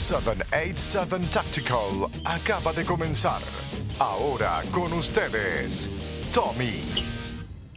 787 0.00 1.28
Tactical 1.30 2.08
acaba 2.24 2.72
de 2.72 2.84
comenzar. 2.84 3.42
Ahora 3.98 4.62
con 4.72 4.94
ustedes, 4.94 5.90
Tommy. 6.32 6.80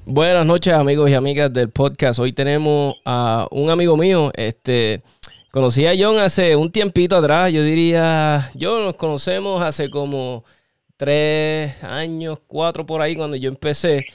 Buenas 0.05 0.45
noches 0.45 0.73
amigos 0.73 1.09
y 1.09 1.15
amigas 1.15 1.51
del 1.51 1.69
podcast. 1.69 2.19
Hoy 2.19 2.31
tenemos 2.31 2.95
a 3.03 3.45
un 3.51 3.69
amigo 3.69 3.97
mío, 3.97 4.31
este, 4.35 5.03
conocí 5.51 5.85
a 5.85 5.93
John 5.99 6.17
hace 6.17 6.55
un 6.55 6.71
tiempito 6.71 7.17
atrás, 7.17 7.51
yo 7.51 7.61
diría, 7.61 8.49
yo 8.53 8.79
nos 8.79 8.95
conocemos 8.95 9.61
hace 9.61 9.89
como 9.89 10.45
tres 10.95 11.83
años, 11.83 12.39
cuatro 12.47 12.85
por 12.85 13.01
ahí 13.01 13.17
cuando 13.17 13.35
yo 13.35 13.49
empecé 13.49 14.05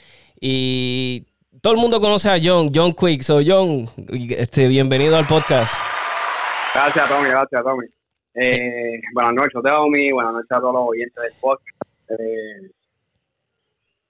y 0.41 1.27
todo 1.61 1.73
el 1.73 1.79
mundo 1.79 2.01
conoce 2.01 2.29
a 2.29 2.39
John, 2.43 2.71
John 2.73 2.91
Quick. 2.91 3.21
So 3.21 3.39
John, 3.45 3.87
este, 4.29 4.67
bienvenido 4.67 5.15
al 5.15 5.27
podcast. 5.27 5.75
Gracias 6.73 7.07
Tommy, 7.07 7.29
gracias 7.29 7.63
Tommy. 7.63 7.98
Eh, 8.41 9.01
buenas 9.13 9.33
noches, 9.33 9.61
Tommy. 9.61 10.11
Buenas 10.13 10.31
noches 10.31 10.51
a 10.51 10.59
todos 10.61 10.73
los 10.73 10.83
oyentes 10.87 11.21
del 11.21 11.33
podcast. 11.41 11.77
Eh, 12.07 12.71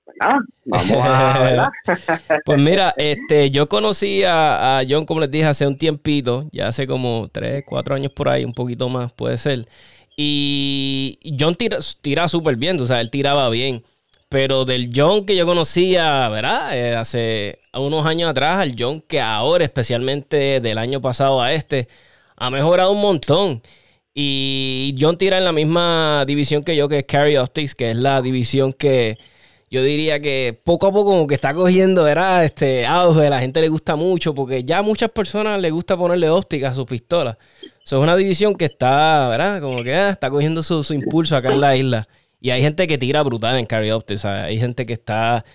pues 0.05 0.17
nada, 0.19 0.39
vamos 0.65 0.91
a, 0.91 1.39
¿verdad? 1.43 1.69
Pues 2.45 2.61
mira, 2.61 2.93
este, 2.97 3.49
yo 3.49 3.67
conocí 3.67 4.23
a, 4.23 4.77
a 4.77 4.83
John, 4.87 5.07
como 5.07 5.21
les 5.21 5.31
dije, 5.31 5.45
hace 5.45 5.65
un 5.65 5.77
tiempito, 5.77 6.47
ya 6.51 6.67
hace 6.67 6.85
como 6.85 7.27
tres, 7.31 7.63
cuatro 7.65 7.95
años 7.95 8.11
por 8.11 8.29
ahí, 8.29 8.45
un 8.45 8.53
poquito 8.53 8.87
más 8.87 9.11
puede 9.13 9.39
ser. 9.39 9.67
Y 10.15 11.17
John 11.39 11.55
tira, 11.55 11.79
tira 12.01 12.27
súper 12.27 12.55
bien, 12.55 12.79
o 12.79 12.85
sea, 12.85 13.01
él 13.01 13.09
tiraba 13.09 13.49
bien. 13.49 13.83
Pero 14.29 14.63
del 14.63 14.91
John 14.95 15.25
que 15.25 15.35
yo 15.35 15.47
conocía, 15.47 16.29
¿verdad? 16.29 16.77
Eh, 16.77 16.95
hace 16.95 17.61
unos 17.73 18.05
años 18.05 18.29
atrás, 18.29 18.57
al 18.57 18.75
John 18.77 19.01
que 19.01 19.21
ahora, 19.21 19.63
especialmente 19.63 20.59
del 20.59 20.77
año 20.77 21.01
pasado 21.01 21.41
a 21.41 21.51
este, 21.53 21.87
ha 22.35 22.51
mejorado 22.51 22.91
un 22.91 23.01
montón. 23.01 23.63
Y 24.13 24.95
John 24.99 25.17
tira 25.17 25.37
en 25.37 25.45
la 25.45 25.51
misma 25.51 26.25
división 26.25 26.63
que 26.63 26.75
yo, 26.75 26.89
que 26.89 26.99
es 26.99 27.05
Carry 27.05 27.37
Optics, 27.37 27.75
que 27.75 27.91
es 27.91 27.95
la 27.95 28.21
división 28.21 28.73
que 28.73 29.17
yo 29.71 29.83
diría 29.83 30.19
que 30.19 30.59
poco 30.63 30.87
a 30.87 30.91
poco 30.91 31.11
como 31.11 31.27
que 31.27 31.35
está 31.35 31.53
cogiendo, 31.53 32.03
¿verdad? 32.03 32.43
Este 32.43 32.87
auge, 32.87 33.29
la 33.29 33.39
gente 33.39 33.61
le 33.61 33.69
gusta 33.69 33.95
mucho, 33.95 34.33
porque 34.33 34.63
ya 34.63 34.79
a 34.79 34.81
muchas 34.81 35.09
personas 35.09 35.59
les 35.59 35.71
gusta 35.71 35.95
ponerle 35.95 36.29
óptica 36.29 36.69
a 36.69 36.73
sus 36.73 36.85
pistolas. 36.85 37.37
Eso 37.85 37.97
es 37.97 38.03
una 38.03 38.15
división 38.15 38.55
que 38.55 38.65
está, 38.65 39.29
¿verdad? 39.29 39.61
Como 39.61 39.83
que 39.83 39.93
ah, 39.93 40.09
está 40.09 40.29
cogiendo 40.31 40.63
su, 40.63 40.83
su, 40.83 40.95
impulso 40.95 41.35
acá 41.35 41.49
en 41.49 41.61
la 41.61 41.75
isla. 41.77 42.05
Y 42.41 42.49
hay 42.49 42.61
gente 42.61 42.87
que 42.87 42.97
tira 42.97 43.21
brutal 43.21 43.57
en 43.57 43.65
Carry 43.65 43.91
Optics, 43.91 44.25
Hay 44.25 44.57
gente 44.57 44.85
que 44.85 44.93
está 44.93 45.45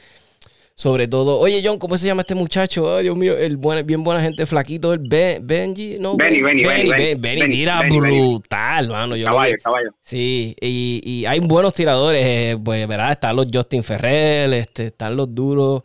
sobre 0.76 1.06
todo, 1.06 1.38
oye 1.38 1.62
John, 1.64 1.78
¿cómo 1.78 1.96
se 1.96 2.08
llama 2.08 2.22
este 2.22 2.34
muchacho? 2.34 2.96
Ay, 2.96 3.04
Dios 3.04 3.16
mío, 3.16 3.38
el 3.38 3.56
buen, 3.56 3.86
bien 3.86 4.02
buena 4.02 4.20
gente, 4.20 4.44
flaquito, 4.44 4.92
el 4.92 5.00
Benji, 5.00 5.98
no, 6.00 6.16
Benny, 6.16 6.42
Benny, 6.42 6.64
Benny, 6.64 6.90
Benny, 6.90 7.14
Benny, 7.14 7.48
tira 7.48 7.82
brutal, 7.88 8.88
mano. 8.88 9.14
Yo 9.14 9.26
caballo, 9.26 9.54
caballo. 9.62 9.94
Sí, 10.02 10.56
y, 10.60 11.00
y, 11.04 11.26
hay 11.26 11.38
buenos 11.38 11.74
tiradores, 11.74 12.22
eh, 12.24 12.58
pues, 12.62 12.88
¿verdad? 12.88 13.12
Están 13.12 13.36
los 13.36 13.46
Justin 13.52 13.84
Ferrell, 13.84 14.52
este, 14.54 14.86
están 14.86 15.16
los 15.16 15.32
duros, 15.32 15.82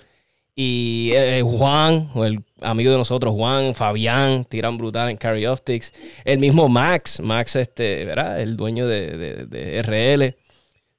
y 0.55 1.11
eh, 1.13 1.43
Juan, 1.43 2.09
o 2.15 2.25
el 2.25 2.43
amigo 2.59 2.91
de 2.91 2.97
nosotros, 2.97 3.33
Juan, 3.33 3.75
Fabián, 3.75 4.43
tiran 4.43 4.77
brutal 4.77 5.11
en 5.11 5.17
Carry 5.17 5.45
Optics. 5.45 5.93
El 6.25 6.39
mismo 6.39 6.67
Max, 6.67 7.21
Max, 7.21 7.55
este, 7.55 8.05
¿verdad? 8.05 8.41
El 8.41 8.57
dueño 8.57 8.87
de, 8.87 9.15
de, 9.15 9.45
de 9.45 9.81
RL. 9.83 10.35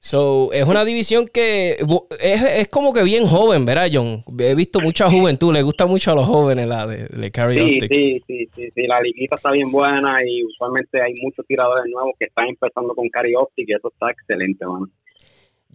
So, 0.03 0.51
es 0.51 0.67
una 0.67 0.83
división 0.83 1.27
que 1.27 1.77
es, 2.19 2.41
es, 2.41 2.67
como 2.69 2.91
que 2.91 3.03
bien 3.03 3.27
joven, 3.27 3.65
¿verdad, 3.65 3.87
John? 3.93 4.23
He 4.39 4.55
visto 4.55 4.79
mucha 4.79 5.07
juventud, 5.11 5.53
le 5.53 5.61
gusta 5.61 5.85
mucho 5.85 6.11
a 6.11 6.15
los 6.15 6.25
jóvenes 6.25 6.67
la 6.67 6.87
de, 6.87 7.05
de 7.05 7.31
Carry 7.31 7.59
sí. 7.59 7.79
Sí, 7.81 8.23
sí, 8.25 8.49
sí, 8.55 8.71
sí, 8.73 8.87
la 8.87 8.99
liguita 8.99 9.35
está 9.35 9.51
bien 9.51 9.71
buena 9.71 10.17
y 10.25 10.43
usualmente 10.43 10.99
hay 10.99 11.13
muchos 11.21 11.45
tiradores 11.45 11.85
nuevos 11.91 12.13
que 12.17 12.25
están 12.25 12.47
empezando 12.47 12.95
con 12.95 13.09
Carry 13.09 13.35
Optics 13.35 13.69
y 13.69 13.73
eso 13.73 13.89
está 13.89 14.09
excelente, 14.09 14.65
mano. 14.65 14.89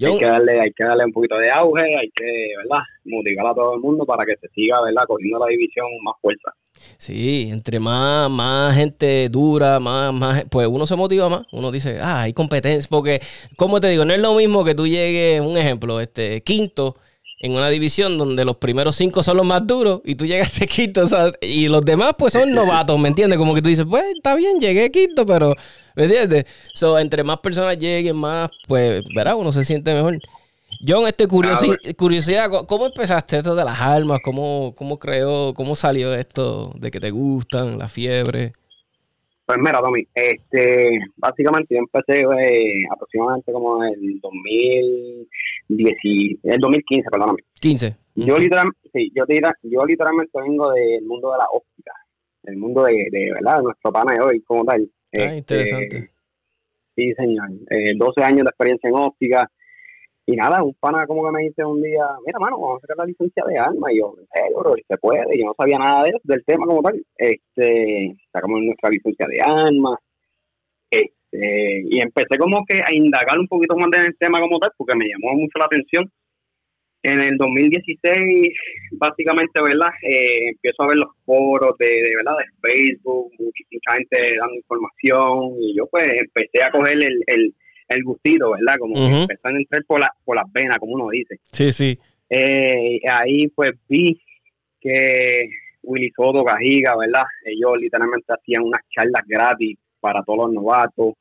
John, 0.00 0.14
hay, 0.14 0.18
que 0.18 0.26
darle, 0.26 0.60
hay 0.60 0.72
que 0.72 0.84
darle 0.84 1.04
un 1.04 1.12
poquito 1.12 1.38
de 1.38 1.48
auge, 1.48 1.84
hay 1.84 2.10
que, 2.10 2.52
¿verdad? 2.56 2.82
Motivar 3.04 3.46
a 3.46 3.54
todo 3.54 3.74
el 3.76 3.80
mundo 3.80 4.04
para 4.04 4.26
que 4.26 4.34
se 4.38 4.48
siga, 4.48 4.82
¿verdad? 4.82 5.04
Cogiendo 5.06 5.38
la 5.38 5.46
división 5.46 5.86
más 6.02 6.16
fuerza. 6.20 6.52
Sí, 6.98 7.48
entre 7.50 7.78
más, 7.78 8.30
más 8.30 8.74
gente 8.74 9.28
dura, 9.28 9.78
más, 9.80 10.12
más, 10.12 10.44
pues 10.50 10.66
uno 10.66 10.86
se 10.86 10.96
motiva 10.96 11.28
más. 11.28 11.42
Uno 11.52 11.70
dice, 11.70 11.98
ah, 12.00 12.22
hay 12.22 12.32
competencia. 12.32 12.88
Porque, 12.90 13.20
como 13.56 13.80
te 13.80 13.88
digo, 13.88 14.04
no 14.04 14.14
es 14.14 14.20
lo 14.20 14.34
mismo 14.34 14.64
que 14.64 14.74
tú 14.74 14.86
llegues, 14.86 15.40
un 15.40 15.56
ejemplo, 15.56 16.00
este 16.00 16.42
quinto 16.42 16.96
en 17.38 17.52
una 17.52 17.68
división 17.68 18.16
donde 18.16 18.44
los 18.44 18.56
primeros 18.56 18.96
cinco 18.96 19.22
son 19.22 19.36
los 19.36 19.46
más 19.46 19.66
duros 19.66 20.00
y 20.04 20.14
tú 20.14 20.24
llegaste 20.24 20.66
quinto, 20.66 21.02
o 21.02 21.06
sea, 21.06 21.30
y 21.40 21.68
los 21.68 21.84
demás 21.84 22.14
pues 22.18 22.32
son 22.32 22.52
novatos, 22.52 22.98
¿me 22.98 23.08
entiendes? 23.08 23.38
Como 23.38 23.54
que 23.54 23.62
tú 23.62 23.68
dices, 23.68 23.86
pues 23.88 24.04
está 24.16 24.34
bien, 24.34 24.58
llegué 24.58 24.90
quinto, 24.90 25.26
pero, 25.26 25.54
¿me 25.94 26.04
entiendes? 26.04 26.46
So, 26.72 26.98
entre 26.98 27.24
más 27.24 27.38
personas 27.38 27.78
lleguen, 27.78 28.16
más, 28.16 28.48
pues, 28.66 29.02
verá, 29.14 29.36
uno 29.36 29.52
se 29.52 29.64
siente 29.64 29.92
mejor. 29.94 30.18
John, 30.86 31.06
este 31.06 31.26
curiosi 31.26 31.68
curiosidad, 31.96 32.48
¿cómo 32.68 32.86
empezaste 32.86 33.38
esto 33.38 33.56
de 33.56 33.64
las 33.64 33.80
armas? 33.80 34.20
¿Cómo, 34.22 34.72
¿Cómo 34.76 35.00
creó, 35.00 35.52
cómo 35.52 35.74
salió 35.74 36.14
esto 36.14 36.70
de 36.78 36.92
que 36.92 37.00
te 37.00 37.10
gustan, 37.10 37.76
la 37.76 37.88
fiebre? 37.88 38.52
Pues 39.46 39.58
mira, 39.58 39.80
Tommy, 39.80 40.06
este, 40.14 41.00
básicamente 41.16 41.74
yo 41.74 41.80
empecé 41.80 42.20
eh, 42.20 42.84
aproximadamente 42.92 43.52
como 43.52 43.82
en 43.82 43.94
el 43.94 44.20
2010, 44.20 46.38
el 46.44 46.60
2015, 46.60 47.10
perdóname. 47.10 47.40
15. 47.60 47.96
Yo, 48.14 48.38
literalmente, 48.38 48.78
sí, 48.92 49.10
yo, 49.14 49.24
yo 49.62 49.84
literalmente 49.84 50.40
vengo 50.40 50.70
del 50.70 51.04
mundo 51.04 51.32
de 51.32 51.38
la 51.38 51.48
óptica, 51.52 51.92
el 52.44 52.56
mundo 52.56 52.84
de, 52.84 53.08
de 53.10 53.32
¿verdad? 53.34 53.60
nuestro 53.62 53.90
pana 53.90 54.14
de 54.14 54.20
hoy 54.20 54.40
como 54.42 54.64
tal. 54.64 54.82
Ah, 54.82 55.22
este, 55.22 55.36
interesante. 55.36 56.10
Sí, 56.94 57.12
señor. 57.14 57.50
Eh, 57.70 57.94
12 57.96 58.22
años 58.22 58.44
de 58.44 58.50
experiencia 58.50 58.88
en 58.88 58.96
óptica. 58.96 59.50
Y 60.28 60.34
nada, 60.34 60.60
un 60.60 60.74
pana 60.74 61.06
como 61.06 61.24
que 61.24 61.30
me 61.30 61.44
dice 61.44 61.64
un 61.64 61.80
día, 61.80 62.04
mira, 62.26 62.40
mano, 62.40 62.58
vamos 62.58 62.78
a 62.78 62.80
sacar 62.80 62.96
la 62.96 63.04
licencia 63.06 63.44
de 63.46 63.58
arma. 63.58 63.92
Y 63.92 63.98
yo, 64.00 64.12
en 64.18 64.26
serio, 64.26 64.58
bro, 64.58 64.74
se 64.76 64.96
puede. 64.98 65.38
Yo 65.38 65.44
no 65.46 65.54
sabía 65.56 65.78
nada 65.78 66.02
de, 66.02 66.14
del 66.24 66.44
tema 66.44 66.66
como 66.66 66.82
tal. 66.82 67.00
Este, 67.16 68.12
sacamos 68.32 68.60
nuestra 68.60 68.90
licencia 68.90 69.24
de 69.28 69.40
armas. 69.40 69.98
Este, 70.90 71.82
y 71.90 72.00
empecé 72.00 72.38
como 72.38 72.64
que 72.66 72.82
a 72.84 72.92
indagar 72.92 73.38
un 73.38 73.46
poquito 73.46 73.76
más 73.76 73.88
en 73.94 74.06
el 74.06 74.16
tema 74.18 74.40
como 74.40 74.58
tal, 74.58 74.72
porque 74.76 74.96
me 74.96 75.06
llamó 75.06 75.38
mucho 75.38 75.58
la 75.60 75.66
atención. 75.66 76.10
En 77.04 77.20
el 77.20 77.36
2016, 77.36 78.48
básicamente, 78.98 79.62
¿verdad? 79.62 79.90
Eh, 80.02 80.48
empiezo 80.48 80.82
a 80.82 80.88
ver 80.88 80.96
los 80.96 81.10
foros 81.24 81.78
de, 81.78 81.86
de 81.86 82.10
¿verdad? 82.16 82.34
De 82.38 82.68
Facebook, 82.68 83.30
mucha, 83.38 83.64
mucha 83.70 83.92
gente 83.92 84.36
dando 84.40 84.56
información. 84.56 85.54
Y 85.60 85.76
yo, 85.78 85.86
pues, 85.86 86.08
empecé 86.20 86.64
a 86.64 86.72
coger 86.72 86.94
el, 86.96 87.22
el 87.28 87.54
el 87.88 88.02
gustito, 88.04 88.50
¿verdad? 88.52 88.76
Como 88.78 88.94
que 88.94 89.06
empezó 89.22 89.48
a 89.48 89.50
entrar 89.50 89.84
por, 89.86 90.00
la, 90.00 90.10
por 90.24 90.36
las 90.36 90.50
venas, 90.52 90.78
como 90.78 90.94
uno 90.94 91.08
dice. 91.10 91.38
Sí, 91.52 91.72
sí. 91.72 91.98
Eh, 92.28 93.00
ahí 93.08 93.48
pues 93.48 93.70
vi 93.88 94.20
que 94.80 95.42
Willy 95.82 96.10
Soto, 96.16 96.42
Gajiga, 96.44 96.96
¿verdad? 96.96 97.24
Ellos 97.44 97.72
literalmente 97.80 98.32
hacían 98.32 98.62
unas 98.64 98.80
charlas 98.90 99.22
gratis 99.26 99.78
para 100.00 100.22
todos 100.24 100.46
los 100.46 100.52
novatos 100.52 101.14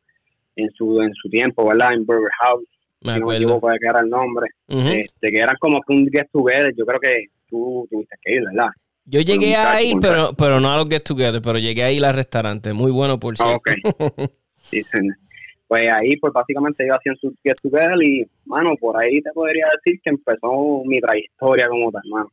en 0.56 0.72
su 0.72 1.02
en 1.02 1.14
su 1.14 1.30
tiempo, 1.30 1.68
¿verdad? 1.68 1.94
En 1.94 2.06
Burger 2.06 2.32
House. 2.42 2.68
Me 3.02 3.14
si 3.14 3.20
no 3.20 3.26
me 3.28 3.34
acuerdo. 3.34 3.44
equivoco 3.44 3.70
de 3.70 3.78
que 3.80 3.88
era 3.88 4.00
el 4.00 4.10
nombre. 4.10 4.48
este, 4.68 5.30
que 5.30 5.38
eran 5.40 5.56
como 5.60 5.80
que 5.82 5.94
un 5.94 6.08
get 6.12 6.28
together. 6.32 6.74
Yo 6.76 6.86
creo 6.86 7.00
que 7.00 7.26
tú 7.48 7.88
tuviste 7.92 8.16
que 8.24 8.36
ir, 8.36 8.44
¿verdad? 8.46 8.70
Yo 9.08 9.22
llegué 9.22 9.56
ahí, 9.56 9.94
un 9.94 10.00
pero, 10.00 10.34
pero 10.34 10.60
no 10.60 10.72
a 10.74 10.78
los 10.78 10.90
Get 10.90 11.04
Together, 11.04 11.40
pero 11.40 11.60
llegué 11.60 11.84
ahí 11.84 12.00
al 12.04 12.16
restaurante. 12.16 12.74
Muy 12.74 12.92
bueno, 12.92 13.20
por 13.20 13.36
Ah, 13.40 13.58
cierto. 13.64 13.96
ok. 14.08 14.32
Sí, 14.58 14.82
sí. 14.82 14.98
Pues 15.68 15.90
ahí, 15.92 16.16
pues 16.18 16.32
básicamente 16.32 16.84
ellos 16.84 16.98
hacían 16.98 17.16
su 17.18 17.34
get 17.44 17.56
together 17.62 17.96
y, 18.04 18.26
mano, 18.46 18.76
por 18.80 18.98
ahí 19.02 19.20
te 19.22 19.32
podría 19.32 19.66
decir 19.76 20.00
que 20.04 20.12
empezó 20.12 20.84
mi 20.86 21.00
trayectoria 21.00 21.68
como 21.68 21.92
tal, 21.92 22.04
mano. 22.10 22.32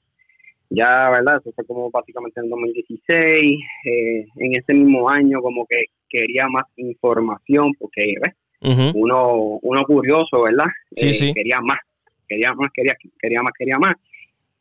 Ya, 0.68 1.10
¿verdad? 1.10 1.38
Eso 1.40 1.52
fue 1.54 1.64
como 1.66 1.90
básicamente 1.90 2.40
en 2.40 2.48
2016. 2.50 3.58
Eh, 3.84 4.26
en 4.36 4.56
ese 4.56 4.74
mismo 4.74 5.08
año 5.08 5.40
como 5.40 5.66
que 5.66 5.84
quería 6.08 6.46
más 6.48 6.64
información 6.76 7.72
porque, 7.78 8.14
¿ves? 8.22 8.34
Uno, 8.94 9.58
uno 9.62 9.82
curioso, 9.84 10.42
¿verdad? 10.44 10.66
Sí, 10.96 11.08
Eh, 11.08 11.12
sí. 11.12 11.34
Quería 11.34 11.60
más, 11.60 11.78
quería 12.28 12.52
más, 12.54 12.70
quería, 12.72 12.94
quería 13.20 13.42
más, 13.42 13.52
quería 13.58 13.78
más. 13.78 13.92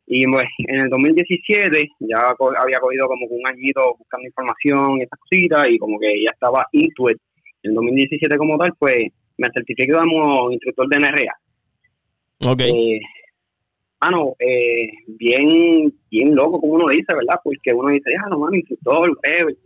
Y 0.06 0.26
pues 0.26 0.44
en 0.58 0.80
el 0.80 0.88
2017 0.90 1.88
ya 2.00 2.34
co- 2.36 2.52
había 2.58 2.78
cogido 2.80 3.06
como 3.06 3.28
que 3.28 3.34
un 3.34 3.46
añito 3.48 3.94
buscando 3.98 4.26
información 4.26 4.98
y 4.98 5.02
esas 5.04 5.18
cositas 5.18 5.66
y 5.70 5.78
como 5.78 5.98
que 5.98 6.08
ya 6.22 6.30
estaba 6.32 6.66
into 6.72 7.08
it. 7.10 7.18
En 7.62 7.70
el 7.70 7.74
2017 7.74 8.36
como 8.36 8.58
tal, 8.58 8.72
pues 8.78 9.06
me 9.38 9.48
certifiqué 9.54 9.92
como 9.92 10.50
instructor 10.50 10.88
de 10.88 10.96
NRA. 10.98 11.38
Ok. 12.46 12.60
Eh, 12.62 13.00
mano, 14.00 14.34
eh, 14.38 14.88
bien, 15.06 15.92
bien 16.10 16.34
loco 16.34 16.60
como 16.60 16.74
uno 16.74 16.88
dice, 16.88 17.14
¿verdad? 17.14 17.40
Porque 17.42 17.72
uno 17.72 17.90
dice, 17.90 18.10
ah, 18.18 18.28
no, 18.30 18.38
mano, 18.38 18.56
instructor, 18.56 19.10
whatever. 19.10 19.56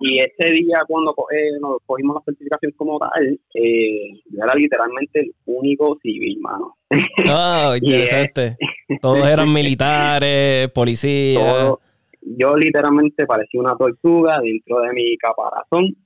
Y 0.00 0.20
ese 0.20 0.52
día 0.52 0.82
cuando 0.86 1.12
eh, 1.32 1.58
nos 1.60 1.78
cogimos 1.84 2.16
la 2.16 2.22
certificación 2.24 2.72
como 2.76 2.98
tal, 3.00 3.40
eh, 3.54 4.12
yo 4.30 4.44
era 4.44 4.54
literalmente 4.54 5.20
el 5.20 5.34
único 5.46 5.98
civil, 6.02 6.38
mano. 6.40 6.76
Ah, 7.26 7.74
interesante. 7.82 8.56
Todos 9.00 9.26
eran 9.26 9.52
militares, 9.52 10.68
policías. 10.70 11.42
Todo, 11.42 11.80
yo 12.22 12.56
literalmente 12.56 13.26
parecía 13.26 13.60
una 13.60 13.76
tortuga 13.76 14.40
dentro 14.40 14.80
de 14.80 14.92
mi 14.92 15.16
caparazón 15.16 15.96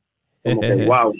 como 0.42 0.60
que 0.60 0.74
wow, 0.86 1.14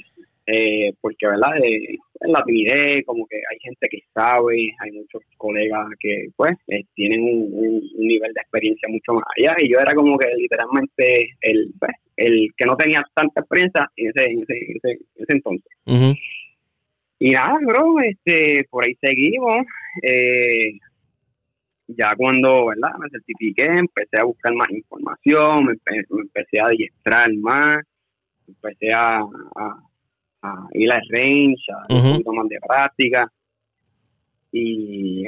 eh, 0.46 0.92
porque 1.00 1.26
verdad, 1.26 1.56
eh, 1.62 1.96
en 2.20 2.32
la 2.32 2.42
timidez, 2.44 3.02
como 3.06 3.26
que 3.26 3.36
hay 3.36 3.58
gente 3.60 3.88
que 3.88 4.00
sabe, 4.12 4.74
hay 4.80 4.92
muchos 4.92 5.22
colegas 5.36 5.86
que 6.00 6.28
pues 6.36 6.52
eh, 6.68 6.84
tienen 6.94 7.22
un, 7.22 7.82
nivel 7.96 8.32
de 8.32 8.40
experiencia 8.40 8.88
mucho 8.88 9.14
más 9.14 9.24
allá 9.36 9.54
y 9.58 9.72
yo 9.72 9.78
era 9.78 9.94
como 9.94 10.18
que 10.18 10.28
literalmente 10.36 11.30
el, 11.40 11.72
pues, 11.78 11.92
el 12.16 12.50
que 12.56 12.66
no 12.66 12.76
tenía 12.76 13.02
tanta 13.14 13.40
experiencia 13.40 13.88
en 13.96 14.08
ese, 14.08 14.30
en 14.30 14.42
ese, 14.42 14.98
ese, 15.16 15.32
entonces. 15.32 15.72
Y 17.18 17.30
nada, 17.30 17.58
bro, 17.64 17.96
este, 18.00 18.64
por 18.68 18.84
ahí 18.84 18.96
seguimos. 19.00 19.64
Eh, 20.02 20.72
ya 21.86 22.14
cuando 22.16 22.66
¿verdad? 22.66 22.98
me 22.98 23.10
certifiqué, 23.10 23.64
empecé 23.64 24.18
a 24.18 24.24
buscar 24.24 24.54
más 24.54 24.70
información, 24.70 25.66
me, 25.66 25.74
empecé 26.10 26.60
a 26.60 26.66
adiestrar 26.66 27.32
más, 27.34 27.78
empecé 28.48 28.92
a, 28.92 29.20
a, 30.42 30.68
ir 30.72 30.92
al 30.92 31.02
range, 31.10 31.62
a 31.72 31.82
hacer 31.84 31.96
un 31.96 32.12
poquito 32.12 32.32
más 32.32 32.48
de 32.48 32.58
práctica. 32.66 33.32
Y 34.50 35.24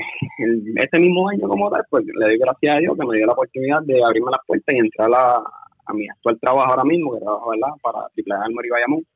ese 0.77 0.99
mismo 0.99 1.29
año 1.29 1.49
como 1.49 1.71
tal, 1.71 1.83
pues 1.89 2.05
le 2.05 2.27
doy 2.27 2.39
gracias 2.39 2.77
a 2.77 2.79
Dios 2.79 2.97
que 2.99 3.07
me 3.07 3.17
dio 3.17 3.27
la 3.27 3.33
oportunidad 3.33 3.83
de 3.83 4.05
abrirme 4.05 4.31
las 4.31 4.45
puertas 4.47 4.75
y 4.75 4.79
entrar 4.79 5.11
a, 5.15 5.43
a 5.87 5.93
mi 5.93 6.09
actual 6.09 6.39
trabajo 6.41 6.71
ahora 6.71 6.85
mismo, 6.85 7.15
que 7.15 7.21
trabajo 7.21 7.51
¿verdad? 7.51 7.75
para 7.83 8.09
Triple 8.09 8.35
A 8.35 8.47
y 8.49 8.69
Bayamón. 8.69 9.07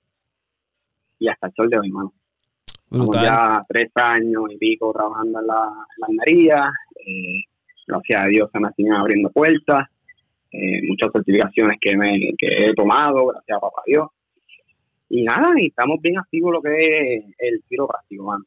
Y 1.19 1.29
hasta 1.29 1.49
el 1.49 1.53
sol 1.55 1.69
de 1.69 1.79
hoy, 1.79 1.91
mano. 1.91 2.13
ya 3.13 3.65
tres 3.69 3.91
años 3.95 4.45
y 4.51 4.57
pico 4.57 4.93
trabajando 4.93 5.41
en 5.41 5.47
la, 5.47 5.73
en 6.09 6.17
la 6.17 6.25
eh, 6.25 7.45
gracias 7.87 8.25
a 8.25 8.29
Dios 8.29 8.51
se 8.53 8.61
me 8.61 8.71
siguen 8.73 8.93
abriendo 8.93 9.31
puertas. 9.31 9.89
Eh, 10.51 10.81
muchas 10.89 11.11
certificaciones 11.13 11.77
que, 11.81 11.97
me, 11.97 12.13
que 12.39 12.49
he 12.49 12.75
tomado, 12.75 13.27
gracias 13.27 13.57
a 13.57 13.61
papá 13.61 13.83
Dios. 13.87 14.09
Y 15.11 15.23
nada, 15.23 15.53
y 15.57 15.67
estamos 15.67 16.01
bien 16.03 16.19
activos 16.19 16.53
lo 16.53 16.63
que 16.63 17.17
es 17.17 17.25
el 17.39 17.63
tiro 17.69 17.87
práctico, 17.87 18.25
mano. 18.25 18.45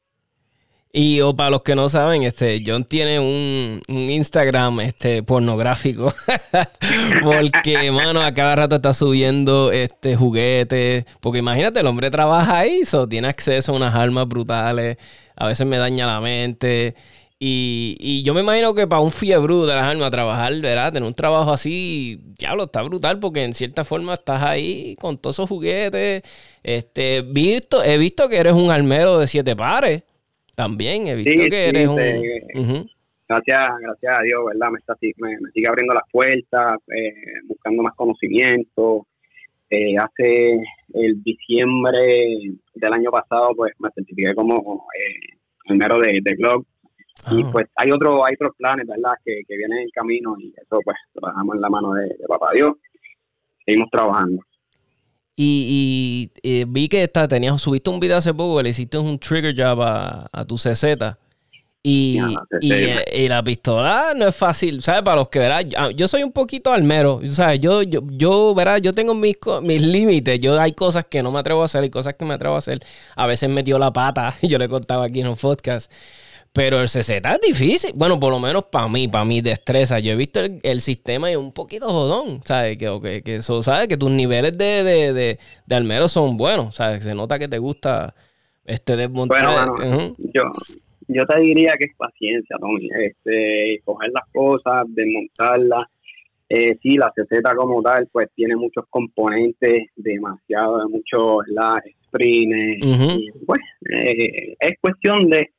Y 0.93 1.21
o 1.21 1.33
para 1.33 1.51
los 1.51 1.61
que 1.61 1.73
no 1.73 1.87
saben, 1.87 2.23
este, 2.23 2.61
John 2.65 2.83
tiene 2.83 3.17
un, 3.19 3.81
Instagram 3.87 4.81
este, 4.81 5.23
pornográfico. 5.23 6.13
porque, 7.23 7.91
mano, 7.93 8.21
a 8.21 8.33
cada 8.33 8.57
rato 8.57 8.75
está 8.75 8.93
subiendo 8.93 9.71
este 9.71 10.17
juguetes. 10.17 11.05
Porque 11.21 11.39
imagínate, 11.39 11.79
el 11.79 11.87
hombre 11.87 12.11
trabaja 12.11 12.59
ahí, 12.59 12.83
so, 12.83 13.07
tiene 13.07 13.29
acceso 13.29 13.71
a 13.71 13.75
unas 13.75 13.95
armas 13.95 14.27
brutales. 14.27 14.97
A 15.37 15.47
veces 15.47 15.65
me 15.65 15.77
daña 15.77 16.07
la 16.07 16.19
mente. 16.19 16.95
Y, 17.43 17.97
y 17.99 18.21
yo 18.21 18.35
me 18.35 18.41
imagino 18.41 18.75
que 18.75 18.85
para 18.85 19.01
un 19.01 19.09
fiebre 19.09 19.55
de 19.55 19.73
las 19.73 19.83
armas 19.83 20.11
trabajar, 20.11 20.53
¿verdad? 20.61 20.93
Tener 20.93 21.07
un 21.07 21.15
trabajo 21.15 21.51
así, 21.51 22.21
diablo, 22.37 22.65
está 22.65 22.83
brutal 22.83 23.19
porque 23.19 23.43
en 23.43 23.55
cierta 23.55 23.83
forma 23.83 24.13
estás 24.13 24.43
ahí 24.43 24.95
con 24.99 25.17
todos 25.17 25.37
esos 25.37 25.49
juguetes. 25.49 26.21
Este, 26.61 27.23
visto, 27.23 27.83
he 27.83 27.97
visto 27.97 28.29
que 28.29 28.37
eres 28.37 28.53
un 28.53 28.69
armero 28.69 29.17
de 29.17 29.25
siete 29.25 29.55
pares. 29.55 30.03
También 30.53 31.07
he 31.07 31.15
visto 31.15 31.31
que 31.49 31.69
eres 31.69 31.87
un... 31.87 32.87
Gracias, 33.27 33.69
gracias 33.81 34.19
a 34.19 34.21
Dios, 34.21 34.45
¿verdad? 34.45 34.69
Me, 34.69 34.77
está, 34.77 34.95
me, 35.17 35.51
sigue 35.51 35.67
abriendo 35.67 35.95
las 35.95 36.03
puertas, 36.11 36.75
eh, 36.95 37.41
buscando 37.47 37.81
más 37.81 37.95
conocimiento. 37.95 39.07
Eh, 39.67 39.95
hace 39.97 40.59
el 40.93 41.23
diciembre 41.23 42.37
del 42.75 42.93
año 42.93 43.09
pasado, 43.09 43.55
pues 43.55 43.73
me 43.79 43.89
certifiqué 43.95 44.35
como 44.35 44.85
eh, 44.95 45.37
primero 45.65 45.97
de, 45.97 46.19
de 46.21 46.35
Y 47.29 47.43
ah. 47.43 47.49
pues 47.51 47.67
hay, 47.75 47.91
otro, 47.91 48.25
hay 48.25 48.33
otros 48.35 48.55
planes, 48.57 48.87
¿verdad? 48.87 49.13
Que, 49.23 49.41
que 49.47 49.57
vienen 49.57 49.79
en 49.79 49.89
camino 49.89 50.35
y 50.39 50.53
eso 50.57 50.79
pues 50.83 50.97
lo 51.13 51.27
dejamos 51.27 51.55
en 51.55 51.61
la 51.61 51.69
mano 51.69 51.93
de, 51.93 52.05
de 52.05 52.25
Papá 52.27 52.49
Dios. 52.53 52.73
Seguimos 53.65 53.89
trabajando. 53.91 54.41
Y, 55.43 56.31
eh, 56.43 56.65
vi 56.67 56.87
que 56.87 57.03
está, 57.03 57.27
tenías, 57.27 57.59
subiste 57.61 57.89
un 57.89 57.99
video 57.99 58.17
hace 58.17 58.33
poco 58.33 58.57
que 58.57 58.63
le 58.63 58.69
hiciste 58.69 58.97
un 58.97 59.17
trigger 59.17 59.55
job 59.55 59.81
a, 59.81 60.45
tu 60.45 60.55
CZ. 60.55 60.85
Y, 61.83 62.19
y, 62.59 63.27
la 63.27 63.43
pistola 63.43 64.13
no 64.15 64.27
es 64.27 64.35
fácil, 64.35 64.83
¿sabes? 64.83 65.01
Para 65.01 65.15
los 65.17 65.29
que 65.29 65.39
verás, 65.39 65.65
yo 65.95 66.07
soy 66.07 66.21
un 66.21 66.31
poquito 66.31 66.71
almero, 66.71 67.21
¿sabes? 67.25 67.59
Yo, 67.59 67.81
yo, 67.81 68.01
yo 68.11 68.53
verás, 68.53 68.83
yo 68.83 68.93
tengo 68.93 69.15
mis, 69.15 69.37
mis 69.63 69.81
límites. 69.81 70.39
Yo 70.39 70.59
hay 70.61 70.73
cosas 70.73 71.05
que 71.05 71.23
no 71.23 71.31
me 71.31 71.39
atrevo 71.39 71.63
a 71.63 71.65
hacer 71.65 71.83
y 71.83 71.89
cosas 71.89 72.13
que 72.13 72.23
me 72.23 72.35
atrevo 72.35 72.53
a 72.53 72.59
hacer. 72.59 72.79
A 73.15 73.25
veces 73.25 73.49
metió 73.49 73.79
la 73.79 73.91
pata, 73.91 74.35
yo 74.43 74.59
le 74.59 74.65
he 74.65 74.69
contado 74.69 75.01
aquí 75.01 75.21
en 75.21 75.27
un 75.29 75.37
podcast. 75.37 75.91
Pero 76.53 76.81
el 76.81 76.87
CZ 76.87 77.09
es 77.09 77.41
difícil. 77.41 77.91
Bueno, 77.95 78.19
por 78.19 78.31
lo 78.31 78.39
menos 78.39 78.65
para 78.65 78.87
mí, 78.89 79.07
para 79.07 79.23
mi 79.23 79.41
destreza. 79.41 79.99
Yo 79.99 80.11
he 80.11 80.15
visto 80.17 80.41
el, 80.41 80.81
sistema 80.81 81.31
y 81.31 81.37
un 81.37 81.53
poquito 81.53 81.87
jodón, 81.87 82.41
¿sabes? 82.43 82.77
Que, 82.77 82.99
que, 83.01 83.21
que 83.21 83.35
eso, 83.35 83.61
¿sabes? 83.61 83.87
Que 83.87 83.95
tus 83.95 84.11
niveles 84.11 84.57
de, 84.57 84.83
de, 84.83 85.13
de, 85.13 85.39
de 85.65 85.75
almero 85.75 86.09
son 86.09 86.35
buenos, 86.35 86.75
¿sabes? 86.75 87.05
Se 87.05 87.15
nota 87.15 87.39
que 87.39 87.47
te 87.47 87.57
gusta 87.57 88.13
este 88.65 88.97
desmontar. 88.97 89.69
Bueno, 89.69 90.13
yo, 90.17 90.43
yo 91.07 91.25
te 91.25 91.39
diría 91.39 91.75
que 91.77 91.85
es 91.85 91.95
paciencia, 91.95 92.57
Tony. 92.59 92.89
Este, 92.99 93.81
coger 93.85 94.11
las 94.11 94.27
cosas, 94.33 94.83
desmontarlas. 94.89 95.87
Eh, 96.49 96.77
sí, 96.81 96.97
la 96.97 97.13
CZ 97.15 97.41
como 97.55 97.81
tal, 97.81 98.09
pues 98.11 98.27
tiene 98.35 98.57
muchos 98.57 98.83
componentes, 98.89 99.87
demasiado, 99.95 100.89
muchos 100.89 101.47
la 101.47 101.81
sprints. 102.07 102.85
pues 103.45 103.61
eh, 103.89 104.55
es 104.59 104.71
cuestión 104.81 105.29
de 105.29 105.49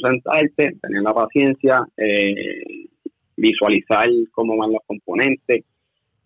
sentarte, 0.00 0.76
tener 0.80 1.02
la 1.02 1.14
paciencia, 1.14 1.84
eh, 1.96 2.86
visualizar 3.36 4.08
cómo 4.32 4.56
van 4.56 4.72
los 4.72 4.82
componentes. 4.86 5.64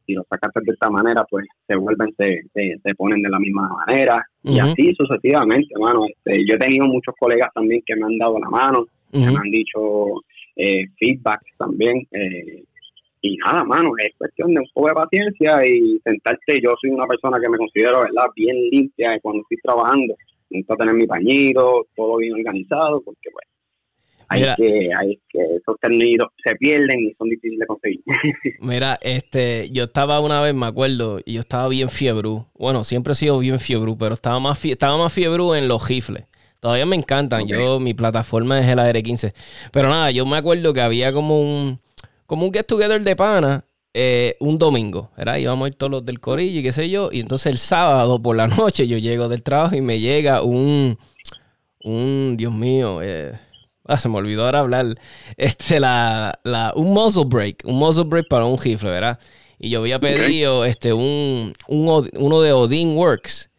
Si 0.06 0.14
los 0.14 0.26
sacaste 0.28 0.60
de 0.64 0.72
esta 0.72 0.90
manera, 0.90 1.24
pues 1.30 1.46
se 1.66 1.76
vuelven, 1.76 2.12
se, 2.18 2.42
se, 2.52 2.94
ponen 2.94 3.22
de 3.22 3.28
la 3.28 3.38
misma 3.38 3.68
manera. 3.86 4.24
Y 4.42 4.58
así 4.58 4.92
sucesivamente, 4.98 5.68
hermano. 5.74 6.06
Este, 6.06 6.44
yo 6.46 6.56
he 6.56 6.58
tenido 6.58 6.86
muchos 6.86 7.14
colegas 7.18 7.50
también 7.54 7.82
que 7.86 7.94
me 7.94 8.06
han 8.06 8.18
dado 8.18 8.38
la 8.38 8.48
mano, 8.48 8.86
me 9.12 9.26
han 9.26 9.50
dicho 9.50 10.22
eh, 10.56 10.86
feedback 10.98 11.40
también. 11.58 12.06
Eh, 12.12 12.64
y 13.22 13.36
nada, 13.36 13.64
mano, 13.64 13.92
es 13.98 14.14
cuestión 14.16 14.54
de 14.54 14.60
un 14.60 14.66
poco 14.72 14.88
de 14.88 14.94
paciencia 14.94 15.66
y 15.66 16.00
sentarte. 16.04 16.60
Yo 16.62 16.74
soy 16.80 16.90
una 16.90 17.06
persona 17.06 17.38
que 17.40 17.50
me 17.50 17.58
considero, 17.58 18.00
¿verdad?, 18.00 18.26
bien 18.34 18.56
limpia 18.70 19.18
cuando 19.20 19.42
estoy 19.42 19.58
trabajando. 19.62 20.14
Necesito 20.48 20.76
tener 20.76 20.94
mi 20.94 21.06
pañito, 21.06 21.86
todo 21.94 22.16
bien 22.16 22.34
organizado, 22.34 23.02
porque, 23.02 23.30
pues, 23.30 23.46
hay 24.30 24.42
que, 24.56 24.90
hay 24.96 25.20
que, 25.28 25.40
esos 25.56 25.76
términos 25.80 26.28
se 26.42 26.54
pierden 26.54 27.00
y 27.00 27.14
son 27.14 27.28
difíciles 27.28 27.58
de 27.58 27.66
conseguir. 27.66 28.00
Mira, 28.60 28.98
este, 29.02 29.68
yo 29.70 29.84
estaba 29.84 30.20
una 30.20 30.40
vez, 30.40 30.54
me 30.54 30.66
acuerdo, 30.66 31.20
y 31.24 31.34
yo 31.34 31.40
estaba 31.40 31.68
bien 31.68 31.88
fiebre. 31.88 32.44
Bueno, 32.54 32.84
siempre 32.84 33.12
he 33.12 33.16
sido 33.16 33.38
bien 33.40 33.58
fiebre, 33.58 33.94
pero 33.98 34.14
estaba 34.14 34.38
más, 34.38 34.64
estaba 34.64 34.96
más 34.96 35.12
fiebre 35.12 35.58
en 35.58 35.68
los 35.68 35.86
rifles. 35.88 36.26
Todavía 36.60 36.86
me 36.86 36.96
encantan. 36.96 37.46
Yo, 37.46 37.80
mi 37.80 37.94
plataforma 37.94 38.60
es 38.60 38.68
el 38.68 38.78
AR-15. 38.78 39.32
Pero 39.72 39.88
nada, 39.88 40.10
yo 40.10 40.24
me 40.26 40.36
acuerdo 40.36 40.72
que 40.72 40.80
había 40.80 41.12
como 41.12 41.40
un, 41.40 41.80
como 42.26 42.46
un 42.46 42.52
get 42.52 42.66
together 42.66 43.02
de 43.02 43.16
pana 43.16 43.64
eh, 43.92 44.36
un 44.38 44.56
domingo, 44.56 45.10
¿verdad? 45.16 45.38
Íbamos 45.38 45.64
a 45.64 45.68
ir 45.68 45.74
todos 45.74 45.90
los 45.90 46.04
del 46.04 46.20
corillo 46.20 46.60
y 46.60 46.62
qué 46.62 46.70
sé 46.70 46.88
yo. 46.88 47.08
Y 47.10 47.20
entonces 47.20 47.50
el 47.50 47.58
sábado 47.58 48.22
por 48.22 48.36
la 48.36 48.46
noche 48.46 48.86
yo 48.86 48.98
llego 48.98 49.28
del 49.28 49.42
trabajo 49.42 49.74
y 49.74 49.80
me 49.80 49.98
llega 49.98 50.42
un, 50.42 50.96
un, 51.82 52.36
Dios 52.36 52.52
mío, 52.52 53.00
eh, 53.02 53.32
Ah, 53.90 53.98
se 53.98 54.08
me 54.08 54.18
olvidó 54.18 54.44
ahora 54.44 54.60
hablar. 54.60 54.86
Este, 55.36 55.80
la, 55.80 56.38
la, 56.44 56.72
un 56.76 56.94
muzzle 56.94 57.24
break. 57.26 57.62
Un 57.64 57.74
muzzle 57.74 58.04
break 58.04 58.28
para 58.28 58.44
un 58.44 58.56
rifle, 58.56 58.88
¿verdad? 58.88 59.18
Y 59.58 59.70
yo 59.70 59.80
había 59.80 59.98
pedido 59.98 60.64
este, 60.64 60.92
un, 60.92 61.52
uno 61.66 62.40
de 62.40 62.52
Odin 62.52 62.96
Works. 62.96 63.50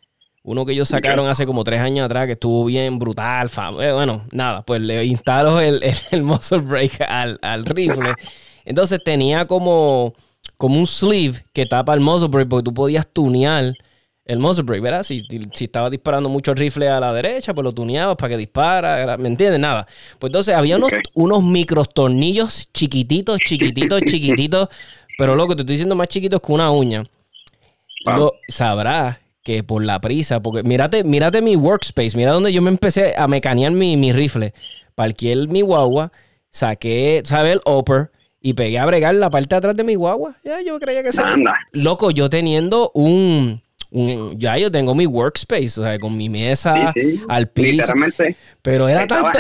Uno 0.44 0.66
que 0.66 0.72
ellos 0.72 0.88
sacaron 0.88 1.28
hace 1.28 1.46
como 1.46 1.64
tres 1.64 1.82
años 1.82 2.06
atrás, 2.06 2.26
que 2.26 2.32
estuvo 2.32 2.66
bien 2.66 2.98
brutal. 2.98 3.52
Eh, 3.82 3.92
bueno, 3.92 4.26
nada, 4.32 4.64
pues 4.64 4.82
le 4.82 5.04
instalo 5.06 5.60
el, 5.60 5.84
el, 6.12 6.24
muzzle 6.24 6.60
break 6.60 7.02
al, 7.08 7.38
al, 7.42 7.66
rifle. 7.66 8.14
Entonces 8.64 9.00
tenía 9.04 9.46
como, 9.46 10.14
como 10.58 10.80
un 10.80 10.88
sleeve 10.88 11.44
que 11.54 11.66
tapa 11.66 11.94
el 11.94 12.00
muzzle 12.00 12.30
break 12.30 12.48
porque 12.48 12.64
tú 12.64 12.74
podías 12.74 13.06
tunear 13.12 13.74
el 14.26 14.40
muzzle 14.40 14.64
break, 14.64 14.82
¿verdad? 14.82 15.04
Si, 15.04 15.24
si 15.54 15.64
estaba 15.66 15.90
disparando 15.90 16.30
mucho 16.30 16.54
rifle 16.54 16.88
a 16.88 17.00
la 17.00 17.12
derecha, 17.14 17.54
pues 17.54 17.64
lo 17.64 17.74
tuneabas 17.74 18.16
para 18.16 18.30
que 18.30 18.38
dispara, 18.38 19.18
¿me 19.18 19.28
entiendes? 19.28 19.60
Nada. 19.60 19.88
Pues 20.20 20.30
entonces 20.30 20.56
había 20.56 20.78
unos, 20.78 20.92
unos 21.14 21.44
micros 21.44 21.90
tornillos 21.90 22.70
chiquititos, 22.74 23.40
chiquititos, 23.40 24.02
chiquititos, 24.02 24.70
pero 25.18 25.36
loco, 25.36 25.56
te 25.56 25.64
estoy 25.64 25.74
diciendo 25.74 25.96
más 25.96 26.08
chiquitos 26.08 26.42
que 26.42 26.52
una 26.52 26.72
uña. 26.72 27.04
Lo, 28.06 28.34
sabrás 28.48 29.18
que 29.44 29.64
por 29.64 29.84
la 29.84 30.00
prisa, 30.00 30.42
porque 30.42 30.64
mírate, 30.64 31.04
mírate 31.04 31.42
mi 31.42 31.56
workspace, 31.56 32.16
mira 32.16 32.32
donde 32.32 32.54
yo 32.54 32.62
me 32.62 32.70
empecé 32.70 33.16
a 33.18 33.28
mecanear 33.28 33.72
mi, 33.72 33.98
mi 33.98 34.14
rifle. 34.14 34.54
Parqué 34.94 35.36
mi 35.48 35.62
guagua, 35.62 36.12
saqué, 36.52 37.24
¿sabes? 37.26 37.54
El 37.54 37.62
upper 37.66 38.12
y 38.40 38.54
pegué 38.54 38.80
a 38.80 38.86
bregar 38.86 39.16
la 39.16 39.30
parte 39.30 39.50
de 39.50 39.58
atrás 39.58 39.76
de 39.76 39.84
mi 39.84 39.96
guagua. 39.96 40.36
Ya, 40.44 40.62
yo 40.62 40.80
creía 40.80 41.04
que 41.04 41.12
se... 41.12 41.22
Loco, 41.72 42.12
yo 42.12 42.30
teniendo 42.30 42.92
un 42.94 43.62
ya 43.92 44.58
yo 44.58 44.72
tengo 44.72 44.96
mi 44.96 45.06
workspace, 45.06 45.82
o 45.82 45.84
sea, 45.84 46.00
con 46.00 46.16
mi 46.16 46.30
mesa 46.30 46.94
al 47.28 47.50
piso. 47.50 47.72
Literalmente. 47.72 48.38
Pero 48.62 48.88
era 48.88 49.06
tanto. 49.06 49.40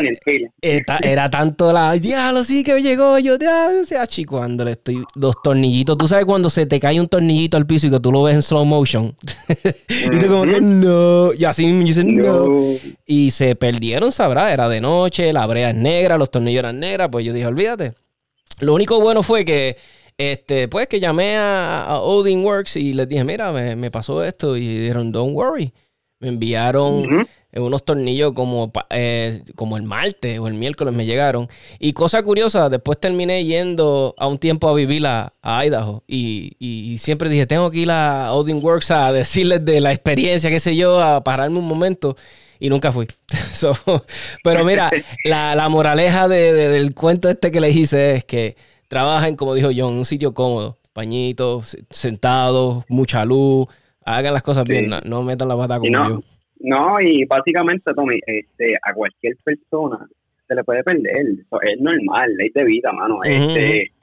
Era, 0.61 1.29
tanto 1.29 1.71
la. 1.71 1.93
Diablo, 1.93 2.43
sí 2.43 2.63
que 2.63 2.73
me 2.73 2.81
llegó. 2.81 3.17
Yo, 3.19 3.37
diablo, 3.37 3.85
sea 3.85 4.05
chico, 4.07 4.37
cuando 4.37 4.65
le 4.65 4.71
estoy. 4.71 5.05
Los 5.15 5.35
tornillitos. 5.41 5.97
Tú 5.97 6.07
sabes 6.07 6.25
cuando 6.25 6.49
se 6.49 6.65
te 6.65 6.79
cae 6.79 6.99
un 6.99 7.07
tornillito 7.07 7.55
al 7.55 7.65
piso 7.65 7.87
y 7.87 7.91
que 7.91 7.99
tú 7.99 8.11
lo 8.11 8.23
ves 8.23 8.35
en 8.35 8.41
slow 8.41 8.65
motion. 8.65 9.15
y 9.87 10.19
tú, 10.19 10.27
como 10.27 10.43
que 10.43 10.59
no. 10.59 11.33
Y 11.33 11.45
así 11.45 11.65
me 11.67 11.85
dicen 11.85 12.17
no. 12.17 12.73
Y 13.05 13.31
se 13.31 13.55
perdieron, 13.55 14.11
sabrá. 14.11 14.51
Era 14.51 14.67
de 14.67 14.81
noche, 14.81 15.31
la 15.31 15.45
brea 15.45 15.69
es 15.69 15.75
negra, 15.75 16.17
los 16.17 16.29
tornillos 16.29 16.59
eran 16.59 16.79
negras. 16.79 17.07
Pues 17.09 17.23
yo 17.23 17.31
dije, 17.31 17.45
olvídate. 17.45 17.93
Lo 18.59 18.73
único 18.73 18.99
bueno 18.99 19.23
fue 19.23 19.45
que 19.45 19.77
este, 20.21 20.67
pues 20.67 20.87
que 20.87 20.99
llamé 20.99 21.35
a, 21.37 21.97
Odin 22.01 22.43
Works 22.43 22.75
y 22.75 22.93
les 22.93 23.07
dije, 23.07 23.23
mira, 23.23 23.51
me, 23.51 23.91
pasó 23.91 24.23
esto. 24.23 24.55
Y 24.55 24.67
dijeron, 24.67 25.11
don't 25.11 25.35
worry. 25.35 25.73
Me 26.19 26.27
enviaron 26.27 27.27
unos 27.53 27.83
tornillos 27.83 28.33
como, 28.33 28.71
eh, 28.91 29.41
como 29.55 29.75
el 29.75 29.83
martes 29.83 30.37
o 30.37 30.47
el 30.47 30.53
miércoles 30.53 30.93
me 30.93 31.05
llegaron. 31.05 31.47
Y 31.79 31.93
cosa 31.93 32.21
curiosa, 32.21 32.69
después 32.69 32.99
terminé 32.99 33.43
yendo 33.43 34.13
a 34.17 34.27
un 34.27 34.37
tiempo 34.37 34.69
a 34.69 34.75
vivir 34.75 35.05
a, 35.07 35.33
Idaho. 35.43 36.03
Y, 36.07 36.95
siempre 36.99 37.27
dije, 37.27 37.47
tengo 37.47 37.71
que 37.71 37.79
ir 37.79 37.91
a 37.91 38.31
Odin 38.33 38.63
Works 38.63 38.91
a 38.91 39.11
decirles 39.11 39.65
de 39.65 39.81
la 39.81 39.91
experiencia, 39.91 40.51
qué 40.51 40.59
sé 40.59 40.75
yo, 40.75 41.01
a 41.01 41.23
pararme 41.23 41.57
un 41.57 41.67
momento 41.67 42.15
y 42.59 42.69
nunca 42.69 42.91
fui. 42.91 43.07
pero 44.43 44.63
mira, 44.63 44.91
la, 45.25 45.67
moraleja 45.67 46.27
del 46.27 46.93
cuento 46.93 47.27
este 47.27 47.51
que 47.51 47.59
les 47.59 47.75
hice 47.75 48.15
es 48.17 48.23
que 48.23 48.55
trabajen, 48.91 49.37
como 49.37 49.53
dijo 49.53 49.69
John, 49.73 49.93
en 49.93 49.99
un 49.99 50.05
sitio 50.05 50.33
cómodo, 50.33 50.77
pañitos, 50.91 51.77
sentados, 51.89 52.83
mucha 52.89 53.23
luz, 53.23 53.67
hagan 54.03 54.33
las 54.33 54.43
cosas 54.43 54.65
bien, 54.67 54.91
no, 55.05 55.23
metan 55.23 55.47
la 55.47 55.55
pata 55.55 55.79
como 55.79 55.89
no, 55.89 56.09
yo. 56.09 56.19
No, 56.59 56.99
y 56.99 57.23
básicamente, 57.23 57.93
Tommy, 57.93 58.19
este, 58.25 58.73
a 58.83 58.93
cualquier 58.93 59.37
persona 59.45 60.05
se 60.45 60.55
le 60.55 60.63
puede 60.65 60.83
perder, 60.83 61.25
es 61.25 61.79
normal, 61.79 62.35
ley 62.35 62.51
de 62.53 62.65
vida, 62.65 62.91
mano, 62.91 63.23
este 63.23 63.93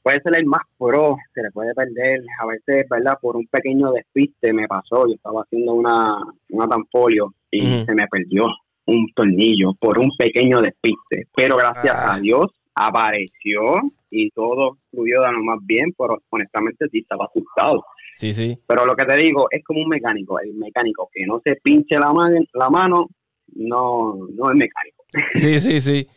puede 0.00 0.20
ser 0.20 0.38
el 0.38 0.46
más 0.46 0.62
pro, 0.78 1.16
se 1.34 1.42
le 1.42 1.50
puede 1.50 1.74
perder, 1.74 2.22
a 2.40 2.46
veces, 2.46 2.88
¿verdad? 2.88 3.18
Por 3.20 3.36
un 3.36 3.48
pequeño 3.48 3.90
despiste 3.90 4.52
me 4.52 4.68
pasó, 4.68 5.08
yo 5.08 5.14
estaba 5.14 5.42
haciendo 5.42 5.72
una, 5.72 6.18
una 6.50 6.68
tampolio 6.68 7.34
y 7.50 7.84
se 7.84 7.94
me 7.94 8.06
perdió 8.06 8.46
un 8.86 9.08
tornillo 9.14 9.74
por 9.80 9.98
un 9.98 10.10
pequeño 10.16 10.60
despiste, 10.60 11.26
pero 11.34 11.56
gracias 11.56 11.94
ah. 11.96 12.14
a 12.14 12.20
Dios 12.20 12.46
apareció 12.74 13.80
y 14.10 14.30
todo 14.30 14.78
fluyó 14.90 15.22
de 15.22 15.32
lo 15.32 15.42
más 15.42 15.58
bien, 15.62 15.92
pero 15.96 16.20
honestamente 16.30 16.86
sí 16.90 16.98
estaba 16.98 17.26
asustado. 17.26 17.84
Sí, 18.16 18.34
sí. 18.34 18.58
Pero 18.66 18.84
lo 18.84 18.94
que 18.94 19.04
te 19.04 19.16
digo 19.16 19.48
es 19.50 19.64
como 19.64 19.82
un 19.82 19.88
mecánico, 19.88 20.38
el 20.40 20.54
mecánico 20.54 21.08
que 21.12 21.26
no 21.26 21.40
se 21.44 21.56
pinche 21.56 21.98
la, 21.98 22.12
mano, 22.12 22.38
la 22.52 22.70
mano, 22.70 23.08
no, 23.54 24.14
no 24.34 24.50
es 24.50 24.56
mecánico. 24.56 25.04
Sí, 25.34 25.58
sí, 25.58 25.80
sí. 25.80 26.08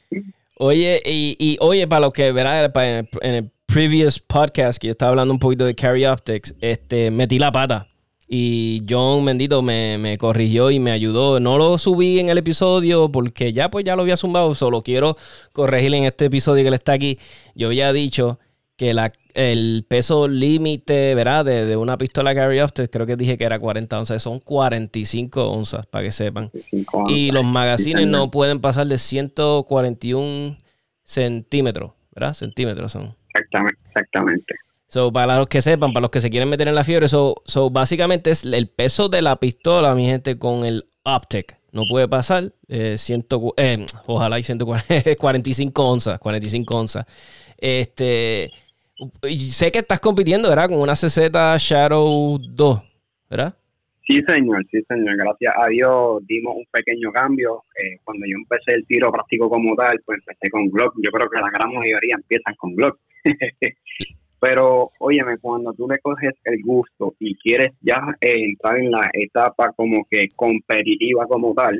Oye, 0.58 1.02
y, 1.06 1.36
y 1.40 1.58
oye, 1.60 1.88
para 1.88 2.02
lo 2.02 2.12
que 2.12 2.32
verá 2.32 2.66
en 2.66 3.08
el 3.22 3.52
previous 3.66 4.20
podcast 4.20 4.80
que 4.80 4.88
yo 4.88 4.92
estaba 4.92 5.10
hablando 5.10 5.34
un 5.34 5.40
poquito 5.40 5.66
de 5.66 5.76
Carry 5.76 6.06
Optics, 6.06 6.56
este, 6.62 7.12
metí 7.12 7.40
la 7.40 7.52
pata. 7.52 7.90
Y 8.28 8.82
John 8.90 9.24
Mendito 9.24 9.62
me, 9.62 9.98
me, 10.00 10.18
corrigió 10.18 10.72
y 10.72 10.80
me 10.80 10.92
ayudó. 10.92 11.40
No 11.40 11.58
lo 11.58 11.78
subí 11.78 12.20
en 12.20 12.30
el 12.30 12.38
episodio 12.40 13.12
porque 13.12 13.54
ya 13.54 13.70
pues 13.70 13.86
ya 13.86 13.96
lo 13.96 14.02
había 14.02 14.18
zumbado. 14.18 14.56
Solo 14.56 14.82
quiero 14.82 15.16
corregir 15.52 15.94
en 15.94 16.06
este 16.06 16.26
episodio 16.26 16.64
que 16.64 16.70
él 16.70 16.74
está 16.74 16.94
aquí. 16.94 17.20
Yo 17.54 17.68
había 17.68 17.94
dicho 17.94 18.40
que 18.78 18.94
la, 18.94 19.12
el 19.34 19.86
peso 19.88 20.28
límite, 20.28 21.16
¿verdad? 21.16 21.46
De, 21.46 21.78
una 21.78 21.98
pistola 21.98 22.36
carry 22.36 22.60
optic, 22.60 22.92
creo 22.92 23.06
que 23.06 23.16
dije 23.16 23.38
que 23.38 23.46
era 23.46 23.60
40 23.60 24.00
onzas. 24.00 24.22
Son 24.22 24.40
45 24.40 25.50
onzas, 25.50 25.86
para 25.86 26.06
que 26.06 26.12
sepan. 26.12 26.52
Y 27.08 27.32
los 27.32 27.46
magazines 27.46 28.08
no 28.08 28.32
pueden 28.32 28.60
pasar 28.60 28.88
de 28.88 28.98
141 28.98 30.58
centímetros, 31.04 31.92
¿verdad? 32.14 32.34
Centímetros 32.34 32.92
son. 32.92 33.16
Exactamente, 33.30 33.80
exactamente. 33.88 34.56
So, 34.96 35.12
para 35.12 35.38
los 35.40 35.50
que 35.50 35.60
sepan, 35.60 35.92
para 35.92 36.04
los 36.04 36.10
que 36.10 36.22
se 36.22 36.30
quieren 36.30 36.48
meter 36.48 36.70
en 36.70 36.76
la 36.76 36.86
fiebre, 36.86 37.10
so, 37.10 37.44
básicamente 37.70 38.30
es 38.30 38.46
el 38.46 38.70
peso 38.70 39.10
de 39.10 39.22
la 39.22 39.36
pistola, 39.42 39.94
mi 39.94 40.06
gente, 40.06 40.40
con 40.40 40.66
el 40.66 40.86
optic. 41.04 41.58
No 41.74 41.84
puede 41.86 42.08
pasar 42.08 42.54
eh, 42.70 42.96
ciento, 42.98 43.54
eh, 43.58 43.86
ojalá 44.06 44.38
hay 44.38 44.44
145 44.44 45.84
onzas, 45.92 46.18
45 46.18 46.78
onzas. 46.78 47.06
Este, 47.58 48.54
sé 49.38 49.70
que 49.70 49.80
estás 49.80 50.00
compitiendo, 50.00 50.48
¿verdad? 50.48 50.70
Con 50.70 50.80
una 50.80 50.94
CZ 50.94 51.30
Shadow 51.58 52.40
2, 52.40 52.82
¿verdad? 53.30 53.54
Sí, 54.08 54.22
señor, 54.26 54.66
sí, 54.72 54.82
señor. 54.88 55.18
Gracias 55.18 55.54
a 55.58 55.68
Dios 55.68 56.26
dimos 56.26 56.56
un 56.56 56.66
pequeño 56.72 57.12
cambio. 57.12 57.64
Eh, 57.84 58.00
cuando 58.06 58.26
yo 58.26 58.38
empecé 58.38 58.78
el 58.78 58.86
tiro 58.88 59.12
práctico 59.12 59.50
como 59.50 59.76
tal, 59.76 60.00
pues 60.06 60.20
empecé 60.20 60.50
con 60.50 60.70
Glock. 60.70 60.94
Yo 61.04 61.12
creo 61.12 61.30
que 61.30 61.42
la 61.42 61.50
gran 61.50 61.74
mayoría 61.74 62.16
empiezan 62.16 62.56
con 62.56 62.74
Glock. 62.76 62.98
Pero, 64.48 64.92
óyeme, 65.00 65.40
cuando 65.40 65.74
tú 65.74 65.88
le 65.90 65.98
coges 65.98 66.36
el 66.44 66.62
gusto 66.62 67.16
y 67.20 67.34
quieres 67.34 67.74
ya 67.82 68.00
eh, 68.22 68.44
entrar 68.44 68.78
en 68.78 68.92
la 68.92 69.10
etapa 69.12 69.72
como 69.72 70.06
que 70.08 70.28
competitiva 70.36 71.26
como 71.26 71.56
tal, 71.56 71.80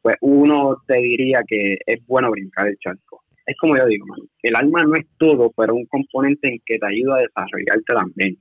pues 0.00 0.16
uno 0.22 0.78
te 0.86 0.98
diría 0.98 1.42
que 1.46 1.76
es 1.84 2.06
bueno 2.06 2.30
brincar 2.30 2.68
el 2.68 2.78
charco. 2.78 3.22
Es 3.44 3.54
como 3.58 3.76
yo 3.76 3.84
digo, 3.84 4.06
el 4.42 4.56
alma 4.56 4.82
no 4.82 4.94
es 4.94 5.04
todo, 5.18 5.52
pero 5.54 5.74
un 5.74 5.84
componente 5.84 6.48
en 6.48 6.62
que 6.64 6.78
te 6.78 6.86
ayuda 6.86 7.16
a 7.16 7.20
desarrollarte 7.20 7.94
también. 7.94 8.38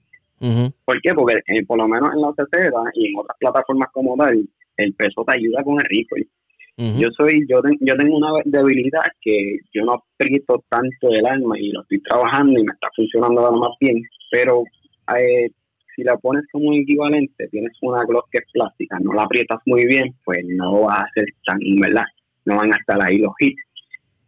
¿Por 0.86 1.02
qué? 1.02 1.14
Porque 1.14 1.42
eh, 1.48 1.66
por 1.66 1.80
lo 1.80 1.88
menos 1.90 2.12
en 2.14 2.22
la 2.22 2.32
tercera 2.32 2.80
y 2.94 3.08
en 3.08 3.20
otras 3.20 3.38
plataformas 3.38 3.90
como 3.92 4.16
tal, 4.16 4.48
el 4.78 4.94
peso 4.94 5.26
te 5.28 5.34
ayuda 5.34 5.62
con 5.66 5.82
el 5.82 5.86
rico. 5.90 6.16
Yo 6.76 7.08
soy, 7.16 7.46
yo, 7.48 7.62
yo 7.82 7.96
tengo 7.96 8.18
una 8.18 8.32
debilidad 8.46 9.04
que 9.22 9.58
yo 9.74 9.86
no 9.86 9.94
aprieto 9.94 10.64
tanto 10.70 11.10
el 11.10 11.26
alma 11.26 11.60
y 11.60 11.72
lo 11.72 11.82
estoy 11.82 12.02
trabajando 12.02 12.60
y 12.60 12.64
me 12.64 12.74
está 12.74 12.88
funcionando 12.96 13.42
lo 13.42 13.52
más 13.58 13.72
bien, 13.80 14.02
pero 14.32 14.64
eh, 15.16 15.52
si 15.96 16.04
la 16.04 16.18
pones 16.18 16.46
como 16.52 16.70
un 16.70 16.76
equivalente, 16.76 17.48
tienes 17.50 17.74
una 17.82 18.04
Glock 18.06 18.28
que 18.32 18.40
es 18.40 18.52
plástica, 18.52 18.98
no 19.00 19.14
la 19.14 19.24
aprietas 19.24 19.60
muy 19.68 19.86
bien, 19.86 20.16
pues 20.26 20.40
no 20.46 20.82
va 20.82 20.96
a 20.96 21.10
ser 21.14 21.26
tan, 21.46 21.60
¿verdad? 21.80 22.06
No 22.46 22.56
van 22.56 22.74
a 22.74 22.78
estar 22.78 23.00
ahí 23.02 23.18
los 23.18 23.34
hits. 23.40 23.62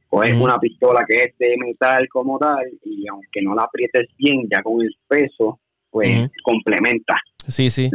O 0.09 0.23
es 0.23 0.31
una 0.31 0.57
pistola 0.59 1.03
que 1.05 1.15
es 1.15 1.37
de 1.39 1.57
metal 1.57 2.07
como 2.09 2.37
tal 2.37 2.63
y 2.83 3.05
aunque 3.07 3.41
no 3.41 3.53
la 3.55 3.63
aprietes 3.63 4.07
bien, 4.17 4.47
ya 4.49 4.61
con 4.61 4.81
el 4.81 4.95
peso, 5.07 5.59
pues 5.89 6.29
complementa. 6.43 7.15
Sí, 7.47 7.69
sí. 7.69 7.89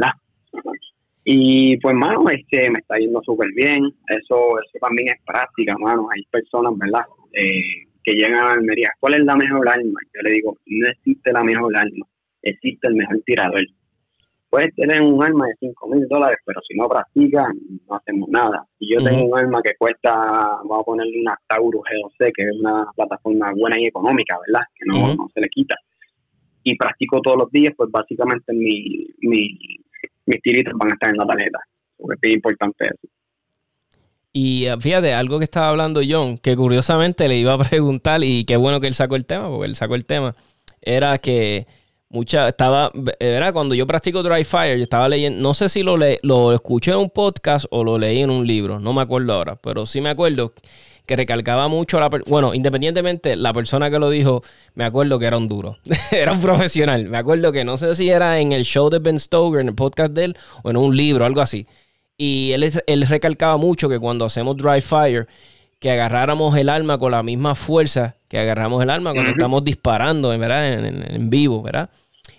Y 1.25 1.77
pues, 1.79 1.95
mano, 1.95 2.25
este, 2.31 2.71
me 2.71 2.79
está 2.79 2.97
yendo 2.97 3.21
súper 3.23 3.50
bien. 3.55 3.85
Eso, 4.09 4.59
eso 4.59 4.79
también 4.81 5.09
es 5.09 5.23
práctica, 5.25 5.77
mano. 5.79 6.09
Hay 6.15 6.23
personas, 6.31 6.73
¿verdad? 6.79 7.05
Eh, 7.33 7.87
que 8.03 8.12
llegan 8.12 8.35
a 8.35 8.53
Almería. 8.53 8.91
¿Cuál 8.99 9.15
es 9.15 9.25
la 9.25 9.37
mejor 9.37 9.69
arma? 9.69 10.00
Yo 10.15 10.23
le 10.23 10.31
digo, 10.31 10.57
no 10.67 10.89
existe 10.89 11.33
la 11.33 11.45
mejor 11.45 11.77
arma. 11.77 12.07
Existe 12.43 12.89
el 12.89 12.95
mejor 12.95 13.21
tirador. 13.27 13.62
Puedes 14.49 14.75
tener 14.75 15.00
un 15.00 15.23
arma 15.23 15.47
de 15.47 15.55
5 15.61 15.89
mil 15.89 16.09
dólares, 16.09 16.39
pero 16.45 16.61
si 16.67 16.77
no 16.77 16.89
practicas, 16.89 17.47
no 17.89 17.95
hacemos 17.95 18.29
nada. 18.31 18.67
Y 18.81 18.93
yo 18.93 19.05
tengo 19.05 19.27
un 19.27 19.39
arma 19.39 19.62
que 19.62 19.75
cuesta, 19.79 20.12
vamos 20.12 20.81
a 20.81 20.85
ponerle 20.85 21.21
una 21.21 21.39
Taurus 21.47 21.83
G12, 21.83 22.33
que 22.35 22.43
es 22.43 22.59
una 22.59 22.87
plataforma 22.97 23.53
buena 23.53 23.79
y 23.79 23.87
económica, 23.87 24.37
¿verdad? 24.47 24.67
Que 24.75 24.87
no, 24.87 25.15
no 25.15 25.29
se 25.33 25.41
le 25.41 25.49
quita. 25.49 25.77
Y 26.65 26.77
practico 26.77 27.21
todos 27.21 27.37
los 27.37 27.50
días, 27.53 27.75
pues 27.77 27.91
básicamente 27.93 28.53
mi, 28.53 29.07
mi 29.21 29.57
mis 30.31 30.43
tiritos 30.43 30.73
van 30.77 30.91
a 30.91 30.95
estar 30.95 31.11
en 31.11 31.17
la 31.17 31.27
tarjeta. 31.27 31.59
Es 32.23 32.33
importante 32.33 32.85
eso. 32.87 33.09
Y 34.33 34.67
eh, 34.67 34.77
fíjate, 34.81 35.13
algo 35.13 35.39
que 35.39 35.45
estaba 35.45 35.69
hablando 35.69 36.01
John, 36.09 36.39
que 36.39 36.57
curiosamente 36.57 37.29
le 37.29 37.37
iba 37.37 37.55
a 37.55 37.59
preguntar, 37.69 38.23
y 38.23 38.45
qué 38.45 38.57
bueno 38.57 38.81
que 38.81 38.87
él 38.87 38.95
sacó 38.95 39.17
el 39.17 39.27
tema, 39.27 39.49
porque 39.49 39.67
él 39.67 39.77
sacó 39.77 39.95
el 39.95 40.05
tema, 40.05 40.35
era 40.81 41.19
que 41.19 41.67
mucha, 42.09 42.49
estaba, 42.49 42.93
era 43.19 43.53
cuando 43.53 43.75
yo 43.75 43.87
practico 43.87 44.23
dry 44.23 44.45
fire, 44.45 44.77
yo 44.77 44.83
estaba 44.83 45.09
leyendo, 45.09 45.41
no 45.41 45.53
sé 45.55 45.69
si 45.69 45.83
lo, 45.83 45.97
le, 45.97 46.19
lo 46.23 46.53
escuché 46.53 46.93
en 46.93 46.99
un 46.99 47.11
podcast 47.11 47.67
o 47.71 47.85
lo 47.85 47.99
leí 47.99 48.21
en 48.21 48.31
un 48.31 48.47
libro, 48.47 48.79
no 48.79 48.93
me 48.93 49.03
acuerdo 49.03 49.33
ahora, 49.33 49.57
pero 49.57 49.85
sí 49.85 50.01
me 50.01 50.11
acuerdo 50.11 50.53
que 51.11 51.17
recalcaba 51.17 51.67
mucho 51.67 51.99
la 51.99 52.09
bueno, 52.29 52.55
independientemente, 52.55 53.35
la 53.35 53.52
persona 53.52 53.90
que 53.90 53.99
lo 53.99 54.11
dijo, 54.11 54.45
me 54.76 54.85
acuerdo 54.85 55.19
que 55.19 55.26
era 55.26 55.37
un 55.37 55.49
duro, 55.49 55.76
era 56.12 56.31
un 56.31 56.40
profesional. 56.40 57.09
Me 57.09 57.19
acuerdo 57.19 57.50
que 57.50 57.64
no 57.64 57.76
sé 57.76 57.97
si 57.97 58.11
era 58.11 58.38
en 58.38 58.52
el 58.52 58.62
show 58.62 58.88
de 58.90 59.00
Ben 59.00 59.19
Stoker, 59.19 59.61
en 59.61 59.67
el 59.67 59.75
podcast 59.75 60.12
de 60.12 60.26
él, 60.26 60.37
o 60.62 60.71
en 60.71 60.76
un 60.76 60.97
libro, 60.97 61.25
algo 61.25 61.40
así. 61.40 61.67
Y 62.17 62.52
él, 62.52 62.73
él 62.87 63.07
recalcaba 63.09 63.57
mucho 63.57 63.88
que 63.88 63.99
cuando 63.99 64.25
hacemos 64.25 64.57
dry 64.57 64.81
fire, 64.81 65.26
que 65.81 65.90
agarráramos 65.90 66.57
el 66.57 66.69
arma 66.69 66.97
con 66.97 67.11
la 67.11 67.25
misma 67.25 67.57
fuerza 67.57 68.14
que 68.29 68.38
agarramos 68.38 68.81
el 68.81 68.90
arma 68.90 69.12
cuando 69.12 69.33
estamos 69.33 69.64
disparando, 69.64 70.29
¿verdad? 70.29 70.73
En, 70.75 71.12
en, 71.12 71.29
vivo, 71.29 71.61
¿verdad? 71.61 71.90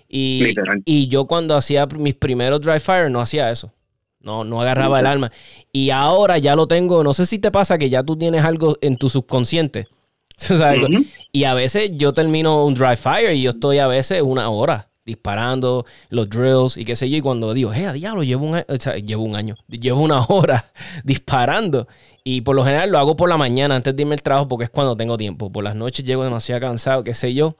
Y, 0.07 0.53
y, 0.85 1.09
yo 1.09 1.25
cuando 1.25 1.57
hacía 1.57 1.87
mis 1.87 2.15
primeros 2.15 2.61
dry 2.61 2.79
fire 2.79 3.11
no 3.11 3.19
hacía 3.19 3.51
eso. 3.51 3.73
No, 4.21 4.43
no 4.43 4.61
agarraba 4.61 4.99
el 4.99 5.05
alma. 5.05 5.31
Y 5.71 5.89
ahora 5.89 6.37
ya 6.37 6.55
lo 6.55 6.67
tengo. 6.67 7.03
No 7.03 7.13
sé 7.13 7.25
si 7.25 7.39
te 7.39 7.51
pasa 7.51 7.77
que 7.77 7.89
ya 7.89 8.03
tú 8.03 8.15
tienes 8.15 8.43
algo 8.43 8.77
en 8.81 8.97
tu 8.97 9.09
subconsciente. 9.09 9.87
Y 11.33 11.45
a 11.45 11.53
veces 11.53 11.91
yo 11.93 12.13
termino 12.13 12.65
un 12.65 12.73
dry 12.73 12.97
fire 12.97 13.33
y 13.33 13.43
yo 13.43 13.51
estoy 13.51 13.77
a 13.77 13.87
veces 13.87 14.21
una 14.21 14.49
hora 14.49 14.89
disparando 15.05 15.85
los 16.09 16.29
drills 16.29 16.77
y 16.77 16.85
qué 16.85 16.95
sé 16.95 17.09
yo. 17.09 17.17
Y 17.17 17.21
cuando 17.21 17.53
digo, 17.53 17.73
eh, 17.73 17.91
diablo, 17.93 18.23
llevo 18.23 18.45
un, 18.45 18.57
o 18.57 18.77
sea, 18.77 18.95
llevo 18.97 19.23
un 19.23 19.35
año, 19.35 19.55
llevo 19.67 20.01
una 20.01 20.25
hora 20.25 20.71
disparando. 21.03 21.87
Y 22.23 22.41
por 22.41 22.55
lo 22.55 22.63
general 22.63 22.91
lo 22.91 22.99
hago 22.99 23.15
por 23.15 23.29
la 23.29 23.37
mañana 23.37 23.75
antes 23.75 23.95
de 23.95 24.03
irme 24.03 24.13
al 24.13 24.21
trabajo 24.21 24.47
porque 24.47 24.65
es 24.65 24.69
cuando 24.69 24.95
tengo 24.95 25.17
tiempo. 25.17 25.51
Por 25.51 25.63
las 25.63 25.75
noches 25.75 26.05
llego 26.05 26.23
demasiado 26.23 26.61
cansado, 26.61 27.03
qué 27.03 27.13
sé 27.13 27.33
yo. 27.33 27.55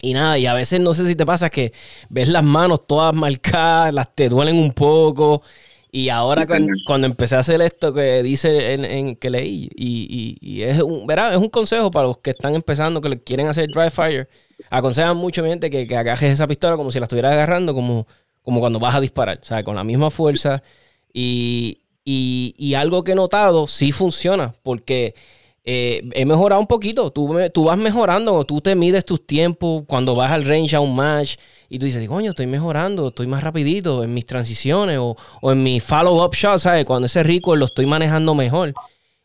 Y 0.00 0.12
nada, 0.12 0.38
y 0.38 0.46
a 0.46 0.54
veces 0.54 0.80
no 0.80 0.94
sé 0.94 1.06
si 1.06 1.16
te 1.16 1.26
pasa 1.26 1.50
que 1.50 1.72
ves 2.08 2.28
las 2.28 2.44
manos 2.44 2.86
todas 2.86 3.12
marcadas, 3.14 3.92
las 3.92 4.14
te 4.14 4.28
duelen 4.28 4.56
un 4.56 4.72
poco. 4.72 5.42
Y 5.98 6.10
ahora 6.10 6.46
cuando, 6.46 7.08
empecé 7.08 7.34
a 7.34 7.40
hacer 7.40 7.60
esto 7.60 7.92
que 7.92 8.22
dice 8.22 8.74
en, 8.74 9.16
que 9.16 9.30
leí, 9.30 9.68
y, 9.74 10.62
es, 10.62 10.78
un, 10.78 11.08
¿verdad? 11.08 11.32
es 11.32 11.38
un 11.38 11.48
consejo 11.48 11.90
para 11.90 12.06
los 12.06 12.18
que 12.18 12.30
están 12.30 12.54
empezando, 12.54 13.00
que 13.00 13.20
quieren 13.20 13.48
hacer 13.48 13.68
dry 13.68 13.90
fire, 13.90 14.28
aconsejan 14.70 15.16
mucho 15.16 15.44
gente 15.44 15.70
que, 15.70 15.88
que 15.88 15.96
agajes 15.96 16.30
esa 16.30 16.46
pistola 16.46 16.76
como 16.76 16.92
si 16.92 17.00
la 17.00 17.06
estuvieras 17.06 17.32
agarrando, 17.32 17.74
como, 17.74 18.06
como 18.42 18.60
cuando 18.60 18.78
vas 18.78 18.94
a 18.94 19.00
disparar, 19.00 19.40
o 19.42 19.44
sea, 19.44 19.64
con 19.64 19.74
la 19.74 19.82
misma 19.82 20.08
fuerza. 20.10 20.62
Y, 21.12 21.80
y 22.04 22.74
algo 22.74 23.02
que 23.02 23.10
he 23.12 23.16
notado, 23.16 23.66
sí 23.66 23.90
funciona, 23.90 24.54
porque 24.62 25.16
eh, 25.70 26.08
he 26.14 26.24
mejorado 26.24 26.62
un 26.62 26.66
poquito. 26.66 27.10
Tú, 27.10 27.36
tú 27.52 27.64
vas 27.64 27.76
mejorando, 27.76 28.42
tú 28.44 28.58
te 28.62 28.74
mides 28.74 29.04
tus 29.04 29.26
tiempos 29.26 29.82
cuando 29.86 30.14
vas 30.14 30.32
al 30.32 30.46
range 30.46 30.74
a 30.74 30.80
un 30.80 30.96
match 30.96 31.36
y 31.68 31.78
tú 31.78 31.84
dices, 31.84 32.08
coño, 32.08 32.30
estoy 32.30 32.46
mejorando, 32.46 33.08
estoy 33.08 33.26
más 33.26 33.44
rapidito 33.44 34.02
en 34.02 34.14
mis 34.14 34.24
transiciones 34.24 34.96
o, 34.98 35.14
en 35.42 35.62
mi 35.62 35.78
follow-up 35.78 36.34
shot, 36.34 36.58
¿sabes? 36.60 36.86
Cuando 36.86 37.04
ese 37.04 37.22
rico 37.22 37.54
lo 37.54 37.66
estoy 37.66 37.84
manejando 37.84 38.34
mejor. 38.34 38.72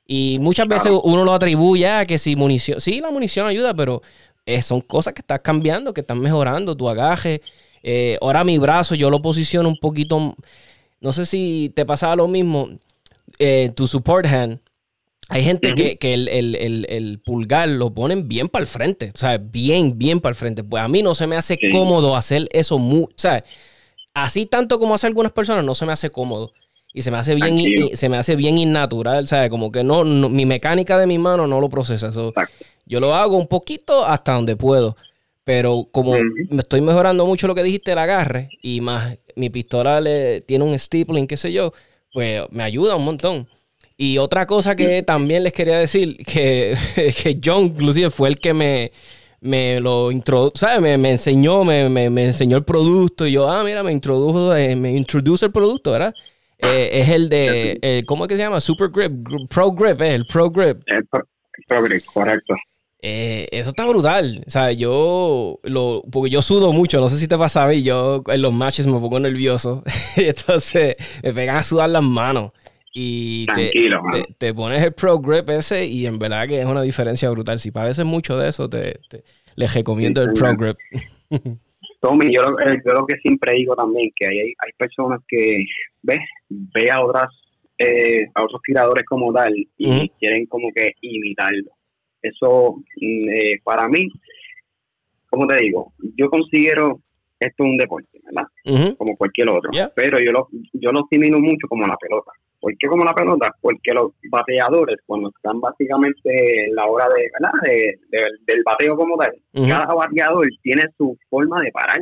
Y 0.06 0.38
muchas 0.42 0.68
veces 0.68 0.92
uno 1.06 1.24
lo 1.24 1.32
atribuye 1.32 1.88
a 1.88 2.06
que 2.06 2.18
si 2.18 2.36
munición, 2.36 2.82
sí, 2.82 3.00
la 3.00 3.10
munición 3.10 3.48
ayuda, 3.48 3.74
pero 3.74 4.02
eh, 4.46 4.62
son 4.62 4.82
cosas 4.82 5.14
que 5.14 5.22
estás 5.22 5.40
cambiando, 5.40 5.94
que 5.94 6.02
están 6.02 6.20
mejorando, 6.20 6.76
tu 6.76 6.90
agaje. 6.90 7.42
Eh, 7.84 8.18
ahora 8.22 8.44
mi 8.44 8.58
brazo 8.58 8.96
yo 8.96 9.10
lo 9.10 9.22
posiciono 9.22 9.70
un 9.70 9.78
poquito, 9.78 10.36
no 11.00 11.14
sé 11.14 11.26
si 11.26 11.72
te 11.74 11.86
pasaba 11.86 12.18
lo 12.18 12.28
mismo, 12.28 12.68
tu 13.76 13.88
support 13.88 14.26
hand 14.26 14.60
hay 15.34 15.44
gente 15.44 15.74
que, 15.74 16.14
el, 16.14 17.22
pulgar 17.26 17.68
lo 17.68 17.92
ponen 17.92 18.28
bien 18.28 18.48
para 18.48 18.62
el 18.62 18.68
frente, 18.68 19.12
o 19.16 19.18
sea, 19.18 19.40
bien, 19.40 19.98
bien 19.98 20.20
para 20.20 20.30
el 20.32 20.36
frente. 20.36 20.64
Pues 20.64 20.84
a 20.84 20.88
mí 20.88 21.02
no 21.02 21.16
se 21.16 21.26
me 21.26 21.36
hace 21.36 21.58
cómodo 21.72 22.16
hacer 22.16 22.48
eso, 22.52 22.76
o 22.76 23.10
sea, 23.16 23.44
así 24.14 24.46
tanto 24.46 24.78
como 24.78 24.94
hace 24.94 25.08
algunas 25.08 25.32
personas, 25.32 25.66
no 25.66 25.74
se 25.74 25.88
me 25.88 25.94
hace 25.94 26.12
cómodo. 26.12 26.54
Y 26.94 27.02
se 27.02 27.10
me 27.10 27.18
hace 27.18 27.34
bien, 27.34 27.96
se 27.96 28.10
me 28.10 28.18
hace 28.18 28.36
bien 28.36 28.60
innatural, 28.60 29.26
¿sabes? 29.26 29.50
Como 29.50 29.72
que 29.72 29.84
no, 29.84 30.04
mi 30.04 30.46
mecánica 30.46 31.00
de 31.00 31.08
mi 31.08 31.18
mano 31.18 31.48
no 31.48 31.60
lo 31.60 31.68
procesa. 31.68 32.12
yo 32.86 33.00
lo 33.00 33.16
hago 33.16 33.36
un 33.36 33.48
poquito 33.48 34.06
hasta 34.06 34.34
donde 34.34 34.56
puedo. 34.56 34.96
Pero 35.44 35.88
como 35.92 36.14
me 36.14 36.62
estoy 36.62 36.82
mejorando 36.82 37.26
mucho 37.26 37.48
lo 37.48 37.56
que 37.56 37.64
dijiste, 37.64 37.92
el 37.92 37.98
agarre, 37.98 38.50
y 38.62 38.82
más 38.82 39.18
mi 39.36 39.50
pistola 39.50 40.00
le, 40.00 40.42
tiene 40.42 40.64
un 40.64 40.78
stippling, 40.78 41.26
qué 41.26 41.36
sé 41.36 41.52
yo, 41.52 41.74
pues 42.14 42.44
me 42.52 42.62
ayuda 42.62 42.96
un 42.96 43.06
montón. 43.06 43.48
Y 43.98 44.18
otra 44.18 44.48
cosa 44.48 44.76
que 44.76 45.04
también 45.04 45.44
les 45.44 45.54
quería 45.54 45.78
decir, 45.78 46.18
que, 46.26 46.76
que 46.96 47.40
John 47.44 47.66
inclusive 47.66 48.10
fue 48.10 48.30
el 48.30 48.40
que 48.40 48.54
me, 48.54 48.92
me 49.42 49.80
lo 49.80 50.12
introdujo, 50.12 50.54
¿sabes? 50.56 50.98
Me, 50.98 51.12
enseñó, 51.12 51.64
me, 51.64 51.84
enseñó 52.06 52.58
el 52.58 52.64
producto 52.64 53.28
y 53.28 53.34
yo, 53.34 53.50
ah, 53.50 53.64
mira, 53.64 53.84
me 53.84 53.92
introdujo, 53.92 54.56
eh, 54.56 54.76
me 54.76 54.94
introduce 54.94 55.46
el 55.46 55.52
producto, 55.52 55.92
¿verdad? 55.92 56.14
Eh, 56.58 56.90
es 56.94 57.10
el 57.10 57.28
de, 57.28 58.04
¿cómo 58.08 58.24
es 58.24 58.30
que 58.30 58.38
se 58.38 58.44
llama? 58.44 58.62
Super 58.62 58.90
Grip, 58.90 59.12
Pro 59.50 59.72
Grip, 59.72 60.02
es 60.02 60.14
el 60.14 60.26
Pro 60.26 60.50
Grip. 60.50 60.82
El 60.86 61.06
Pro, 61.06 61.84
Grip, 61.84 62.06
correcto. 62.06 62.56
Eh, 63.06 63.50
eso 63.52 63.72
está 63.72 63.86
brutal. 63.86 64.46
O 64.48 64.50
sea, 64.50 64.72
yo 64.72 65.60
lo, 65.64 66.04
porque 66.10 66.30
yo 66.30 66.42
sudo 66.42 66.72
mucho, 66.72 67.02
no 67.02 67.10
sé 67.10 67.18
si 67.18 67.28
te 67.28 67.38
pasa 67.38 67.72
y 67.74 67.84
yo 67.84 68.24
en 68.28 68.42
los 68.42 68.54
matches 68.54 68.88
me 68.88 68.94
pongo 68.94 69.20
nervioso. 69.20 69.84
Entonces 70.16 70.96
me 71.22 71.34
pegan 71.34 71.58
a 71.58 71.64
sudar 71.64 71.90
las 71.90 72.04
manos. 72.04 72.50
Y 72.94 73.48
te, 74.38 74.54
pones 74.54 74.84
el 74.84 74.94
Pro 74.94 75.18
Grip 75.20 75.50
ese 75.50 75.88
y 75.88 76.06
en 76.06 76.20
verdad 76.20 76.48
que 76.48 76.62
es 76.62 76.68
una 76.68 76.84
diferencia 76.84 77.30
brutal. 77.32 77.60
Si 77.60 77.72
padeces 77.72 78.06
mucho 78.06 78.38
de 78.38 78.50
eso, 78.50 78.70
te, 78.70 79.00
les 79.56 79.74
recomiendo 79.74 80.22
el 80.22 80.34
Pro 80.34 80.56
Grip. 80.56 80.78
Tommy, 82.02 82.34
yo, 82.34 82.42
eh, 82.60 82.82
yo, 82.86 82.94
lo 82.94 83.06
que 83.06 83.18
siempre 83.20 83.54
digo 83.54 83.76
también, 83.76 84.12
que 84.16 84.28
hay, 84.28 84.38
hay 84.40 84.72
personas 84.78 85.22
que, 85.28 85.66
ves, 86.04 86.20
ve 86.50 86.92
a 86.92 87.02
otras 87.02 87.28
eh, 87.80 88.28
a 88.36 88.44
otros 88.44 88.62
tiradores 88.62 89.04
como 89.06 89.34
tal 89.34 89.54
y 89.78 90.10
quieren 90.20 90.46
como 90.46 90.72
que 90.74 90.92
imitarlo. 91.02 91.72
Eso, 92.22 92.78
mm, 92.98 93.30
eh, 93.30 93.62
para 93.64 93.88
mí, 93.88 94.08
como 95.30 95.48
te 95.48 95.58
digo, 95.58 95.92
yo 96.16 96.30
considero 96.30 97.02
esto 97.44 97.64
un 97.64 97.78
deporte, 97.78 98.20
¿verdad? 98.24 98.96
Como 98.98 99.16
cualquier 99.18 99.50
otro. 99.50 99.72
Pero 99.96 100.20
yo 100.20 100.32
lo, 100.32 100.48
yo 100.74 100.92
lo 100.92 101.02
asimilo 101.06 101.40
mucho 101.40 101.68
como 101.68 101.86
la 101.86 101.98
pelota. 101.98 102.32
¿Por 102.60 102.78
qué 102.78 102.88
como 102.88 103.04
la 103.04 103.14
pelota? 103.14 103.52
Porque 103.60 103.94
los 103.94 104.14
bateadores, 104.32 104.98
cuando 105.06 105.30
están 105.36 105.60
básicamente 105.60 106.66
en 106.66 106.76
la 106.76 106.86
hora 106.86 107.08
de, 107.10 107.30
¿verdad? 107.34 107.52
del 108.46 108.64
bateo 108.64 108.96
como 108.96 109.18
tal, 109.18 109.34
cada 109.68 109.94
bateador 109.94 110.48
tiene 110.62 110.84
su 110.98 111.18
forma 111.30 111.62
de 111.62 111.72
parar 111.72 112.00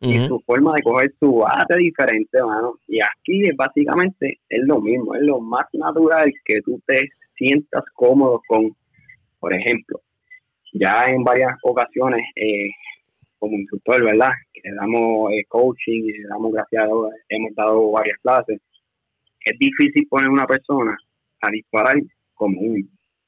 y 0.00 0.18
su 0.26 0.38
forma 0.40 0.74
de 0.74 0.82
coger 0.82 1.14
su 1.18 1.36
bate 1.36 1.78
diferente, 1.78 2.42
mano. 2.42 2.74
Y 2.86 2.98
aquí 3.00 3.48
es 3.48 3.56
básicamente 3.56 4.38
es 4.48 4.66
lo 4.66 4.80
mismo, 4.80 5.14
es 5.14 5.22
lo 5.22 5.40
más 5.40 5.64
natural 5.72 6.30
que 6.44 6.60
tú 6.60 6.80
te 6.86 7.08
sientas 7.36 7.84
cómodo 7.94 8.42
con, 8.46 8.76
por 9.40 9.54
ejemplo, 9.54 10.00
ya 10.74 11.06
en 11.06 11.24
varias 11.24 11.56
ocasiones 11.62 12.22
eh, 12.36 12.68
como 13.38 13.56
instructor, 13.56 14.04
¿verdad? 14.04 14.30
Que 14.52 14.60
le 14.68 14.74
damos 14.74 15.32
eh, 15.32 15.44
coaching 15.48 16.04
y 16.04 16.18
le 16.18 16.28
damos 16.28 16.52
gracias 16.52 16.82
a 16.82 16.86
Dios, 16.86 17.10
hemos 17.28 17.54
dado 17.54 17.90
varias 17.90 18.18
clases 18.20 18.60
es 19.46 19.58
difícil 19.58 20.06
poner 20.08 20.28
una 20.28 20.46
persona 20.46 20.96
a 21.40 21.50
disparar 21.50 21.96
como 22.34 22.60
uno. 22.60 22.84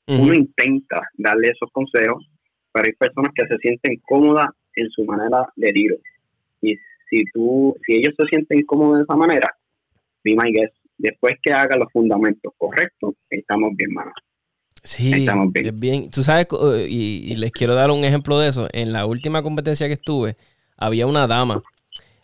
Uno 0.08 0.34
intenta 0.34 1.02
darle 1.18 1.48
esos 1.48 1.70
consejos, 1.70 2.26
pero 2.72 2.86
hay 2.86 2.92
personas 2.94 3.30
que 3.34 3.46
se 3.46 3.58
sienten 3.58 4.00
cómodas 4.06 4.48
en 4.74 4.88
su 4.90 5.04
manera 5.04 5.46
de 5.54 5.70
tiro. 5.72 5.96
Y 6.62 6.74
si 7.10 7.24
tú, 7.34 7.76
si 7.86 7.96
ellos 7.96 8.14
se 8.18 8.26
sienten 8.26 8.62
cómodos 8.62 8.98
de 8.98 9.02
esa 9.02 9.16
manera, 9.16 9.46
be 10.24 10.34
my 10.34 10.50
guess, 10.50 10.72
después 10.96 11.34
que 11.42 11.52
hagan 11.52 11.80
los 11.80 11.92
fundamentos 11.92 12.52
correctos, 12.56 13.14
estamos 13.28 13.76
bien, 13.76 13.92
mano. 13.92 14.12
Sí, 14.82 15.12
estamos 15.12 15.52
bien. 15.52 15.80
bien. 15.80 16.10
Tú 16.10 16.22
sabes, 16.22 16.46
y, 16.88 17.22
y 17.24 17.36
les 17.36 17.52
quiero 17.52 17.74
dar 17.74 17.90
un 17.90 18.04
ejemplo 18.04 18.38
de 18.38 18.48
eso. 18.48 18.68
En 18.72 18.92
la 18.92 19.06
última 19.06 19.42
competencia 19.42 19.86
que 19.86 19.94
estuve, 19.94 20.36
había 20.76 21.06
una 21.06 21.26
dama. 21.26 21.62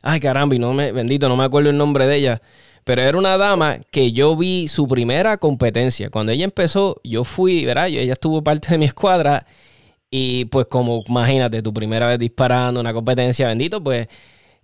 Ay, 0.02 0.20
caramba, 0.20 0.54
y 0.54 0.58
no 0.58 0.72
me, 0.72 0.92
bendito, 0.92 1.28
no 1.28 1.36
me 1.36 1.44
acuerdo 1.44 1.70
el 1.70 1.78
nombre 1.78 2.06
de 2.06 2.16
ella. 2.16 2.42
Pero 2.84 3.00
era 3.00 3.16
una 3.16 3.38
dama 3.38 3.78
que 3.90 4.12
yo 4.12 4.36
vi 4.36 4.68
su 4.68 4.86
primera 4.86 5.38
competencia. 5.38 6.10
Cuando 6.10 6.32
ella 6.32 6.44
empezó, 6.44 7.00
yo 7.02 7.24
fui, 7.24 7.64
¿verdad? 7.64 7.88
Ella 7.88 8.12
estuvo 8.12 8.44
parte 8.44 8.68
de 8.68 8.78
mi 8.78 8.84
escuadra. 8.84 9.46
Y 10.10 10.44
pues 10.46 10.66
como, 10.66 11.02
imagínate, 11.08 11.62
tu 11.62 11.72
primera 11.72 12.06
vez 12.06 12.18
disparando 12.18 12.80
una 12.80 12.92
competencia, 12.92 13.48
bendito, 13.48 13.82
pues 13.82 14.06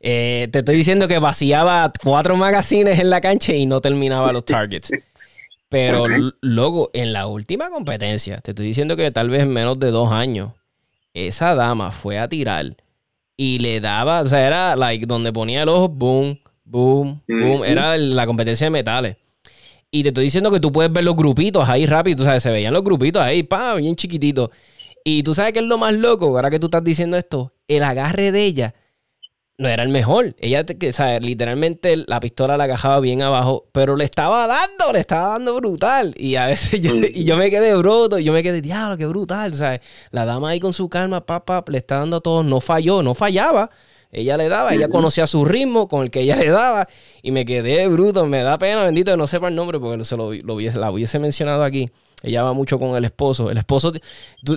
eh, 0.00 0.48
te 0.52 0.60
estoy 0.60 0.76
diciendo 0.76 1.08
que 1.08 1.18
vaciaba 1.18 1.90
cuatro 2.02 2.36
magazines 2.36 2.98
en 2.98 3.10
la 3.10 3.20
cancha 3.20 3.52
y 3.52 3.66
no 3.66 3.80
terminaba 3.80 4.32
los 4.32 4.44
targets. 4.44 4.90
Pero 5.70 6.06
luego, 6.40 6.90
en 6.92 7.12
la 7.12 7.28
última 7.28 7.70
competencia, 7.70 8.38
te 8.38 8.50
estoy 8.50 8.66
diciendo 8.66 8.96
que 8.96 9.12
tal 9.12 9.30
vez 9.30 9.42
en 9.42 9.50
menos 9.50 9.78
de 9.78 9.92
dos 9.92 10.10
años, 10.10 10.50
esa 11.14 11.54
dama 11.54 11.92
fue 11.92 12.18
a 12.18 12.28
tirar 12.28 12.76
y 13.36 13.60
le 13.60 13.80
daba, 13.80 14.20
o 14.20 14.24
sea, 14.24 14.44
era 14.44 14.74
like 14.74 15.06
donde 15.06 15.32
ponía 15.32 15.62
el 15.62 15.68
ojo, 15.68 15.88
boom, 15.88 16.40
boom, 16.64 17.22
boom. 17.26 17.64
Era 17.64 17.96
la 17.96 18.26
competencia 18.26 18.66
de 18.66 18.70
metales. 18.70 19.16
Y 19.92 20.02
te 20.02 20.08
estoy 20.08 20.24
diciendo 20.24 20.50
que 20.50 20.58
tú 20.58 20.72
puedes 20.72 20.92
ver 20.92 21.04
los 21.04 21.14
grupitos 21.14 21.68
ahí 21.68 21.86
rápido, 21.86 22.18
tú 22.18 22.24
sabes, 22.24 22.42
se 22.42 22.50
veían 22.50 22.74
los 22.74 22.82
grupitos 22.82 23.22
ahí, 23.22 23.44
pa, 23.44 23.76
bien 23.76 23.94
chiquititos. 23.94 24.50
Y 25.04 25.22
tú 25.22 25.34
sabes 25.34 25.52
que 25.52 25.60
es 25.60 25.64
lo 25.64 25.78
más 25.78 25.94
loco, 25.94 26.26
ahora 26.26 26.50
que 26.50 26.58
tú 26.58 26.66
estás 26.66 26.82
diciendo 26.82 27.16
esto, 27.16 27.52
el 27.68 27.84
agarre 27.84 28.32
de 28.32 28.44
ella 28.44 28.74
no 29.60 29.68
era 29.68 29.82
el 29.82 29.90
mejor. 29.90 30.34
Ella, 30.38 30.64
que, 30.64 30.90
sabes, 30.90 31.22
literalmente 31.22 31.94
la 32.06 32.18
pistola 32.18 32.56
la 32.56 32.64
agajaba 32.64 32.98
bien 33.00 33.20
abajo, 33.20 33.66
pero 33.72 33.94
le 33.94 34.04
estaba 34.04 34.46
dando, 34.46 34.90
le 34.92 35.00
estaba 35.00 35.32
dando 35.32 35.54
brutal. 35.56 36.14
Y 36.16 36.36
a 36.36 36.46
veces 36.46 36.80
yo, 36.80 36.94
y 36.94 37.24
yo 37.24 37.36
me 37.36 37.50
quedé 37.50 37.76
bruto, 37.76 38.18
yo 38.18 38.32
me 38.32 38.42
quedé, 38.42 38.62
diablo, 38.62 38.96
qué 38.96 39.04
brutal, 39.04 39.54
¿sabes? 39.54 39.80
La 40.12 40.24
dama 40.24 40.48
ahí 40.48 40.60
con 40.60 40.72
su 40.72 40.88
calma, 40.88 41.26
papá, 41.26 41.62
le 41.68 41.76
está 41.76 41.98
dando 41.98 42.16
a 42.16 42.20
todos, 42.22 42.44
no 42.44 42.62
falló, 42.62 43.02
no 43.02 43.12
fallaba. 43.12 43.68
Ella 44.10 44.38
le 44.38 44.48
daba, 44.48 44.74
ella 44.74 44.88
conocía 44.88 45.26
su 45.26 45.44
ritmo 45.44 45.88
con 45.88 46.02
el 46.02 46.10
que 46.10 46.22
ella 46.22 46.36
le 46.36 46.48
daba 46.48 46.88
y 47.22 47.30
me 47.30 47.44
quedé 47.44 47.86
bruto, 47.86 48.26
me 48.26 48.42
da 48.42 48.58
pena, 48.58 48.82
bendito, 48.84 49.14
no 49.16 49.26
sepa 49.26 49.48
el 49.48 49.54
nombre 49.54 49.78
porque 49.78 50.02
se 50.04 50.16
lo, 50.16 50.32
lo 50.32 50.54
hubiese, 50.54 50.78
la 50.78 50.90
hubiese 50.90 51.18
mencionado 51.18 51.62
aquí. 51.62 51.90
Ella 52.22 52.42
va 52.42 52.54
mucho 52.54 52.78
con 52.78 52.96
el 52.96 53.04
esposo. 53.04 53.50
El 53.50 53.58
esposo, 53.58 53.92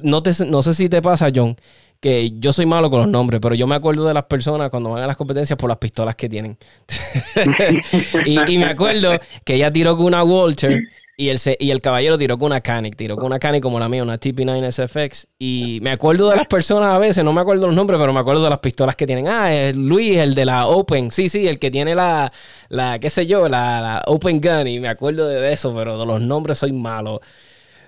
no, 0.01 0.23
te, 0.23 0.31
no 0.45 0.61
sé 0.61 0.73
si 0.73 0.87
te 0.87 1.01
pasa, 1.01 1.29
John, 1.33 1.57
que 2.03 2.33
yo 2.37 2.51
soy 2.51 2.65
malo 2.65 2.89
con 2.89 2.99
los 2.99 3.07
nombres, 3.07 3.39
pero 3.41 3.55
yo 3.55 3.65
me 3.65 3.75
acuerdo 3.75 4.05
de 4.05 4.13
las 4.13 4.25
personas 4.25 4.69
cuando 4.69 4.89
van 4.89 5.01
a 5.03 5.07
las 5.07 5.15
competencias 5.15 5.57
por 5.57 5.69
las 5.69 5.77
pistolas 5.77 6.17
que 6.17 6.27
tienen. 6.27 6.57
y, 8.25 8.57
me 8.57 8.65
acuerdo 8.65 9.13
que 9.45 9.55
ella 9.55 9.71
tiró 9.71 9.95
con 9.95 10.07
una 10.07 10.21
Walter 10.21 10.83
Y 11.15 11.29
el, 11.29 11.39
y 11.59 11.71
el 11.71 11.79
caballero 11.79 12.17
tiró 12.17 12.37
con 12.37 12.47
una 12.47 12.59
Canic, 12.59 12.97
tiró 12.97 13.15
con 13.15 13.27
una 13.27 13.39
Canic 13.39 13.63
como 13.63 13.79
la 13.79 13.87
mía, 13.87 14.03
una 14.03 14.19
TP9 14.19 14.69
SFX. 14.69 15.27
Y 15.39 15.79
me 15.81 15.91
acuerdo 15.91 16.29
de 16.29 16.35
las 16.35 16.47
personas 16.47 16.93
a 16.93 16.97
veces, 16.97 17.23
no 17.23 17.31
me 17.31 17.39
acuerdo 17.39 17.67
los 17.67 17.75
nombres, 17.75 17.97
pero 17.97 18.11
me 18.11 18.19
acuerdo 18.19 18.43
de 18.43 18.49
las 18.49 18.59
pistolas 18.59 18.97
que 18.97 19.07
tienen. 19.07 19.29
Ah, 19.29 19.53
es 19.53 19.73
Luis, 19.77 20.17
el 20.17 20.35
de 20.35 20.43
la 20.43 20.67
Open. 20.67 21.09
Sí, 21.09 21.29
sí, 21.29 21.47
el 21.47 21.57
que 21.57 21.71
tiene 21.71 21.95
la, 21.95 22.33
la 22.67 22.99
qué 22.99 23.09
sé 23.09 23.25
yo, 23.27 23.47
la, 23.47 24.03
Open 24.07 24.41
Gun. 24.41 24.67
Y 24.67 24.81
me 24.81 24.89
acuerdo 24.89 25.29
de 25.29 25.53
eso, 25.53 25.73
pero 25.73 25.97
de 25.97 26.05
los 26.05 26.19
nombres 26.19 26.57
soy 26.57 26.73
malo. 26.73 27.21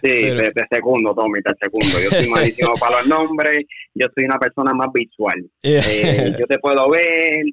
Sí, 0.05 0.11
de, 0.11 0.51
segundo, 0.69 1.15
Tommy, 1.15 1.39
de 1.43 1.53
segundo. 1.59 1.99
Yo 1.99 2.09
soy 2.09 2.27
malísimo 2.29 2.75
para 2.79 2.99
los 2.99 3.07
nombres. 3.07 3.65
Yo 3.95 4.07
soy 4.13 4.25
una 4.25 4.37
persona 4.37 4.73
más 4.73 4.89
visual. 4.93 5.49
Eh, 5.63 6.33
yo 6.37 6.45
te 6.47 6.59
puedo 6.59 6.89
ver, 6.89 7.43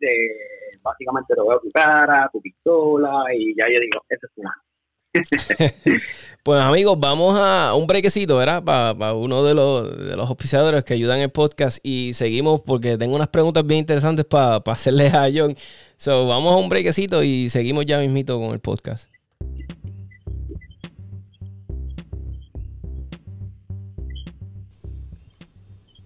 básicamente 0.83 1.35
te 1.35 1.41
veo 1.41 1.59
tu 1.61 1.71
cara, 1.71 2.29
tu 2.33 2.41
pistola, 2.41 3.25
y 3.35 3.55
ya 3.57 3.67
yo 3.67 3.81
digo, 3.81 4.03
ese 4.09 4.27
es 4.27 4.33
una 4.37 4.55
pues 6.43 6.61
amigos, 6.61 6.99
vamos 6.99 7.39
a 7.39 7.75
un 7.75 7.87
brequecito, 7.87 8.39
¿verdad? 8.39 8.63
Para 8.65 9.13
uno 9.13 9.45
de 9.45 9.55
los, 9.55 10.09
de 10.09 10.17
los 10.17 10.29
auspiciadores 10.29 10.85
que 10.85 10.95
ayudan 10.95 11.21
el 11.21 11.31
podcast 11.31 11.79
y 11.83 12.13
seguimos 12.15 12.63
porque 12.63 12.97
tengo 12.97 13.15
unas 13.15 13.29
preguntas 13.29 13.67
bien 13.67 13.81
interesantes 13.81 14.25
para 14.25 14.63
hacerle 14.67 15.09
a 15.09 15.29
John. 15.35 15.55
So, 15.97 16.27
vamos 16.27 16.55
a 16.55 16.59
un 16.59 16.69
brequecito 16.69 17.23
y 17.23 17.51
seguimos 17.51 17.85
ya 17.85 17.99
mismito 17.99 18.39
con 18.39 18.53
el 18.53 18.61
podcast. 18.61 19.12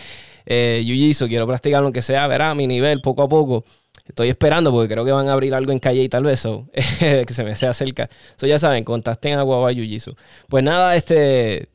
eh, 0.44 0.82
Jiu-Jitsu, 0.84 1.28
quiero 1.28 1.46
practicar 1.46 1.80
lo 1.80 1.92
que 1.92 2.02
sea, 2.02 2.26
verá, 2.26 2.52
mi 2.56 2.66
nivel, 2.66 3.00
poco 3.00 3.22
a 3.22 3.28
poco. 3.28 3.64
Estoy 4.08 4.28
esperando 4.28 4.72
porque 4.72 4.92
creo 4.92 5.04
que 5.04 5.12
van 5.12 5.28
a 5.28 5.32
abrir 5.32 5.54
algo 5.54 5.72
en 5.72 5.78
calle 5.78 6.02
y 6.02 6.08
tal 6.08 6.24
vez, 6.24 6.40
so, 6.40 6.68
que 6.98 7.32
se 7.32 7.44
me 7.44 7.54
sea 7.54 7.74
cerca. 7.74 8.08
Eso 8.36 8.46
ya 8.46 8.58
saben, 8.58 8.84
contacten 8.84 9.38
a 9.38 9.42
Guava 9.42 9.72
Jiu 9.72 10.14
Pues 10.48 10.64
nada, 10.64 10.96
este. 10.96 11.68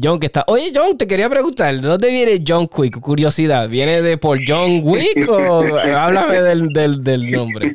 John 0.00 0.20
que 0.20 0.26
está. 0.26 0.44
Oye, 0.46 0.70
John, 0.72 0.96
te 0.96 1.06
quería 1.08 1.28
preguntar, 1.28 1.74
¿de 1.74 1.88
dónde 1.88 2.10
viene 2.10 2.44
John 2.46 2.68
Quick? 2.68 3.00
Curiosidad, 3.00 3.68
¿viene 3.68 4.02
de 4.02 4.18
por 4.18 4.38
John 4.46 4.82
Wick 4.84 5.28
o 5.28 5.64
háblame 5.96 6.42
del, 6.42 6.68
del, 6.68 7.02
del 7.02 7.30
nombre? 7.30 7.74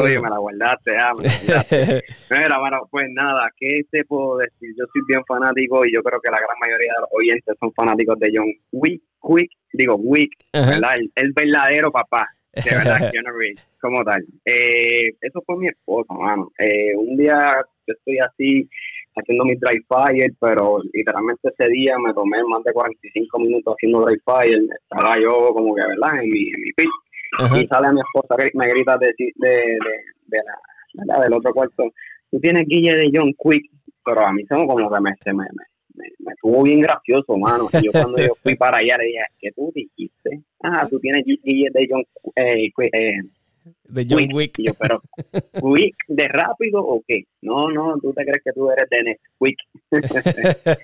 Oye, 0.00 0.18
me 0.18 0.30
la 0.30 0.38
guardaste, 0.38 0.96
ah, 0.96 1.12
Mira, 2.30 2.58
bueno, 2.58 2.88
pues 2.90 3.06
nada, 3.10 3.50
¿qué 3.58 3.82
te 3.90 4.04
puedo 4.04 4.38
decir? 4.38 4.70
Yo 4.78 4.84
soy 4.92 5.02
bien 5.06 5.22
fanático 5.26 5.84
y 5.84 5.94
yo 5.94 6.02
creo 6.02 6.20
que 6.20 6.30
la 6.30 6.38
gran 6.38 6.58
mayoría 6.58 6.92
de 6.96 7.00
los 7.02 7.10
oyentes 7.12 7.56
son 7.60 7.72
fanáticos 7.74 8.18
de 8.18 8.30
John 8.34 8.46
Wick, 8.72 9.02
Quick, 9.22 9.50
digo 9.72 9.96
Wick, 9.96 10.32
¿verdad? 10.52 10.96
El, 11.14 11.32
verdadero 11.32 11.90
papá, 11.90 12.28
de 12.52 12.62
verdad, 12.76 13.10
Keanu 13.10 13.30
Reeves, 13.36 13.66
como 13.80 14.04
tal. 14.04 14.24
Eh, 14.44 15.08
eso 15.20 15.42
fue 15.46 15.56
mi 15.56 15.68
esposa, 15.68 16.14
mano. 16.14 16.50
Eh, 16.58 16.94
un 16.96 17.16
día 17.16 17.54
yo 17.86 17.94
estoy 17.94 18.18
así 18.18 18.68
haciendo 19.14 19.44
mi 19.44 19.56
dry 19.56 19.80
fire, 19.88 20.32
pero 20.40 20.78
literalmente 20.92 21.48
ese 21.48 21.68
día 21.70 21.98
me 21.98 22.14
tomé 22.14 22.42
más 22.44 22.62
de 22.64 22.72
45 22.72 23.38
minutos 23.40 23.74
haciendo 23.76 24.04
dry 24.04 24.18
fire. 24.24 24.60
Estaba 24.82 25.16
yo 25.20 25.52
como 25.52 25.74
que, 25.74 25.86
¿verdad? 25.86 26.22
En 26.22 26.30
mi, 26.30 26.50
en 26.50 26.60
mi 26.60 26.72
pit 26.72 26.88
y 27.38 27.66
sale 27.66 27.88
a 27.88 27.92
mi 27.92 28.00
esposa, 28.00 28.36
me 28.54 28.68
grita 28.68 28.96
de, 28.98 29.14
de, 29.16 29.78
de, 30.26 30.38
la, 31.06 31.20
del 31.20 31.32
otro 31.32 31.52
cuarto, 31.52 31.92
tú 32.30 32.40
tienes 32.40 32.66
guille 32.66 32.96
de 32.96 33.10
John 33.12 33.32
Quick, 33.34 33.70
pero 34.04 34.26
a 34.26 34.32
mí 34.32 34.46
como 34.46 34.90
que 34.90 35.00
me, 35.00 35.10
se 35.22 35.32
me, 35.32 35.44
me, 35.44 35.64
me, 35.98 36.32
estuvo 36.32 36.62
bien 36.62 36.80
gracioso, 36.80 37.36
mano. 37.36 37.68
Y 37.72 37.86
yo 37.86 37.92
cuando 37.92 38.18
yo 38.18 38.34
fui 38.42 38.56
para 38.56 38.78
allá 38.78 38.96
le 38.98 39.06
dije, 39.06 39.18
¿qué 39.40 39.52
tú 39.52 39.72
dijiste? 39.74 40.40
Ah, 40.62 40.86
tú 40.88 40.98
tienes 41.00 41.24
guille 41.24 41.68
de 41.72 41.88
John 41.90 42.04
eh, 42.36 42.70
eh, 42.92 43.20
de 43.84 44.06
John 44.08 44.28
Wick. 44.32 44.54
yo, 44.58 44.72
pero, 44.74 45.02
¿Wick 45.62 45.96
de 46.08 46.28
rápido 46.28 46.80
o 46.80 47.02
qué? 47.06 47.24
No, 47.42 47.70
no, 47.70 47.98
tú 48.00 48.12
te 48.12 48.24
crees 48.24 48.42
que 48.44 48.52
tú 48.52 48.70
eres 48.70 48.88
de 48.90 49.18
Wick. 49.40 49.58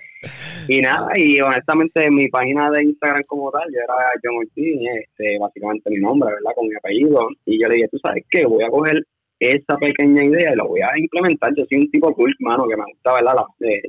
y 0.69 0.81
nada, 0.81 1.09
y 1.17 1.41
honestamente 1.41 2.11
mi 2.11 2.29
página 2.29 2.71
de 2.71 2.85
Instagram 2.85 3.23
como 3.27 3.51
tal, 3.51 3.65
yo 3.73 3.79
era 3.79 3.95
John 4.23 4.37
Ortiz, 4.37 4.81
este, 5.01 5.39
básicamente 5.39 5.91
mi 5.91 5.99
nombre, 5.99 6.31
¿verdad? 6.33 6.53
Con 6.55 6.69
mi 6.69 6.75
apellido. 6.75 7.29
Y 7.45 7.61
yo 7.61 7.69
le 7.69 7.77
dije, 7.77 7.89
tú 7.89 7.99
sabes 7.99 8.25
qué, 8.31 8.47
voy 8.47 8.65
a 8.65 8.71
coger 8.71 9.07
esa 9.41 9.77
pequeña 9.77 10.25
idea 10.25 10.53
y 10.53 10.57
la 10.57 10.65
voy 10.65 10.81
a 10.81 10.99
implementar. 10.99 11.53
Yo 11.57 11.65
soy 11.69 11.79
un 11.79 11.91
tipo 11.91 12.15
cool, 12.15 12.35
mano, 12.41 12.67
que 12.69 12.77
me 12.77 12.85
gusta, 12.85 13.15
¿verdad? 13.15 13.35
La, 13.35 13.69
eh, 13.69 13.83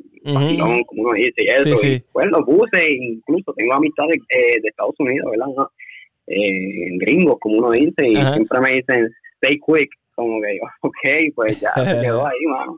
como 0.88 1.02
uno 1.04 1.14
dice, 1.14 1.34
y 1.38 1.48
eso. 1.48 1.88
Y 1.88 2.00
pues 2.12 2.28
lo 2.28 2.44
puse, 2.46 2.92
incluso 2.92 3.54
tengo 3.54 3.74
amistades 3.74 4.18
eh, 4.30 4.60
de 4.62 4.70
Estados 4.70 4.96
Unidos, 5.00 5.32
¿verdad? 5.32 5.68
Eh, 6.28 6.98
gringos, 7.00 7.38
como 7.40 7.60
uno 7.60 7.72
dice, 7.72 8.08
y 8.08 8.16
siempre 8.16 8.60
me 8.60 8.72
dicen, 8.72 9.08
stay 9.36 9.60
quick, 9.60 9.90
como 10.16 10.42
que 10.42 10.58
yo, 10.58 10.64
ok, 10.82 11.34
pues 11.36 11.60
ya 11.60 11.72
se 11.76 11.84
quedó 12.02 12.26
ahí, 12.26 12.46
mano. 12.48 12.78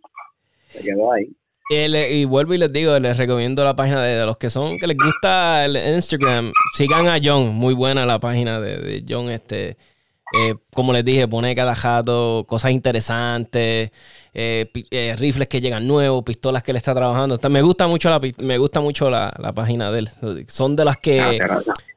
Se 0.67 0.84
quedó 0.84 1.13
ahí. 1.13 1.30
Y, 1.69 2.23
vuelvo 2.23 2.53
y 2.53 2.58
les 2.58 2.71
digo, 2.71 2.97
les 2.97 3.17
recomiendo 3.17 3.65
la 3.65 3.75
página 3.75 4.01
de, 4.01 4.25
los 4.25 4.38
que 4.38 4.49
son, 4.49 4.77
que 4.77 4.88
les 4.88 4.95
gusta 4.95 5.65
el 5.65 5.75
Instagram, 5.75 6.53
sigan 6.73 7.08
a 7.08 7.19
John, 7.21 7.53
muy 7.56 7.73
buena 7.73 8.06
la 8.06 8.19
página 8.19 8.62
de, 8.62 9.03
John, 9.08 9.30
este, 9.30 9.75
eh, 10.34 10.56
como 10.74 10.92
les 10.92 11.06
dije, 11.06 11.28
pone 11.28 11.56
cada 11.56 11.74
jato 11.76 12.46
cosas 12.48 12.72
interesantes, 12.72 13.92
eh, 14.34 14.72
eh, 14.92 15.16
rifles 15.18 15.48
que 15.48 15.62
llegan 15.62 15.88
nuevos, 15.88 16.24
pistolas 16.24 16.63
que 16.63 16.74
le 16.74 16.78
está 16.78 16.94
trabajando. 16.94 17.38
me 17.50 17.62
gusta 17.62 17.88
mucho 17.88 18.10
la 18.10 18.20
me 18.38 18.58
gusta 18.58 18.82
mucho 18.82 19.10
la, 19.10 19.32
página 19.56 19.92
de 19.92 20.00
él. 20.00 20.10
Son 20.48 20.76
de 20.76 20.86
las 20.86 20.98
que 20.98 21.40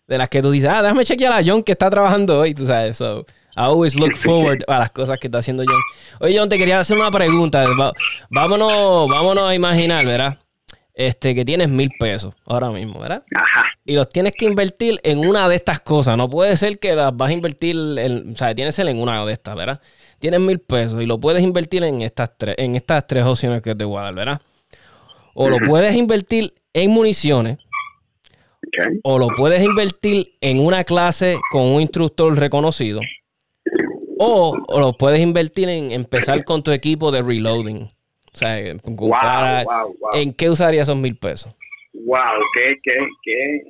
de 0.06 0.18
las 0.18 0.28
que 0.28 0.42
tú 0.42 0.50
dices, 0.50 0.70
ah, 0.70 0.82
déjame 0.82 1.04
chequear 1.04 1.32
a 1.32 1.42
John 1.44 1.62
que 1.62 1.72
está 1.72 1.88
trabajando 1.90 2.40
hoy, 2.40 2.54
tú 2.54 2.66
sabes. 2.66 2.96
So, 2.96 3.20
I 3.56 3.62
always 3.62 3.94
look 3.96 4.14
forward 4.16 4.64
a 4.68 4.78
las 4.78 4.90
cosas 4.90 5.18
que 5.18 5.28
está 5.28 5.38
haciendo 5.38 5.64
John. 5.66 5.80
Oye, 6.20 6.38
John, 6.38 6.48
te 6.48 6.58
quería 6.58 6.80
hacer 6.80 6.96
una 6.96 7.10
pregunta. 7.10 7.64
vámonos, 8.30 9.08
vámonos 9.08 9.50
a 9.50 9.54
imaginar, 9.54 10.04
¿verdad? 10.06 10.38
Este, 11.00 11.34
que 11.34 11.46
tienes 11.46 11.70
mil 11.70 11.90
pesos 11.98 12.34
ahora 12.44 12.70
mismo, 12.70 13.00
¿verdad? 13.00 13.24
Ajá. 13.34 13.64
Y 13.86 13.94
los 13.94 14.10
tienes 14.10 14.32
que 14.32 14.44
invertir 14.44 15.00
en 15.02 15.20
una 15.20 15.48
de 15.48 15.56
estas 15.56 15.80
cosas. 15.80 16.14
No 16.18 16.28
puede 16.28 16.54
ser 16.58 16.78
que 16.78 16.94
las 16.94 17.16
vas 17.16 17.30
a 17.30 17.32
invertir, 17.32 17.74
en, 17.96 18.32
o 18.34 18.36
sea, 18.36 18.54
tienes 18.54 18.76
que 18.76 18.82
ser 18.82 18.88
en 18.90 19.00
una 19.00 19.24
de 19.24 19.32
estas, 19.32 19.56
¿verdad? 19.56 19.80
Tienes 20.18 20.40
mil 20.40 20.58
pesos 20.58 21.02
y 21.02 21.06
lo 21.06 21.18
puedes 21.18 21.42
invertir 21.42 21.84
en 21.84 22.02
estas 22.02 22.36
tres, 22.36 22.54
en 22.58 22.76
estas 22.76 23.06
tres 23.06 23.24
opciones 23.24 23.62
que 23.62 23.74
te 23.74 23.86
voy 23.86 23.98
a 23.98 24.02
dar, 24.02 24.14
¿verdad? 24.14 24.42
O 25.32 25.48
lo 25.48 25.56
puedes 25.66 25.96
invertir 25.96 26.52
en 26.74 26.90
municiones, 26.90 27.56
o 29.02 29.18
lo 29.18 29.28
puedes 29.28 29.62
invertir 29.62 30.34
en 30.42 30.60
una 30.60 30.84
clase 30.84 31.38
con 31.50 31.62
un 31.62 31.80
instructor 31.80 32.36
reconocido. 32.36 33.00
O, 34.18 34.54
lo 34.78 34.92
puedes 34.98 35.20
invertir 35.20 35.70
en 35.70 35.92
empezar 35.92 36.44
con 36.44 36.62
tu 36.62 36.72
equipo 36.72 37.10
de 37.10 37.22
reloading. 37.22 37.88
O 38.32 38.36
sea, 38.36 38.58
¿en 38.58 40.32
qué 40.34 40.50
usaría 40.50 40.82
esos 40.82 40.96
mil 40.96 41.16
pesos? 41.16 41.54
wow, 41.92 42.40
qué, 42.54 42.76
qué, 42.82 42.98
qué, 43.22 43.62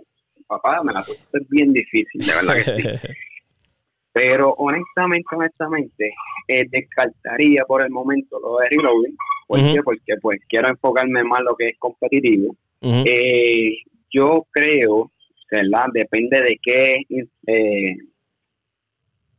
papá, 0.47 0.83
me 0.83 0.93
la 0.93 1.05
puse 1.05 1.21
bien 1.49 1.73
difícil, 1.73 2.27
de 2.27 2.35
verdad 2.35 2.55
que 2.57 2.65
sí. 2.65 3.09
Pero 4.13 4.55
honestamente, 4.55 5.37
honestamente, 5.37 6.11
eh, 6.49 6.67
descartaría 6.69 7.65
por 7.65 7.83
el 7.83 7.91
momento 7.91 8.41
lo 8.41 8.59
de 8.59 8.69
reloading. 8.69 9.17
¿Por 9.47 9.61
qué? 9.61 9.83
Porque 9.85 10.17
pues 10.21 10.41
quiero 10.49 10.69
enfocarme 10.69 11.23
más 11.23 11.39
en 11.41 11.45
lo 11.45 11.57
que 11.57 11.69
es 11.69 11.79
competitivo. 11.79 12.57
eh, 12.83 13.77
yo 14.13 14.47
creo, 14.51 15.13
¿verdad? 15.51 15.87
Depende 15.93 16.43
de 16.43 16.59
qué 16.61 16.97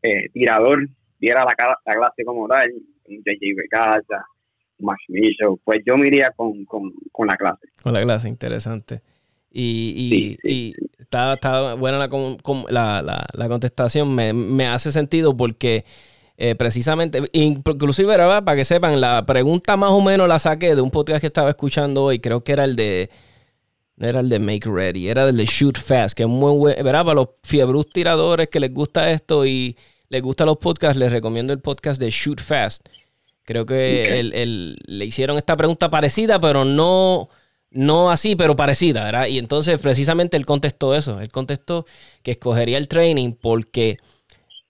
eh, 0.04 0.30
tirador 0.34 0.88
diera 1.20 1.44
la, 1.44 1.54
la, 1.86 1.94
clase 1.94 2.24
como 2.24 2.48
tal, 2.48 2.72
JJ 3.06 3.56
Becasa, 3.58 4.26
Mitchell, 5.08 5.60
pues 5.64 5.80
yo 5.86 5.98
me 5.98 6.08
iría 6.08 6.32
con, 6.32 6.66
con, 6.66 6.92
con 7.12 7.28
la 7.28 7.38
clase. 7.38 7.68
Con 7.82 7.94
la 7.94 8.02
clase, 8.02 8.30
interesante. 8.30 9.02
Y, 9.54 10.38
y, 10.44 10.50
y 10.50 10.74
está, 10.98 11.34
está, 11.34 11.74
buena 11.74 11.98
la, 11.98 13.02
la, 13.02 13.28
la, 13.34 13.50
contestación, 13.50 14.16
me, 14.16 14.32
me, 14.32 14.68
hace 14.68 14.94
sentido 14.94 15.36
porque 15.36 15.84
eh, 16.38 16.56
precisamente, 16.56 17.22
inclusive 17.34 18.16
para 18.16 18.56
que 18.56 18.64
sepan, 18.64 19.02
la 19.02 19.26
pregunta 19.26 19.76
más 19.76 19.92
o 19.92 20.00
menos 20.00 20.30
la 20.30 20.40
saqué 20.40 20.74
de 20.74 20.82
un 20.82 20.90
podcast 20.90 21.20
que 21.20 21.28
estaba 21.28 21.50
escuchando 21.50 22.06
hoy, 22.06 22.20
creo 22.20 22.46
que 22.46 22.54
era 22.54 22.64
el 22.64 22.78
de, 22.78 23.10
no 23.98 24.08
era 24.08 24.22
el 24.22 24.30
de 24.30 24.40
Make 24.40 24.70
Ready, 24.70 25.10
era 25.10 25.28
el 25.28 25.36
de 25.36 25.46
Shoot 25.46 25.78
Fast, 25.78 26.16
que 26.16 26.24
es 26.24 26.30
muy 26.30 26.58
bueno, 26.58 26.82
¿verdad? 26.84 27.04
Para 27.04 27.16
los 27.16 27.30
fiebrus 27.44 27.90
tiradores 27.90 28.48
que 28.48 28.62
les 28.62 28.74
gusta 28.74 29.12
esto 29.12 29.46
y 29.46 29.76
les 30.08 30.22
gustan 30.22 30.48
los 30.48 30.58
podcasts, 30.58 30.98
les 30.98 31.12
recomiendo 31.12 31.52
el 31.52 31.60
podcast 31.60 32.00
de 32.00 32.10
Shoot 32.10 32.40
Fast. 32.40 32.88
Creo 33.52 33.66
que 33.66 34.18
el, 34.18 34.34
el, 34.34 34.78
le 34.86 35.06
hicieron 35.06 35.38
esta 35.38 35.58
pregunta 35.58 35.90
parecida, 35.90 36.40
pero 36.40 36.64
no 36.64 37.28
no 37.70 38.10
así, 38.10 38.38
pero 38.38 38.56
parecida, 38.56 39.04
¿verdad? 39.04 39.28
Y 39.28 39.40
entonces 39.40 39.78
precisamente 39.80 40.38
él 40.38 40.46
contestó 40.46 40.96
eso, 40.96 41.20
él 41.20 41.30
contestó 41.30 41.86
que 42.24 42.32
escogería 42.32 42.78
el 42.78 42.88
training 42.88 43.34
porque 43.34 43.98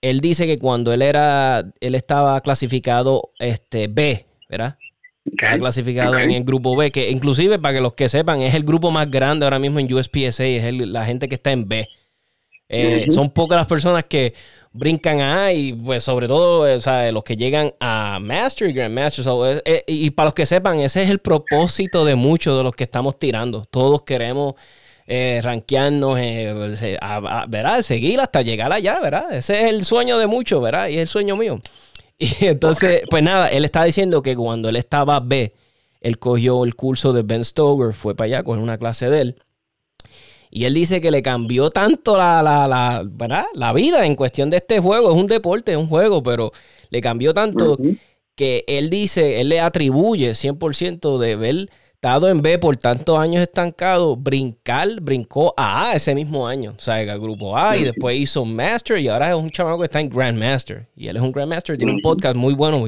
él 0.00 0.20
dice 0.20 0.46
que 0.48 0.58
cuando 0.58 0.92
él 0.92 1.02
era, 1.02 1.64
él 1.80 1.94
estaba 1.94 2.40
clasificado 2.40 3.30
este, 3.38 3.86
B, 3.86 4.26
¿verdad? 4.48 4.78
Estaba 5.24 5.58
clasificado 5.58 6.18
en 6.18 6.32
el 6.32 6.42
grupo 6.42 6.74
B, 6.74 6.90
que 6.90 7.08
inclusive 7.08 7.60
para 7.60 7.74
que 7.74 7.80
los 7.80 7.94
que 7.94 8.08
sepan, 8.08 8.42
es 8.42 8.54
el 8.54 8.64
grupo 8.64 8.90
más 8.90 9.08
grande 9.08 9.46
ahora 9.46 9.60
mismo 9.60 9.78
en 9.78 9.92
USPSA, 9.92 10.44
es 10.44 10.74
la 10.74 11.04
gente 11.04 11.28
que 11.28 11.36
está 11.36 11.52
en 11.52 11.68
B. 11.68 11.88
Eh, 12.68 13.06
son 13.10 13.30
pocas 13.30 13.56
las 13.56 13.66
personas 13.66 14.04
que 14.04 14.32
brincan 14.72 15.20
a 15.20 15.52
y 15.52 15.72
pues 15.72 16.02
sobre 16.02 16.28
todo 16.28 16.74
o 16.74 16.80
sea, 16.80 17.10
los 17.12 17.24
que 17.24 17.36
llegan 17.36 17.74
a 17.80 18.18
Master 18.20 18.68
y 18.68 18.72
Grandmaster. 18.72 19.24
Eh, 19.26 19.62
eh, 19.64 19.84
y 19.86 20.10
para 20.10 20.26
los 20.26 20.34
que 20.34 20.46
sepan, 20.46 20.80
ese 20.80 21.02
es 21.02 21.10
el 21.10 21.18
propósito 21.18 22.04
de 22.04 22.14
muchos 22.14 22.56
de 22.56 22.64
los 22.64 22.74
que 22.74 22.84
estamos 22.84 23.18
tirando. 23.18 23.64
Todos 23.64 24.02
queremos 24.02 24.54
eh, 25.06 25.40
rankearnos, 25.42 26.18
eh, 26.18 26.96
a, 27.00 27.46
¿verdad? 27.48 27.82
Seguir 27.82 28.20
hasta 28.20 28.42
llegar 28.42 28.72
allá, 28.72 29.00
¿verdad? 29.00 29.34
Ese 29.34 29.60
es 29.62 29.70
el 29.70 29.84
sueño 29.84 30.16
de 30.18 30.26
muchos, 30.26 30.62
¿verdad? 30.62 30.88
Y 30.88 30.94
es 30.94 31.00
el 31.02 31.08
sueño 31.08 31.36
mío. 31.36 31.60
Y 32.18 32.46
entonces, 32.46 33.02
pues 33.10 33.20
nada, 33.20 33.48
él 33.48 33.64
está 33.64 33.82
diciendo 33.82 34.22
que 34.22 34.36
cuando 34.36 34.68
él 34.68 34.76
estaba 34.76 35.18
B, 35.18 35.54
él 36.00 36.18
cogió 36.20 36.62
el 36.62 36.76
curso 36.76 37.12
de 37.12 37.22
Ben 37.22 37.42
Stoker, 37.42 37.94
fue 37.94 38.14
para 38.14 38.26
allá, 38.26 38.42
con 38.44 38.60
una 38.60 38.78
clase 38.78 39.10
de 39.10 39.20
él. 39.22 39.36
Y 40.54 40.66
él 40.66 40.74
dice 40.74 41.00
que 41.00 41.10
le 41.10 41.22
cambió 41.22 41.70
tanto 41.70 42.14
la, 42.18 42.42
la, 42.42 42.68
la, 42.68 43.02
¿verdad? 43.06 43.46
la 43.54 43.72
vida 43.72 44.04
en 44.04 44.14
cuestión 44.14 44.50
de 44.50 44.58
este 44.58 44.80
juego. 44.80 45.10
Es 45.10 45.16
un 45.16 45.26
deporte, 45.26 45.72
es 45.72 45.78
un 45.78 45.88
juego, 45.88 46.22
pero 46.22 46.52
le 46.90 47.00
cambió 47.00 47.32
tanto 47.32 47.78
que 48.36 48.62
él 48.66 48.90
dice, 48.90 49.40
él 49.40 49.48
le 49.48 49.60
atribuye 49.60 50.32
100% 50.32 51.18
de 51.18 51.32
haber 51.32 51.70
estado 51.94 52.28
en 52.28 52.42
B 52.42 52.58
por 52.58 52.76
tantos 52.76 53.18
años 53.18 53.42
estancado, 53.42 54.14
brincar, 54.14 55.00
brincó 55.00 55.54
a 55.56 55.88
A 55.88 55.94
ese 55.94 56.14
mismo 56.14 56.46
año. 56.46 56.74
O 56.76 56.80
sea, 56.82 57.00
el 57.00 57.18
grupo 57.18 57.56
A 57.56 57.78
y 57.78 57.84
después 57.84 58.18
hizo 58.18 58.44
Master 58.44 58.98
y 58.98 59.08
ahora 59.08 59.30
es 59.30 59.34
un 59.34 59.48
chamaco 59.48 59.78
que 59.78 59.86
está 59.86 60.00
en 60.00 60.10
Grandmaster. 60.10 60.86
Y 60.94 61.08
él 61.08 61.16
es 61.16 61.22
un 61.22 61.32
Grandmaster, 61.32 61.78
tiene 61.78 61.94
un 61.94 62.02
podcast 62.02 62.36
muy 62.36 62.52
bueno. 62.52 62.84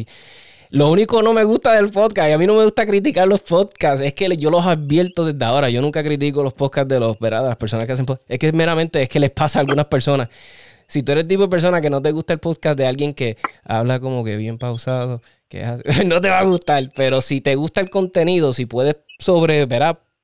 Lo 0.74 0.90
único 0.90 1.18
que 1.18 1.22
no 1.22 1.32
me 1.32 1.44
gusta 1.44 1.70
del 1.70 1.92
podcast, 1.92 2.30
y 2.30 2.32
a 2.32 2.36
mí 2.36 2.48
no 2.48 2.56
me 2.56 2.64
gusta 2.64 2.84
criticar 2.84 3.28
los 3.28 3.42
podcasts, 3.42 4.00
es 4.00 4.12
que 4.12 4.36
yo 4.36 4.50
los 4.50 4.66
advierto 4.66 5.24
desde 5.24 5.44
ahora. 5.44 5.70
Yo 5.70 5.80
nunca 5.80 6.02
critico 6.02 6.42
los 6.42 6.52
podcasts 6.52 6.88
de, 6.88 6.98
los, 6.98 7.16
¿verdad? 7.20 7.46
las 7.46 7.56
personas 7.56 7.86
que 7.86 7.92
hacen 7.92 8.04
podcasts. 8.04 8.28
Es 8.28 8.40
que 8.40 8.50
meramente 8.50 9.00
es 9.00 9.08
que 9.08 9.20
les 9.20 9.30
pasa 9.30 9.60
a 9.60 9.60
algunas 9.60 9.86
personas. 9.86 10.30
Si 10.88 11.04
tú 11.04 11.12
eres 11.12 11.22
el 11.22 11.28
tipo 11.28 11.42
de 11.42 11.48
persona 11.48 11.80
que 11.80 11.90
no 11.90 12.02
te 12.02 12.10
gusta 12.10 12.32
el 12.32 12.40
podcast 12.40 12.76
de 12.76 12.88
alguien 12.88 13.14
que 13.14 13.36
habla 13.62 14.00
como 14.00 14.24
que 14.24 14.36
bien 14.36 14.58
pausado, 14.58 15.22
que 15.48 15.64
no 16.06 16.20
te 16.20 16.28
va 16.28 16.40
a 16.40 16.44
gustar. 16.44 16.90
Pero 16.96 17.20
si 17.20 17.40
te 17.40 17.54
gusta 17.54 17.80
el 17.80 17.88
contenido, 17.88 18.52
si 18.52 18.66
puedes 18.66 18.96
sobre. 19.20 19.68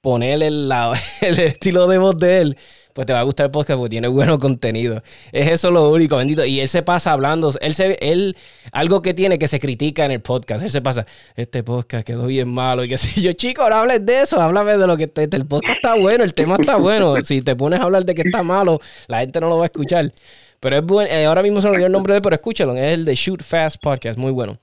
Poner 0.00 0.42
el, 0.42 0.70
el 1.20 1.38
estilo 1.38 1.86
de 1.86 1.98
voz 1.98 2.16
de 2.16 2.40
él, 2.40 2.56
pues 2.94 3.06
te 3.06 3.12
va 3.12 3.20
a 3.20 3.22
gustar 3.22 3.46
el 3.46 3.52
podcast 3.52 3.78
porque 3.78 3.90
tiene 3.90 4.08
bueno 4.08 4.38
contenido. 4.38 5.02
Es 5.32 5.48
eso 5.48 5.70
lo 5.70 5.90
único, 5.90 6.16
bendito. 6.16 6.44
Y 6.44 6.60
él 6.60 6.68
se 6.68 6.82
pasa 6.82 7.12
hablando, 7.12 7.52
él 7.60 7.74
se, 7.74 7.98
él, 8.00 8.36
algo 8.72 9.02
que 9.02 9.14
tiene 9.14 9.38
que 9.38 9.48
se 9.48 9.60
critica 9.60 10.04
en 10.04 10.10
el 10.10 10.20
podcast, 10.20 10.62
él 10.62 10.70
se 10.70 10.82
pasa, 10.82 11.06
este 11.36 11.62
podcast 11.62 12.06
quedó 12.06 12.26
bien 12.26 12.48
malo 12.48 12.84
y 12.84 12.88
que 12.88 12.96
si 12.98 13.20
yo, 13.20 13.32
chico, 13.32 13.68
no 13.68 13.76
hables 13.76 14.04
de 14.04 14.22
eso, 14.22 14.40
háblame 14.40 14.76
de 14.76 14.86
lo 14.86 14.96
que 14.96 15.06
te, 15.06 15.24
el 15.24 15.46
podcast 15.46 15.76
está 15.76 15.94
bueno, 15.94 16.24
el 16.24 16.34
tema 16.34 16.56
está 16.58 16.76
bueno. 16.76 17.22
Si 17.22 17.42
te 17.42 17.54
pones 17.56 17.80
a 17.80 17.84
hablar 17.84 18.04
de 18.04 18.14
que 18.14 18.22
está 18.22 18.42
malo, 18.42 18.80
la 19.06 19.20
gente 19.20 19.40
no 19.40 19.48
lo 19.48 19.58
va 19.58 19.64
a 19.64 19.66
escuchar. 19.66 20.12
Pero 20.60 20.76
es 20.76 20.82
bueno, 20.84 21.10
eh, 21.10 21.24
ahora 21.24 21.42
mismo 21.42 21.60
se 21.60 21.68
me 21.68 21.72
olvidó 21.72 21.86
el 21.86 21.92
nombre 21.92 22.12
de 22.12 22.18
él, 22.18 22.22
pero 22.22 22.34
escúchalo, 22.34 22.76
es 22.76 22.92
el 22.92 23.04
de 23.04 23.14
Shoot 23.14 23.42
Fast 23.42 23.80
Podcast, 23.80 24.18
muy 24.18 24.30
bueno. 24.30 24.58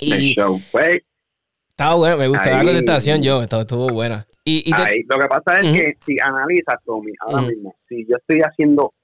Y, 0.00 0.36
estaba 1.70 1.94
bueno, 1.94 2.16
me 2.16 2.28
gustó 2.28 2.50
la 2.50 2.64
contestación 2.64 3.22
yo, 3.22 3.42
estuvo 3.42 3.88
buena. 3.88 4.26
Y, 4.48 5.04
lo 5.08 5.18
que 5.18 5.28
pasa 5.28 5.60
es 5.60 5.72
que 5.72 5.96
si 6.06 6.16
analizas, 6.20 6.76
Tommy, 6.84 7.12
ahora 7.20 7.42
mismo, 7.42 7.76
si 7.88 8.06
yo 8.06 8.16
estoy 8.16 8.40
haciendo, 8.40 8.94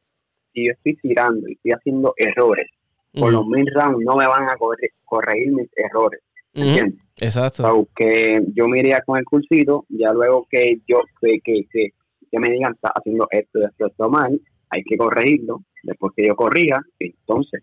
si 0.52 0.66
yo 0.66 0.72
estoy 0.72 0.96
tirando 0.96 1.46
y 1.48 1.52
estoy 1.52 1.72
haciendo 1.72 2.14
errores, 2.16 2.70
por 3.12 3.32
los 3.32 3.46
mil 3.46 3.66
rounds 3.74 4.04
no 4.04 4.16
me 4.16 4.26
van 4.26 4.48
a 4.48 4.56
corregir 5.04 5.52
mis 5.52 5.68
errores. 5.76 6.20
¿Entiendes? 6.54 7.00
Exacto. 7.20 7.88
que 7.94 8.40
yo 8.54 8.68
me 8.68 8.80
iría 8.80 9.00
con 9.02 9.18
el 9.18 9.24
cursito, 9.24 9.84
ya 9.88 10.12
luego 10.12 10.46
que 10.50 10.78
yo 10.86 11.02
que, 11.20 11.38
que, 11.44 11.64
que, 11.70 12.38
me 12.38 12.50
digan, 12.50 12.72
está 12.72 12.92
haciendo 12.94 13.28
esto, 13.30 13.60
esto, 13.64 13.86
esto 13.86 14.08
mal, 14.08 14.40
hay 14.70 14.82
que 14.82 14.96
corregirlo. 14.96 15.62
Después 15.82 16.12
que 16.16 16.26
yo 16.26 16.34
corrija, 16.34 16.80
entonces 16.98 17.62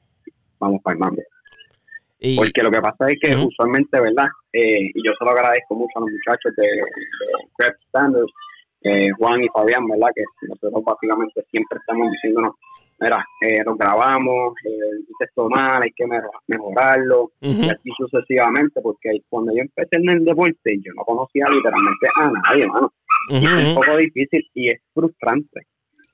vamos 0.60 0.82
para 0.84 0.94
el 0.94 1.00
mando. 1.00 1.22
Porque 2.36 2.62
lo 2.62 2.70
que 2.70 2.82
pasa 2.82 3.06
es 3.08 3.18
que 3.20 3.36
usualmente, 3.36 4.00
¿verdad? 4.00 4.28
Eh, 4.54 4.92
y 4.94 5.04
yo 5.04 5.12
se 5.18 5.26
lo 5.26 5.32
agradezco 5.32 5.74
mucho 5.74 5.92
a 5.96 6.02
los 6.02 6.10
muchachos 6.12 6.54
de, 6.56 6.68
de 6.68 7.74
Standards, 7.88 8.32
eh, 8.84 9.10
Juan 9.18 9.44
y 9.44 9.48
Fabián, 9.50 9.88
¿verdad? 9.88 10.10
Que 10.16 10.24
nosotros 10.48 10.84
básicamente 10.86 11.44
siempre 11.50 11.80
estamos 11.80 12.12
diciéndonos, 12.12 12.54
mira, 13.00 13.26
eh, 13.42 13.64
lo 13.66 13.76
grabamos, 13.76 14.54
eh, 14.66 14.98
dice 15.00 15.24
esto 15.26 15.50
mal, 15.50 15.82
hay 15.82 15.92
que 15.96 16.06
mejorarlo, 16.48 17.32
y 17.42 17.68
así 17.68 17.90
sucesivamente, 17.98 18.82
porque 18.82 19.10
cuando 19.28 19.52
yo 19.56 19.62
empecé 19.62 19.98
en 19.98 20.10
el 20.10 20.24
deporte, 20.24 20.78
yo 20.84 20.94
no 20.96 21.04
conocía 21.04 21.46
literalmente 21.50 22.08
a 22.22 22.30
nadie, 22.30 22.64
hermano. 22.64 22.94
es 23.30 23.68
un 23.68 23.76
poco 23.76 23.98
difícil 23.98 24.48
y 24.54 24.70
es 24.70 24.80
frustrante. 24.94 25.62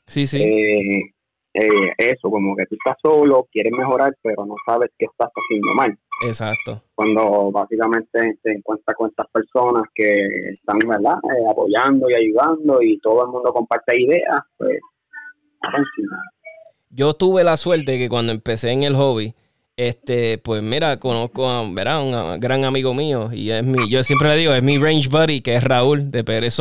Sí, 0.05 0.25
sí. 0.25 0.41
Eh, 0.41 1.13
eh, 1.59 1.93
eso, 1.97 2.29
como 2.29 2.55
que 2.55 2.65
tú 2.67 2.75
estás 2.75 2.97
solo, 3.01 3.47
quieres 3.51 3.73
mejorar, 3.73 4.15
pero 4.21 4.45
no 4.45 4.55
sabes 4.65 4.91
qué 4.97 5.05
estás 5.05 5.29
haciendo 5.33 5.73
mal. 5.73 5.97
Exacto. 6.23 6.83
Cuando 6.93 7.51
básicamente 7.51 8.37
te 8.43 8.51
encuentras 8.51 8.95
con 8.95 9.09
estas 9.09 9.27
personas 9.31 9.83
que 9.95 10.23
están, 10.53 10.77
¿verdad?, 10.87 11.17
eh, 11.23 11.49
apoyando 11.49 12.09
y 12.09 12.13
ayudando 12.13 12.81
y 12.81 12.99
todo 12.99 13.25
el 13.25 13.31
mundo 13.31 13.51
comparte 13.51 13.99
ideas, 13.99 14.41
pues, 14.57 14.79
Yo 16.91 17.15
tuve 17.15 17.43
la 17.43 17.57
suerte 17.57 17.97
que 17.97 18.07
cuando 18.07 18.31
empecé 18.31 18.71
en 18.71 18.83
el 18.83 18.95
hobby, 18.95 19.33
este, 19.75 20.37
pues 20.37 20.61
mira, 20.61 20.99
conozco 20.99 21.49
a 21.49 21.63
¿verdad? 21.71 22.01
un 22.03 22.39
gran 22.39 22.65
amigo 22.65 22.93
mío 22.93 23.29
y 23.31 23.51
es 23.51 23.63
mi, 23.63 23.89
yo 23.89 24.03
siempre 24.03 24.29
le 24.29 24.37
digo, 24.37 24.53
es 24.53 24.63
mi 24.63 24.77
range 24.77 25.09
buddy, 25.09 25.41
que 25.41 25.55
es 25.55 25.63
Raúl 25.63 26.11
de 26.11 26.23
Pérez 26.23 26.57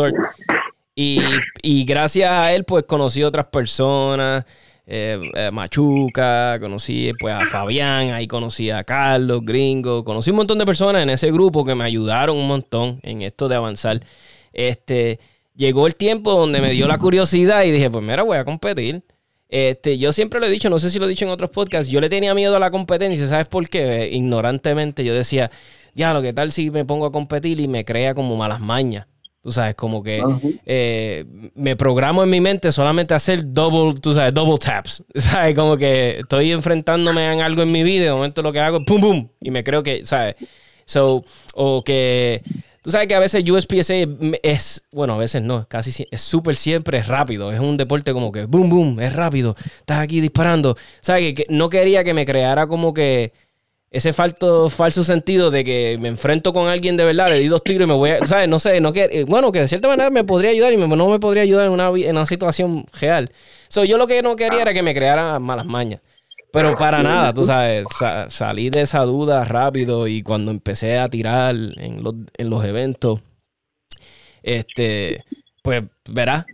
Y, 0.94 1.20
y 1.62 1.84
gracias 1.84 2.30
a 2.30 2.52
él, 2.54 2.64
pues 2.64 2.84
conocí 2.84 3.22
otras 3.22 3.46
personas, 3.46 4.44
eh, 4.86 5.18
eh, 5.34 5.50
Machuca, 5.52 6.58
conocí 6.60 7.12
pues 7.18 7.34
a 7.34 7.44
Fabián, 7.46 8.10
ahí 8.10 8.28
conocí 8.28 8.70
a 8.70 8.84
Carlos, 8.84 9.40
Gringo, 9.44 10.04
conocí 10.04 10.30
un 10.30 10.36
montón 10.36 10.58
de 10.58 10.64
personas 10.64 11.02
en 11.02 11.10
ese 11.10 11.32
grupo 11.32 11.64
que 11.64 11.74
me 11.74 11.82
ayudaron 11.84 12.36
un 12.36 12.46
montón 12.46 13.00
en 13.02 13.22
esto 13.22 13.48
de 13.48 13.56
avanzar. 13.56 14.00
Este, 14.52 15.18
llegó 15.56 15.88
el 15.88 15.96
tiempo 15.96 16.32
donde 16.32 16.60
me 16.60 16.70
dio 16.70 16.86
la 16.86 16.98
curiosidad 16.98 17.64
y 17.64 17.72
dije, 17.72 17.90
pues 17.90 18.04
mira, 18.04 18.22
voy 18.22 18.38
a 18.38 18.44
competir. 18.44 19.02
Este, 19.48 19.98
yo 19.98 20.12
siempre 20.12 20.38
lo 20.40 20.46
he 20.46 20.50
dicho, 20.50 20.70
no 20.70 20.78
sé 20.78 20.90
si 20.90 20.98
lo 20.98 21.06
he 21.06 21.08
dicho 21.08 21.24
en 21.24 21.30
otros 21.30 21.50
podcasts, 21.50 21.90
yo 21.90 22.00
le 22.00 22.08
tenía 22.08 22.34
miedo 22.34 22.56
a 22.56 22.60
la 22.60 22.70
competencia, 22.70 23.26
¿sabes 23.26 23.48
por 23.48 23.68
qué? 23.68 24.08
Ignorantemente 24.12 25.04
yo 25.04 25.14
decía, 25.14 25.50
ya, 25.94 26.12
lo 26.12 26.22
que 26.22 26.32
tal 26.32 26.52
si 26.52 26.70
me 26.70 26.84
pongo 26.84 27.06
a 27.06 27.12
competir 27.12 27.58
y 27.58 27.68
me 27.68 27.84
crea 27.84 28.14
como 28.14 28.36
malas 28.36 28.60
mañas. 28.60 29.06
Tú 29.46 29.52
sabes, 29.52 29.76
como 29.76 30.02
que 30.02 30.24
eh, 30.66 31.24
me 31.54 31.76
programo 31.76 32.24
en 32.24 32.30
mi 32.30 32.40
mente 32.40 32.72
solamente 32.72 33.14
hacer 33.14 33.52
double, 33.52 34.00
tú 34.00 34.12
sabes, 34.12 34.34
double 34.34 34.58
taps. 34.58 35.04
¿Sabes? 35.14 35.54
Como 35.54 35.76
que 35.76 36.18
estoy 36.18 36.50
enfrentándome 36.50 37.32
en 37.32 37.42
algo 37.42 37.62
en 37.62 37.70
mi 37.70 37.84
vida 37.84 38.02
y 38.02 38.06
de 38.06 38.12
momento 38.12 38.42
lo 38.42 38.52
que 38.52 38.58
hago 38.58 38.78
es 38.78 38.84
pum, 38.84 39.00
pum. 39.00 39.28
Y 39.40 39.52
me 39.52 39.62
creo 39.62 39.84
que, 39.84 40.04
¿sabes? 40.04 40.34
So, 40.84 41.24
o 41.54 41.84
que 41.84 42.42
Tú 42.82 42.90
sabes 42.90 43.06
que 43.06 43.14
a 43.14 43.20
veces 43.20 43.48
USPSA 43.48 43.94
es, 44.42 44.84
bueno, 44.90 45.14
a 45.14 45.18
veces 45.18 45.42
no, 45.42 45.64
casi 45.68 46.06
es 46.10 46.20
súper 46.20 46.56
siempre 46.56 46.98
es 46.98 47.06
rápido. 47.06 47.52
Es 47.52 47.60
un 47.60 47.76
deporte 47.76 48.12
como 48.12 48.32
que 48.32 48.46
boom, 48.46 48.68
boom, 48.68 49.00
es 49.00 49.12
rápido. 49.12 49.54
Estás 49.78 50.00
aquí 50.00 50.20
disparando. 50.20 50.76
¿Sabes? 51.02 51.34
Que, 51.34 51.46
no 51.48 51.68
quería 51.68 52.02
que 52.02 52.14
me 52.14 52.26
creara 52.26 52.66
como 52.66 52.92
que 52.92 53.32
ese 53.90 54.12
falto, 54.12 54.68
falso 54.68 55.04
sentido 55.04 55.50
de 55.50 55.64
que 55.64 55.96
me 56.00 56.08
enfrento 56.08 56.52
con 56.52 56.68
alguien 56.68 56.96
de 56.96 57.04
verdad, 57.04 57.30
le 57.30 57.38
di 57.38 57.48
dos 57.48 57.62
tiros 57.62 57.86
y 57.86 57.88
me 57.88 57.94
voy 57.94 58.10
a, 58.10 58.24
¿sabes? 58.24 58.48
No 58.48 58.58
sé, 58.58 58.80
no 58.80 58.92
que, 58.92 59.24
bueno, 59.26 59.52
que 59.52 59.60
de 59.60 59.68
cierta 59.68 59.88
manera 59.88 60.10
me 60.10 60.24
podría 60.24 60.50
ayudar 60.50 60.72
y 60.72 60.76
no 60.76 61.08
me 61.08 61.18
podría 61.18 61.42
ayudar 61.42 61.66
en 61.66 61.72
una, 61.72 61.88
en 61.88 62.10
una 62.10 62.26
situación 62.26 62.86
real. 63.00 63.30
So, 63.68 63.84
yo 63.84 63.96
lo 63.96 64.06
que 64.06 64.22
no 64.22 64.36
quería 64.36 64.62
era 64.62 64.74
que 64.74 64.82
me 64.82 64.94
creara 64.94 65.38
malas 65.38 65.66
mañas. 65.66 66.00
Pero 66.52 66.74
para 66.74 67.02
nada, 67.02 67.34
tú 67.34 67.44
sabes, 67.44 67.84
salí 68.28 68.70
de 68.70 68.80
esa 68.80 69.02
duda 69.02 69.44
rápido 69.44 70.06
y 70.06 70.22
cuando 70.22 70.50
empecé 70.50 70.98
a 70.98 71.08
tirar 71.08 71.54
en 71.54 72.02
los, 72.02 72.14
en 72.34 72.48
los 72.50 72.64
eventos, 72.64 73.20
este, 74.42 75.22
pues 75.62 75.82
verás, 76.08 76.46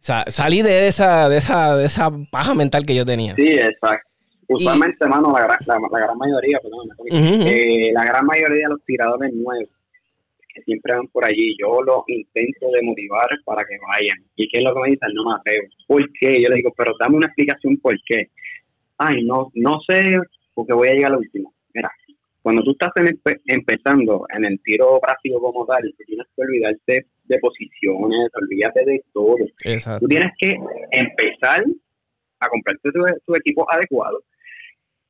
salí 0.00 0.62
de 0.62 0.88
esa, 0.88 1.28
de 1.28 1.36
esa, 1.36 1.76
de 1.76 1.84
esa 1.84 2.10
paja 2.30 2.54
mental 2.54 2.86
que 2.86 2.94
yo 2.94 3.04
tenía. 3.04 3.34
Sí, 3.34 3.48
exacto. 3.48 4.11
Usualmente, 4.54 4.98
hermano, 5.00 5.32
la, 5.32 5.58
la, 5.66 5.98
gran 5.98 6.18
mayoría, 6.18 6.58
perdón, 6.60 6.88
eh, 7.10 7.92
la 7.92 8.04
gran 8.04 8.26
mayoría 8.26 8.66
de 8.66 8.74
los 8.74 8.84
tiradores 8.84 9.32
nuevos 9.34 9.68
que 10.54 10.62
siempre 10.64 10.94
van 10.94 11.08
por 11.08 11.24
allí, 11.24 11.56
yo 11.58 11.80
los 11.82 12.02
intento 12.08 12.70
de 12.70 12.82
motivar 12.82 13.26
para 13.46 13.64
que 13.64 13.78
vayan. 13.88 14.18
¿Y 14.36 14.46
qué 14.48 14.58
es 14.58 14.64
lo 14.64 14.74
que 14.74 14.80
me 14.80 14.90
dicen? 14.90 15.08
No 15.14 15.24
me 15.24 15.36
atrevo. 15.36 15.66
¿Por 15.86 16.12
qué? 16.12 16.42
Yo 16.42 16.50
le 16.50 16.56
digo, 16.56 16.74
pero 16.76 16.92
dame 17.00 17.16
una 17.16 17.26
explicación 17.26 17.78
por 17.78 17.96
qué 18.06 18.28
ay, 19.02 19.24
no, 19.24 19.50
no 19.54 19.80
sé, 19.86 20.16
porque 20.54 20.72
voy 20.72 20.88
a 20.88 20.92
llegar 20.92 21.12
a 21.12 21.14
lo 21.14 21.20
último. 21.20 21.52
Mira, 21.74 21.90
cuando 22.42 22.62
tú 22.62 22.72
estás 22.72 22.92
empezando 23.46 24.26
en 24.34 24.44
el 24.44 24.60
tiro 24.62 24.98
práctico 25.00 25.40
como 25.40 25.66
tal, 25.66 25.82
tienes 26.06 26.26
que 26.34 26.42
olvidarte 26.42 27.06
de 27.24 27.38
posiciones, 27.38 28.30
olvídate 28.34 28.84
de 28.84 29.04
todo. 29.12 29.36
Tú 30.00 30.06
tienes 30.06 30.32
que 30.38 30.56
empezar 30.90 31.64
a 32.40 32.48
comprarte 32.48 32.90
tu, 33.24 33.34
equipo 33.34 33.66
adecuado 33.70 34.22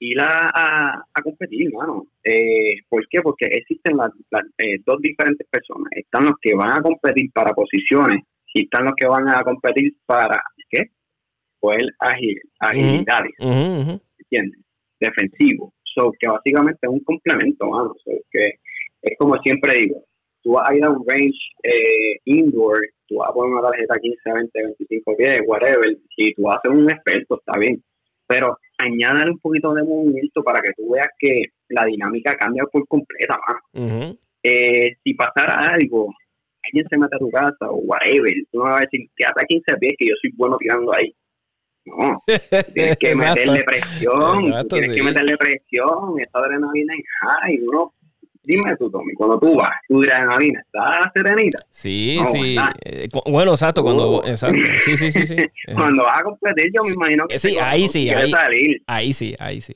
y 0.05 0.19
a, 0.19 1.05
a, 1.15 1.23
competir, 1.23 1.73
mano. 1.73 2.07
Eh, 2.25 2.75
¿Por 2.89 3.07
qué? 3.09 3.21
Porque 3.23 3.47
existen 3.47 3.97
las, 3.97 4.11
eh, 4.59 4.79
dos 4.85 5.01
diferentes 5.01 5.47
personas. 5.49 5.93
Están 5.93 6.25
los 6.25 6.35
que 6.43 6.57
van 6.57 6.73
a 6.73 6.83
competir 6.83 7.31
para 7.33 7.53
posiciones 7.53 8.25
y 8.53 8.65
están 8.65 8.87
los 8.87 8.95
que 8.97 9.07
van 9.07 9.29
a 9.29 9.45
competir 9.45 9.95
para, 10.05 10.43
¿qué? 10.69 10.91
pues 11.61 11.79
agil, 12.01 12.37
agilidades, 12.59 13.31
¿entiendes? 13.39 14.61
Defensivo. 14.99 15.73
So, 15.95 16.11
que 16.19 16.29
básicamente 16.29 16.81
es 16.83 16.91
un 16.91 17.05
complemento, 17.05 17.69
mano. 17.69 17.95
que 18.33 18.55
es 19.03 19.19
como 19.19 19.37
siempre 19.39 19.77
digo, 19.83 20.05
tú 20.43 20.55
vas 20.55 20.69
a 20.69 20.75
ir 20.75 20.85
a 20.85 20.91
un 20.91 21.07
range 21.07 21.39
eh, 21.63 22.19
indoor, 22.25 22.81
tú 23.07 23.19
vas 23.19 23.31
a 23.31 23.33
poner 23.33 23.53
una 23.53 23.69
tarjeta 23.71 23.95
15, 24.01 24.33
20, 24.33 24.63
25 24.65 25.17
pies, 25.17 25.41
whatever, 25.47 25.97
y 26.17 26.35
tú 26.35 26.43
vas 26.43 26.57
a 26.57 26.61
ser 26.63 26.73
un 26.73 26.91
experto, 26.91 27.39
está 27.39 27.57
bien. 27.57 27.81
Pero 28.27 28.59
añádale 28.83 29.31
un 29.31 29.39
poquito 29.39 29.73
de 29.75 29.83
movimiento 29.83 30.43
para 30.43 30.61
que 30.61 30.73
tú 30.77 30.91
veas 30.91 31.09
que 31.19 31.43
la 31.69 31.85
dinámica 31.85 32.35
cambia 32.37 32.65
por 32.71 32.87
completa. 32.87 33.39
Eh, 34.43 34.97
si 35.03 35.15
pasara 35.15 35.75
algo, 35.75 36.13
alguien 36.65 36.87
se 36.89 36.99
mete 36.99 37.17
a 37.17 37.19
tu 37.19 37.31
casa 37.31 37.71
o 37.71 37.77
whatever, 37.77 38.33
tú 38.51 38.59
no 38.59 38.65
vas 38.65 38.79
a 38.79 38.81
decir, 38.81 39.09
quédate 39.17 39.43
a 39.43 39.47
15 39.47 39.77
pies 39.79 39.95
que 39.99 40.07
yo 40.07 40.15
soy 40.21 40.33
bueno 40.37 40.57
tirando 40.59 40.93
ahí. 40.95 41.15
No, 41.85 42.23
tienes 42.75 42.97
que 42.97 43.15
meterle 43.15 43.65
presión, 43.65 44.69
tienes 44.69 44.93
que 44.93 45.03
meterle 45.03 45.37
presión, 45.37 46.21
esta 46.21 46.41
adrenalina 46.41 46.95
en 46.95 47.03
high, 47.21 47.61
uno, 47.67 47.93
dime 48.45 48.77
tú, 48.77 48.91
Tommy, 48.91 49.15
cuando 49.15 49.39
tú 49.39 49.57
vas, 49.57 49.71
tu 49.89 50.03
adrenalina 50.03 50.61
está 50.61 51.11
serenita. 51.15 51.59
Sí, 51.71 52.21
sí, 52.31 52.57
eh, 52.85 53.09
bueno, 53.27 53.53
exacto, 53.53 53.83
cuando, 53.83 54.19
uh. 54.19 54.27
exacto, 54.27 54.59
sí, 54.85 54.97
sí, 54.97 55.11
sí, 55.11 55.27
sí. 55.27 55.37
cuando 55.75 56.05
vas 56.05 56.21
a 56.21 56.25
competir, 56.25 56.71
yo 56.75 56.83
me 56.85 56.93
imagino 56.93 57.27
que 57.29 57.39
sí, 57.39 57.57
ahí 57.59 57.89
sí, 57.89 58.11
ahí, 58.11 58.31
salir. 58.31 58.83
ahí 58.87 59.13
sí, 59.13 59.35
ahí 59.39 59.61
sí. 59.61 59.75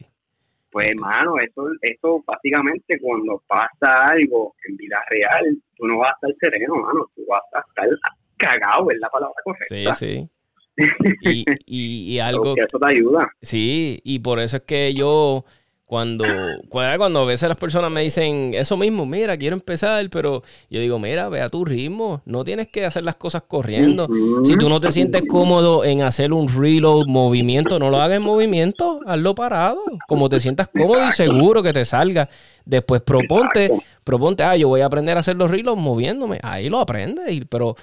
Pues, 0.70 0.90
hermano, 0.90 1.36
esto, 1.38 1.68
esto 1.80 2.22
básicamente 2.26 2.98
cuando 3.00 3.42
pasa 3.46 4.08
algo 4.08 4.54
en 4.68 4.76
vida 4.76 5.02
real, 5.08 5.56
tú 5.74 5.86
no 5.86 5.98
vas 5.98 6.10
a 6.10 6.28
estar 6.28 6.50
sereno, 6.52 6.74
hermano, 6.76 7.10
tú 7.14 7.22
vas 7.28 7.40
a 7.54 7.60
estar 7.60 7.98
cagado, 8.36 8.90
es 8.90 8.98
la 9.00 9.08
palabra 9.08 9.34
correcta. 9.42 9.92
Sí, 9.94 10.06
sí. 10.06 10.28
Y, 11.64 12.14
y, 12.14 12.18
algo... 12.18 12.54
eso 12.54 12.78
te 12.78 12.86
ayuda. 12.86 13.26
Sí, 13.40 13.98
y 14.04 14.18
por 14.18 14.38
eso 14.38 14.58
es 14.58 14.62
que 14.64 14.92
yo 14.92 15.46
cuando, 15.86 16.24
cuando 16.68 17.20
a 17.20 17.24
veces 17.24 17.48
las 17.48 17.56
personas 17.56 17.92
me 17.92 18.02
dicen 18.02 18.50
eso 18.54 18.76
mismo, 18.76 19.06
mira, 19.06 19.36
quiero 19.36 19.54
empezar, 19.54 20.10
pero 20.10 20.42
yo 20.68 20.80
digo, 20.80 20.98
mira, 20.98 21.28
ve 21.28 21.40
a 21.40 21.48
tu 21.48 21.64
ritmo, 21.64 22.22
no 22.24 22.42
tienes 22.42 22.66
que 22.66 22.84
hacer 22.84 23.04
las 23.04 23.14
cosas 23.14 23.44
corriendo. 23.46 24.08
Si 24.44 24.56
tú 24.56 24.68
no 24.68 24.80
te 24.80 24.90
sientes 24.90 25.22
cómodo 25.28 25.84
en 25.84 26.02
hacer 26.02 26.32
un 26.32 26.48
reload 26.48 27.06
movimiento, 27.06 27.78
no 27.78 27.88
lo 27.88 28.00
hagas 28.00 28.16
en 28.16 28.24
movimiento, 28.24 28.98
hazlo 29.06 29.36
parado, 29.36 29.80
como 30.08 30.28
te 30.28 30.40
sientas 30.40 30.66
cómodo 30.66 31.08
y 31.08 31.12
seguro 31.12 31.62
que 31.62 31.72
te 31.72 31.84
salga. 31.84 32.28
Después 32.64 33.00
proponte, 33.02 33.70
proponte, 34.02 34.42
ah, 34.42 34.56
yo 34.56 34.66
voy 34.66 34.80
a 34.80 34.86
aprender 34.86 35.16
a 35.16 35.20
hacer 35.20 35.36
los 35.36 35.52
reloads 35.52 35.80
moviéndome, 35.80 36.40
ahí 36.42 36.68
lo 36.68 36.80
aprendes, 36.80 37.44
pero 37.48 37.76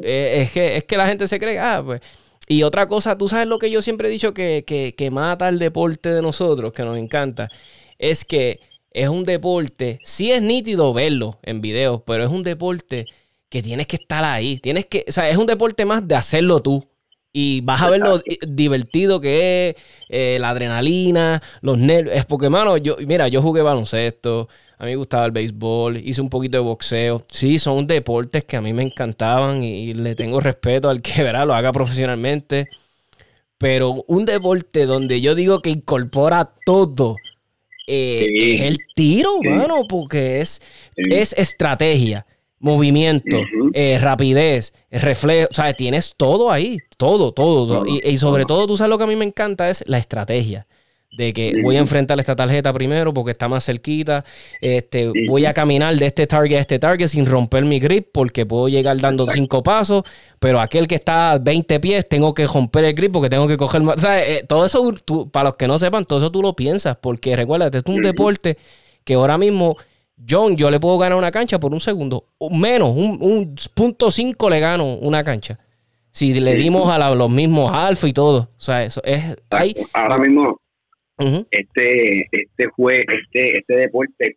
eh, 0.00 0.42
es, 0.42 0.52
que, 0.52 0.76
es 0.76 0.84
que 0.84 0.96
la 0.96 1.08
gente 1.08 1.26
se 1.26 1.40
cree, 1.40 1.58
ah, 1.58 1.82
pues 1.84 2.00
y 2.52 2.62
otra 2.64 2.86
cosa, 2.86 3.16
tú 3.16 3.28
sabes 3.28 3.48
lo 3.48 3.58
que 3.58 3.70
yo 3.70 3.80
siempre 3.80 4.08
he 4.08 4.10
dicho 4.10 4.34
que, 4.34 4.64
que, 4.66 5.10
mata 5.10 5.48
el 5.48 5.58
deporte 5.58 6.10
de 6.10 6.20
nosotros, 6.20 6.72
que 6.72 6.82
nos 6.82 6.98
encanta, 6.98 7.48
es 7.98 8.24
que 8.24 8.60
es 8.90 9.08
un 9.08 9.24
deporte, 9.24 9.98
sí 10.02 10.32
es 10.32 10.42
nítido 10.42 10.92
verlo 10.92 11.38
en 11.42 11.60
videos, 11.62 12.02
pero 12.04 12.24
es 12.24 12.30
un 12.30 12.42
deporte 12.42 13.06
que 13.48 13.62
tienes 13.62 13.86
que 13.86 13.96
estar 13.96 14.24
ahí. 14.24 14.58
Tienes 14.58 14.86
que, 14.86 15.04
o 15.06 15.12
sea, 15.12 15.28
es 15.28 15.36
un 15.36 15.46
deporte 15.46 15.84
más 15.84 16.06
de 16.08 16.14
hacerlo 16.14 16.62
tú. 16.62 16.88
Y 17.34 17.62
vas 17.62 17.80
a 17.80 17.88
ver 17.88 18.00
lo 18.00 18.20
divertido 18.46 19.20
que 19.20 19.70
es, 19.70 19.76
eh, 20.10 20.38
la 20.38 20.50
adrenalina, 20.50 21.42
los 21.62 21.78
nervios. 21.78 22.16
Es 22.16 22.26
porque, 22.26 22.50
mano, 22.50 22.76
yo, 22.76 22.96
mira, 23.06 23.28
yo 23.28 23.40
jugué 23.40 23.62
baloncesto, 23.62 24.48
a 24.82 24.86
mí 24.86 24.90
me 24.90 24.96
gustaba 24.96 25.26
el 25.26 25.30
béisbol, 25.30 25.96
hice 25.98 26.20
un 26.20 26.28
poquito 26.28 26.58
de 26.58 26.64
boxeo. 26.64 27.24
Sí, 27.30 27.60
son 27.60 27.86
deportes 27.86 28.42
que 28.42 28.56
a 28.56 28.60
mí 28.60 28.72
me 28.72 28.82
encantaban 28.82 29.62
y, 29.62 29.94
le 29.94 30.16
tengo 30.16 30.40
respeto 30.40 30.90
al 30.90 31.00
que 31.00 31.22
verá, 31.22 31.44
lo 31.44 31.54
haga 31.54 31.70
profesionalmente. 31.70 32.66
Pero 33.58 34.04
un 34.08 34.24
deporte 34.24 34.86
donde 34.86 35.20
yo 35.20 35.36
digo 35.36 35.60
que 35.60 35.70
incorpora 35.70 36.52
todo 36.66 37.14
eh, 37.86 38.26
es 38.36 38.62
el 38.62 38.78
tiro, 38.96 39.40
mano, 39.44 39.84
porque 39.88 40.40
es, 40.40 40.60
es 40.96 41.32
estrategia, 41.34 42.26
movimiento, 42.58 43.40
eh, 43.74 44.00
rapidez, 44.00 44.74
reflejo, 44.90 45.46
o 45.48 45.54
sea, 45.54 45.72
tienes 45.74 46.14
todo 46.16 46.50
ahí, 46.50 46.78
todo, 46.96 47.30
todo. 47.30 47.86
y, 47.86 48.00
y, 48.04 48.18
sobre 48.18 48.46
todo, 48.46 48.66
tú 48.66 48.76
sabes 48.76 48.90
lo 48.90 48.98
que 48.98 49.04
a 49.04 49.06
mí 49.06 49.14
me 49.14 49.26
encanta 49.26 49.70
es 49.70 49.84
la 49.86 49.98
estrategia 49.98 50.66
de 51.12 51.34
que 51.34 51.60
voy 51.62 51.76
a 51.76 51.80
enfrentar 51.80 52.18
esta 52.18 52.34
tarjeta 52.34 52.72
primero 52.72 53.12
porque 53.12 53.32
está 53.32 53.46
más 53.46 53.64
cerquita, 53.64 54.24
este, 54.62 55.10
voy 55.28 55.44
a 55.44 55.52
caminar 55.52 55.94
de 55.94 56.06
este 56.06 56.26
target 56.26 56.56
a 56.56 56.60
este 56.60 56.78
target 56.78 57.06
sin 57.06 57.26
romper 57.26 57.64
mi 57.64 57.78
grip 57.78 58.08
porque 58.12 58.46
puedo 58.46 58.68
llegar 58.68 58.98
dando 58.98 59.26
cinco 59.26 59.62
pasos, 59.62 60.04
pero 60.40 60.58
aquel 60.58 60.88
que 60.88 60.94
está 60.94 61.32
a 61.32 61.38
20 61.38 61.80
pies 61.80 62.08
tengo 62.08 62.32
que 62.32 62.46
romper 62.46 62.86
el 62.86 62.94
grip 62.94 63.12
porque 63.12 63.28
tengo 63.28 63.46
que 63.46 63.58
coger 63.58 63.82
más, 63.82 63.96
o 63.96 64.00
sea, 64.00 64.26
eh, 64.26 64.44
todo 64.48 64.64
eso, 64.64 64.94
para 65.30 65.50
los 65.50 65.56
que 65.56 65.68
no 65.68 65.78
sepan, 65.78 66.06
todo 66.06 66.18
eso 66.18 66.32
tú 66.32 66.40
lo 66.40 66.56
piensas 66.56 66.96
porque 66.96 67.36
recuerda, 67.36 67.66
este 67.66 67.78
es 67.78 67.84
un 67.86 68.00
deporte 68.00 68.56
que 69.04 69.14
ahora 69.14 69.38
mismo... 69.38 69.76
John, 70.28 70.56
yo 70.56 70.70
le 70.70 70.78
puedo 70.78 70.98
ganar 70.98 71.18
una 71.18 71.32
cancha 71.32 71.58
por 71.58 71.72
un 71.72 71.80
segundo, 71.80 72.26
menos, 72.48 72.90
un, 72.94 73.56
punto 73.74 74.08
cinco 74.08 74.48
le 74.48 74.60
gano 74.60 74.94
una 74.98 75.24
cancha. 75.24 75.58
Si 76.12 76.32
le 76.38 76.54
dimos 76.54 76.88
a 76.88 77.12
los 77.12 77.30
mismos 77.30 77.74
alfa 77.74 78.06
y 78.06 78.12
todo. 78.12 78.50
O 78.56 78.60
sea, 78.60 78.84
eso 78.84 79.00
es. 79.02 79.36
Ahí, 79.50 79.74
ahora 79.94 80.18
mismo, 80.18 80.60
este, 81.18 82.28
este, 82.30 82.68
fue, 82.76 83.00
este, 83.00 83.58
este 83.58 83.74
deporte 83.74 84.34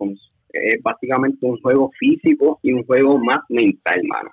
es 0.53 0.81
básicamente 0.81 1.45
un 1.45 1.59
juego 1.61 1.91
físico 1.99 2.59
y 2.61 2.71
un 2.73 2.85
juego 2.85 3.17
más 3.17 3.39
mental, 3.49 4.01
mano. 4.03 4.31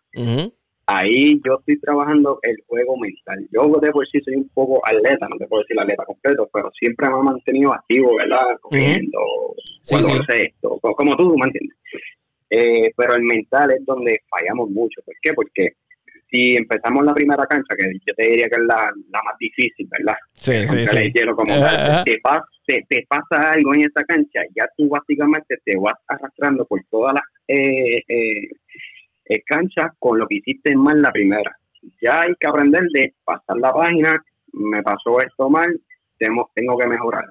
Ahí 0.87 1.41
yo 1.47 1.59
estoy 1.59 1.79
trabajando 1.81 2.39
el 2.43 2.57
juego 2.67 2.97
mental. 2.97 3.47
Yo 3.53 3.81
de 3.81 3.91
por 3.93 4.07
sí 4.09 4.21
soy 4.21 4.35
un 4.37 4.49
poco 4.49 4.85
atleta, 4.85 5.29
no 5.29 5.37
te 5.37 5.47
puedo 5.47 5.63
decir 5.63 5.79
atleta 5.79 6.05
completo, 6.05 6.51
pero 6.53 6.71
siempre 6.73 7.09
me 7.09 7.19
he 7.19 7.23
mantenido 7.23 7.73
activo, 7.73 8.17
¿verdad? 8.17 8.59
Cogiendo, 8.61 9.19
esto, 9.83 10.81
como 10.81 11.17
tú, 11.17 11.37
¿me 11.39 11.47
entiendes? 11.47 11.77
Eh, 12.51 12.93
pero 12.97 13.15
el 13.15 13.23
mental 13.23 13.71
es 13.71 13.85
donde 13.87 14.21
fallamos 14.29 14.69
mucho. 14.71 15.01
¿Por 15.07 15.15
qué? 15.23 15.33
Porque 15.33 15.69
si 16.33 16.57
empezamos 16.57 17.05
la 17.05 17.13
primera 17.13 17.45
cancha, 17.47 17.77
que 17.77 17.93
yo 18.07 18.15
te 18.15 18.27
diría 18.27 18.49
que 18.49 18.55
es 18.55 18.67
la, 18.67 18.91
más 19.11 19.39
difícil, 19.39 19.87
¿verdad? 19.91 20.17
Sí, 20.33 20.67
sí, 20.67 20.87
sí. 20.87 21.13
Como 21.37 21.55
te, 22.05 22.19
pasa, 22.23 22.45
te, 22.67 23.07
pasa 23.07 23.51
algo 23.53 23.75
en 23.75 23.83
esa 23.83 24.03
cancha, 24.05 24.41
ya 24.57 24.67
tú 24.77 24.89
básicamente 24.89 25.59
te 25.63 25.77
vas 25.79 25.99
arrastrando 26.09 26.65
por 26.65 26.81
todas 26.91 27.15
las 27.15 27.23
eh, 27.49 28.03
eh, 28.09 28.49
eh, 29.27 29.43
canchas 29.47 29.93
con 29.99 30.19
lo 30.19 30.27
que 30.27 30.37
hiciste 30.37 30.75
mal 30.75 31.03
la 31.03 31.13
primera. 31.13 31.55
Ya 32.01 32.23
hay 32.23 32.33
que 32.41 32.49
aprender 32.49 32.85
de 32.95 33.13
pasar 33.25 33.59
la 33.59 33.73
página, 33.73 34.25
me 34.55 34.83
pasó 34.83 35.21
esto 35.21 35.51
mal, 35.51 35.79
tengo, 36.19 36.51
tengo 36.55 36.79
que 36.79 36.87
mejorar. 36.87 37.27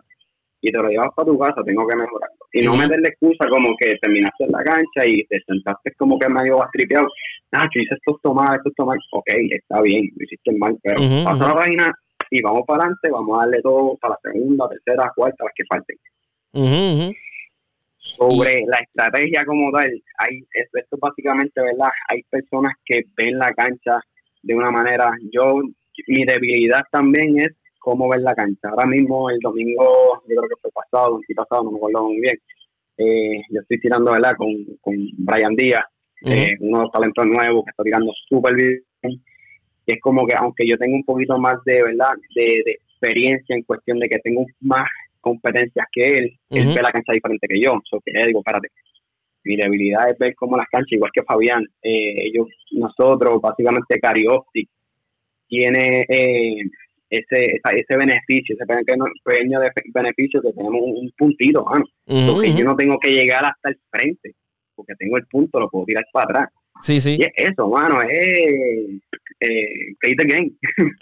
Y 0.61 0.71
te 0.71 0.77
lo 0.77 0.89
llevas 0.89 1.09
para 1.15 1.25
tu 1.25 1.37
casa, 1.39 1.63
tengo 1.65 1.87
que 1.87 1.95
mejorarlo. 1.95 2.37
Y 2.53 2.61
no 2.63 2.75
meterle 2.75 3.09
excusa 3.09 3.47
como 3.49 3.75
que 3.77 3.97
terminaste 4.01 4.43
en 4.43 4.51
la 4.51 4.63
cancha 4.63 5.05
y 5.05 5.25
te 5.25 5.41
sentaste 5.41 5.91
como 5.97 6.19
que 6.19 6.29
medio 6.29 6.57
bastripeado. 6.57 7.07
Ah, 7.51 7.67
yo 7.73 7.81
hice 7.81 7.95
esto 7.95 8.19
tomar, 8.21 8.57
esto 8.57 8.71
tomar. 8.75 8.97
Ok, 9.11 9.27
está 9.27 9.81
bien, 9.81 10.09
lo 10.15 10.23
hiciste 10.23 10.51
mal, 10.57 10.77
pero 10.83 11.01
pasa 11.23 11.47
la 11.47 11.55
página 11.55 11.93
y 12.29 12.41
vamos 12.41 12.63
para 12.65 12.83
adelante, 12.83 13.09
vamos 13.09 13.37
a 13.37 13.41
darle 13.41 13.61
todo 13.61 13.97
para 13.97 14.13
la 14.13 14.31
segunda, 14.31 14.69
tercera, 14.69 15.11
cuarta, 15.15 15.43
las 15.43 15.53
que 15.55 15.63
falten. 15.65 15.97
Sobre 17.97 18.63
la 18.67 18.77
estrategia 18.77 19.43
como 19.45 19.71
tal, 19.71 19.91
hay 20.17 20.39
esto, 20.53 20.77
esto 20.77 20.97
básicamente, 20.99 21.61
¿verdad? 21.61 21.89
Hay 22.09 22.23
personas 22.23 22.73
que 22.85 23.01
ven 23.17 23.37
la 23.37 23.51
cancha 23.53 23.99
de 24.43 24.55
una 24.55 24.71
manera, 24.71 25.11
yo, 25.31 25.61
mi 26.07 26.25
debilidad 26.25 26.83
también 26.91 27.39
es 27.39 27.51
cómo 27.81 28.07
ver 28.07 28.21
la 28.21 28.35
cancha. 28.35 28.69
Ahora 28.69 28.85
mismo, 28.85 29.29
el 29.29 29.39
domingo, 29.39 30.21
yo 30.29 30.35
creo 30.35 30.49
que 30.49 30.61
fue 30.61 30.71
pasado, 30.71 31.19
el 31.27 31.35
pasado, 31.35 31.63
no 31.63 31.71
me 31.71 31.77
acuerdo 31.77 32.05
muy 32.05 32.21
bien, 32.21 32.37
eh, 32.97 33.41
yo 33.49 33.61
estoy 33.61 33.79
tirando, 33.79 34.11
¿verdad? 34.11 34.35
Con, 34.37 34.49
con 34.79 34.95
Brian 35.17 35.55
Díaz, 35.55 35.83
eh, 36.23 36.55
uno 36.59 36.77
de 36.77 36.83
los 36.83 36.91
talentos 36.91 37.25
nuevos 37.25 37.65
que 37.65 37.71
está 37.71 37.83
tirando 37.83 38.11
súper 38.29 38.55
bien. 38.55 38.83
Y 39.03 39.93
es 39.93 39.99
como 39.99 40.25
que, 40.27 40.35
aunque 40.35 40.67
yo 40.67 40.77
tengo 40.77 40.95
un 40.95 41.03
poquito 41.03 41.37
más 41.39 41.55
de, 41.65 41.83
¿verdad? 41.83 42.11
De, 42.35 42.79
experiencia 43.01 43.55
en 43.55 43.63
cuestión 43.63 43.97
de 43.97 44.07
que 44.07 44.19
tengo 44.19 44.45
más 44.59 44.87
competencias 45.21 45.87
que 45.91 46.17
él, 46.19 46.39
él 46.51 46.67
ve 46.67 46.81
la 46.83 46.91
cancha 46.91 47.13
diferente 47.13 47.47
que 47.47 47.59
yo. 47.59 47.81
So 47.89 47.99
que 48.05 48.11
le 48.11 48.27
digo, 48.27 48.41
espérate, 48.41 48.67
mi 49.43 49.55
debilidad 49.55 50.07
es 50.07 50.19
ver 50.19 50.35
cómo 50.35 50.55
las 50.55 50.67
canchas, 50.69 50.91
igual 50.91 51.09
que 51.11 51.23
Fabián, 51.23 51.63
eh, 51.81 52.27
ellos, 52.27 52.47
nosotros, 52.73 53.41
básicamente 53.41 53.99
Carioptic, 53.99 54.69
tiene 55.47 56.05
eh, 56.07 56.61
ese, 57.11 57.59
ese 57.73 57.97
beneficio, 57.97 58.55
ese 58.55 58.65
pequeño 58.65 59.59
beneficio 59.93 60.41
que 60.41 60.53
tenemos 60.53 60.81
un, 60.81 61.11
puntito, 61.17 61.63
mano. 61.65 61.85
porque 62.05 62.53
yo 62.53 62.63
no 62.63 62.75
tengo 62.75 62.97
que 62.99 63.11
llegar 63.11 63.43
hasta 63.45 63.69
el 63.69 63.77
frente, 63.89 64.33
porque 64.73 64.93
tengo 64.97 65.17
el 65.17 65.27
punto, 65.27 65.59
lo 65.59 65.69
puedo 65.69 65.85
tirar 65.85 66.05
para 66.13 66.23
atrás. 66.23 66.49
Sí, 66.81 66.99
sí. 66.99 67.17
Y 67.19 67.23
es 67.23 67.51
eso, 67.51 67.67
mano, 67.67 68.01
es 68.01 69.01
eh, 69.41 69.93
play 69.99 70.15
the 70.15 70.25
game. 70.25 70.51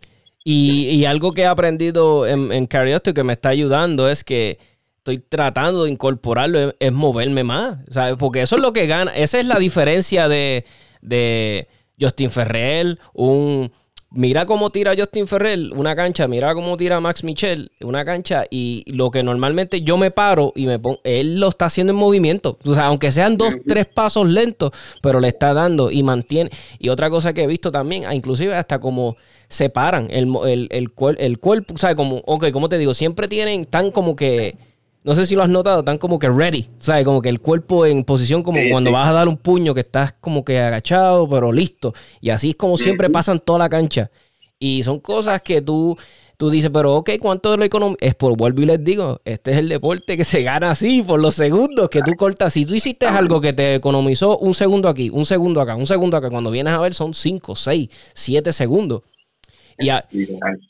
y, 0.43 0.89
y, 0.89 1.05
algo 1.05 1.31
que 1.31 1.43
he 1.43 1.45
aprendido 1.45 2.25
en, 2.25 2.51
en 2.51 2.67
que 2.67 3.23
me 3.23 3.33
está 3.33 3.49
ayudando 3.49 4.09
es 4.09 4.23
que 4.23 4.57
estoy 4.97 5.19
tratando 5.19 5.83
de 5.83 5.91
incorporarlo, 5.91 6.73
es, 6.79 6.91
moverme 6.91 7.43
más, 7.43 7.77
¿sabes? 7.89 8.15
Porque 8.17 8.41
eso 8.41 8.55
es 8.55 8.61
lo 8.63 8.73
que 8.73 8.87
gana, 8.87 9.11
esa 9.15 9.39
es 9.39 9.45
la 9.45 9.59
diferencia 9.59 10.27
de, 10.27 10.65
de 11.01 11.67
Justin 11.99 12.31
Ferrell, 12.31 12.99
un 13.13 13.71
mira 14.11 14.45
cómo 14.45 14.71
tira 14.71 14.93
Justin 14.97 15.27
Ferrell 15.27 15.71
una 15.73 15.95
cancha, 15.95 16.27
mira 16.27 16.53
cómo 16.53 16.75
tira 16.77 16.99
Max 16.99 17.23
Michel 17.23 17.71
una 17.81 18.03
cancha 18.03 18.45
y 18.49 18.83
lo 18.87 19.11
que 19.11 19.23
normalmente 19.23 19.81
yo 19.81 19.97
me 19.97 20.11
paro 20.11 20.51
y 20.55 20.65
me 20.65 20.79
pongo, 20.79 20.99
él 21.03 21.39
lo 21.39 21.49
está 21.49 21.65
haciendo 21.65 21.93
en 21.93 21.97
movimiento, 21.97 22.57
o 22.63 22.73
sea, 22.73 22.85
aunque 22.87 23.11
sean 23.11 23.37
dos, 23.37 23.53
tres 23.67 23.85
pasos 23.85 24.27
lentos, 24.27 24.71
pero 25.01 25.19
le 25.19 25.27
está 25.27 25.53
dando 25.53 25.91
y 25.91 26.03
mantiene. 26.03 26.49
Y 26.79 26.89
otra 26.89 27.09
cosa 27.09 27.33
que 27.33 27.43
he 27.43 27.47
visto 27.47 27.71
también, 27.71 28.05
ah, 28.07 28.15
inclusive 28.15 28.55
hasta 28.55 28.79
como 28.79 29.17
separan 29.47 30.07
el, 30.11 30.31
el, 30.45 30.67
el, 30.71 30.89
el 31.17 31.39
cuerpo, 31.39 31.73
o 31.73 31.77
sea, 31.77 31.95
como, 31.95 32.17
ok, 32.25 32.51
como 32.51 32.69
te 32.69 32.77
digo, 32.77 32.93
siempre 32.93 33.27
tienen 33.27 33.65
tan 33.65 33.91
como 33.91 34.15
que 34.15 34.55
no 35.03 35.15
sé 35.15 35.25
si 35.25 35.35
lo 35.35 35.43
has 35.43 35.49
notado, 35.49 35.79
están 35.79 35.97
como 35.97 36.19
que 36.19 36.29
ready, 36.29 36.69
¿sabes? 36.79 37.05
Como 37.05 37.21
que 37.21 37.29
el 37.29 37.39
cuerpo 37.39 37.85
en 37.85 38.03
posición 38.03 38.43
como 38.43 38.59
cuando 38.69 38.91
vas 38.91 39.07
a 39.07 39.13
dar 39.13 39.27
un 39.27 39.37
puño 39.37 39.73
que 39.73 39.81
estás 39.81 40.13
como 40.19 40.43
que 40.43 40.59
agachado, 40.59 41.27
pero 41.29 41.51
listo. 41.51 41.93
Y 42.19 42.31
así 42.31 42.49
es 42.49 42.55
como 42.55 42.77
siempre 42.77 43.09
pasan 43.09 43.39
toda 43.39 43.59
la 43.59 43.69
cancha. 43.69 44.11
Y 44.59 44.83
son 44.83 44.99
cosas 44.99 45.41
que 45.41 45.61
tú, 45.61 45.97
tú 46.35 46.49
dices, 46.49 46.69
pero 46.73 46.95
ok, 46.95 47.11
¿cuánto 47.19 47.51
de 47.51 47.57
lo 47.57 47.63
económico? 47.63 47.97
Es 48.01 48.13
por, 48.15 48.35
vuelvo 48.35 48.61
y 48.61 48.65
les 48.65 48.83
digo, 48.83 49.21
este 49.23 49.51
es 49.51 49.57
el 49.57 49.69
deporte 49.69 50.17
que 50.17 50.23
se 50.25 50.43
gana 50.43 50.71
así, 50.71 51.01
por 51.01 51.21
los 51.21 51.35
segundos 51.35 51.89
que 51.89 52.01
tú 52.01 52.15
cortas. 52.17 52.51
Si 52.51 52.65
tú 52.65 52.75
hiciste 52.75 53.05
algo 53.05 53.39
que 53.39 53.53
te 53.53 53.75
economizó 53.75 54.37
un 54.37 54.53
segundo 54.53 54.89
aquí, 54.89 55.09
un 55.09 55.25
segundo 55.25 55.61
acá, 55.61 55.75
un 55.75 55.87
segundo 55.87 56.17
acá, 56.17 56.29
cuando 56.29 56.51
vienes 56.51 56.73
a 56.73 56.79
ver 56.79 56.93
son 56.93 57.13
5, 57.13 57.55
6, 57.55 57.89
7 58.13 58.51
segundos. 58.51 59.03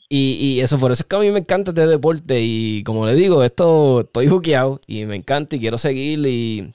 Y, 0.08 0.56
y, 0.56 0.60
eso, 0.60 0.78
por 0.78 0.92
eso 0.92 1.02
es 1.02 1.08
que 1.08 1.16
a 1.16 1.18
mí 1.18 1.30
me 1.30 1.40
encanta 1.40 1.70
este 1.70 1.86
deporte. 1.86 2.40
Y 2.40 2.82
como 2.84 3.06
le 3.06 3.14
digo, 3.14 3.42
esto 3.42 4.00
estoy 4.00 4.28
juqueado 4.28 4.80
y 4.86 5.04
me 5.04 5.16
encanta 5.16 5.56
y 5.56 5.60
quiero 5.60 5.78
seguir. 5.78 6.26
Y, 6.26 6.72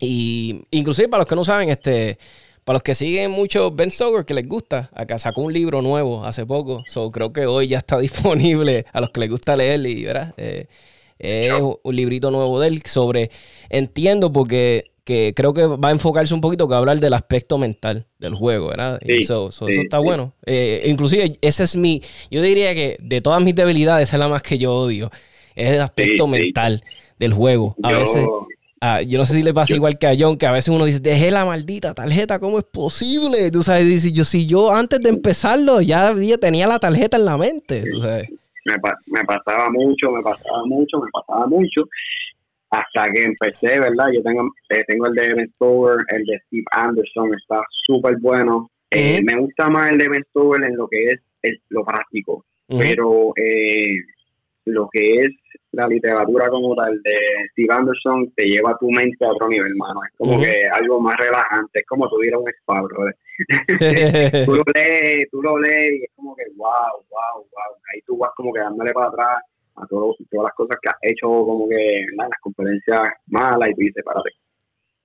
y 0.00 0.62
inclusive 0.70 1.08
para 1.08 1.22
los 1.22 1.28
que 1.28 1.34
no 1.34 1.44
saben, 1.44 1.68
este, 1.68 2.18
para 2.64 2.76
los 2.76 2.82
que 2.82 2.94
siguen 2.94 3.30
mucho 3.30 3.70
Ben 3.70 3.90
Stoker, 3.90 4.24
que 4.24 4.34
les 4.34 4.48
gusta, 4.48 4.90
acá 4.92 5.18
sacó 5.18 5.42
un 5.42 5.52
libro 5.52 5.82
nuevo 5.82 6.24
hace 6.24 6.44
poco. 6.46 6.82
So, 6.86 7.10
creo 7.10 7.32
que 7.32 7.46
hoy 7.46 7.68
ya 7.68 7.78
está 7.78 7.98
disponible 8.00 8.86
a 8.92 9.00
los 9.00 9.10
que 9.10 9.20
les 9.20 9.30
gusta 9.30 9.56
leer 9.56 9.86
y 9.86 10.04
¿verdad? 10.04 10.34
Eh, 10.36 10.66
es 11.18 11.52
un 11.60 11.96
librito 11.96 12.30
nuevo 12.30 12.60
de 12.60 12.68
él 12.68 12.82
sobre, 12.84 13.30
entiendo 13.70 14.32
porque 14.32 14.90
que 15.06 15.32
creo 15.36 15.54
que 15.54 15.64
va 15.64 15.88
a 15.88 15.92
enfocarse 15.92 16.34
un 16.34 16.40
poquito 16.40 16.66
que 16.66 16.72
va 16.72 16.78
a 16.78 16.80
hablar 16.80 16.98
del 16.98 17.14
aspecto 17.14 17.58
mental 17.58 18.06
del 18.18 18.34
juego, 18.34 18.66
¿verdad? 18.68 18.98
eso 19.02 19.50
está 19.68 20.00
bueno. 20.00 20.32
Eh, 20.44 20.82
inclusive, 20.86 21.38
ese 21.40 21.62
es 21.62 21.76
mi, 21.76 22.02
yo 22.28 22.42
diría 22.42 22.74
que 22.74 22.96
de 23.00 23.20
todas 23.20 23.40
mis 23.40 23.54
debilidades, 23.54 24.12
es 24.12 24.18
la 24.18 24.26
más 24.26 24.42
que 24.42 24.58
yo 24.58 24.74
odio, 24.74 25.12
es 25.54 25.70
el 25.70 25.80
aspecto 25.80 26.26
mental 26.26 26.82
del 27.20 27.32
juego. 27.32 27.76
A 27.84 27.92
veces, 27.92 28.26
ah, 28.80 29.00
yo 29.00 29.18
no 29.18 29.24
sé 29.24 29.34
si 29.34 29.44
le 29.44 29.54
pasa 29.54 29.76
igual 29.76 29.96
que 29.96 30.08
a 30.08 30.16
John, 30.18 30.36
que 30.36 30.46
a 30.46 30.50
veces 30.50 30.74
uno 30.74 30.84
dice, 30.84 30.98
dejé 30.98 31.30
la 31.30 31.44
maldita 31.44 31.94
tarjeta, 31.94 32.40
¿cómo 32.40 32.58
es 32.58 32.64
posible? 32.64 33.52
Tú 33.52 33.62
sabes, 33.62 33.86
dice, 33.86 34.10
yo, 34.10 34.24
si 34.24 34.46
yo 34.46 34.72
antes 34.72 35.00
de 35.00 35.10
empezarlo 35.10 35.80
ya 35.82 36.12
tenía 36.40 36.66
la 36.66 36.80
tarjeta 36.80 37.16
en 37.16 37.26
la 37.26 37.36
mente, 37.36 37.84
Me, 38.64 38.74
me 39.06 39.24
pasaba 39.24 39.70
mucho, 39.70 40.10
me 40.10 40.20
pasaba 40.20 40.66
mucho, 40.66 40.98
me 40.98 41.08
pasaba 41.12 41.46
mucho 41.46 41.88
hasta 42.70 43.10
que 43.12 43.24
empecé, 43.24 43.78
¿verdad? 43.78 44.06
Yo 44.12 44.22
tengo, 44.22 44.50
eh, 44.70 44.84
tengo 44.86 45.06
el 45.06 45.14
de 45.14 45.34
Ben 45.34 45.52
Stover, 45.54 45.98
el 46.08 46.24
de 46.24 46.38
Steve 46.46 46.64
Anderson, 46.72 47.34
está 47.34 47.62
súper 47.86 48.16
bueno. 48.20 48.70
Eh, 48.90 49.20
me 49.22 49.38
gusta 49.40 49.68
más 49.68 49.90
el 49.90 49.98
de 49.98 50.08
Ben 50.08 50.24
Stover 50.30 50.64
en 50.64 50.76
lo 50.76 50.88
que 50.88 51.04
es 51.10 51.20
lo 51.68 51.84
práctico, 51.84 52.44
pero 52.66 53.32
eh, 53.36 53.98
lo 54.64 54.88
que 54.90 55.18
es 55.20 55.30
la 55.72 55.86
literatura 55.86 56.48
como 56.48 56.74
tal 56.74 57.00
de 57.02 57.16
Steve 57.52 57.72
Anderson 57.72 58.32
te 58.34 58.46
lleva 58.46 58.76
tu 58.80 58.90
mente 58.90 59.24
a 59.24 59.30
otro 59.30 59.48
nivel, 59.48 59.70
hermano. 59.70 60.00
Es 60.04 60.16
como 60.16 60.40
que 60.40 60.66
algo 60.72 61.00
más 61.00 61.16
relajante, 61.18 61.80
es 61.80 61.86
como 61.86 62.08
tuviera 62.08 62.38
un 62.38 62.48
spa, 62.48 62.82
tú 64.46 64.54
lo 64.54 64.64
lees, 64.74 65.28
tú 65.30 65.42
lo 65.42 65.58
lees 65.58 65.92
y 66.00 66.04
es 66.04 66.10
como 66.16 66.34
que 66.34 66.44
wow, 66.56 67.04
wow, 67.10 67.42
wow. 67.42 67.76
Ahí 67.92 68.00
tú 68.06 68.16
vas 68.16 68.30
como 68.34 68.52
que 68.52 68.60
dándole 68.60 68.92
para 68.92 69.08
atrás 69.08 69.42
a 69.76 69.86
todos, 69.86 70.16
todas 70.30 70.44
las 70.44 70.54
cosas 70.54 70.76
que 70.80 70.88
has 70.88 70.96
hecho 71.02 71.26
como 71.26 71.68
que 71.68 72.04
las 72.16 72.28
conferencias 72.40 73.02
malas 73.26 73.68
y 73.70 73.74
tú 73.74 73.80
dices, 73.80 74.02
párate, 74.04 74.30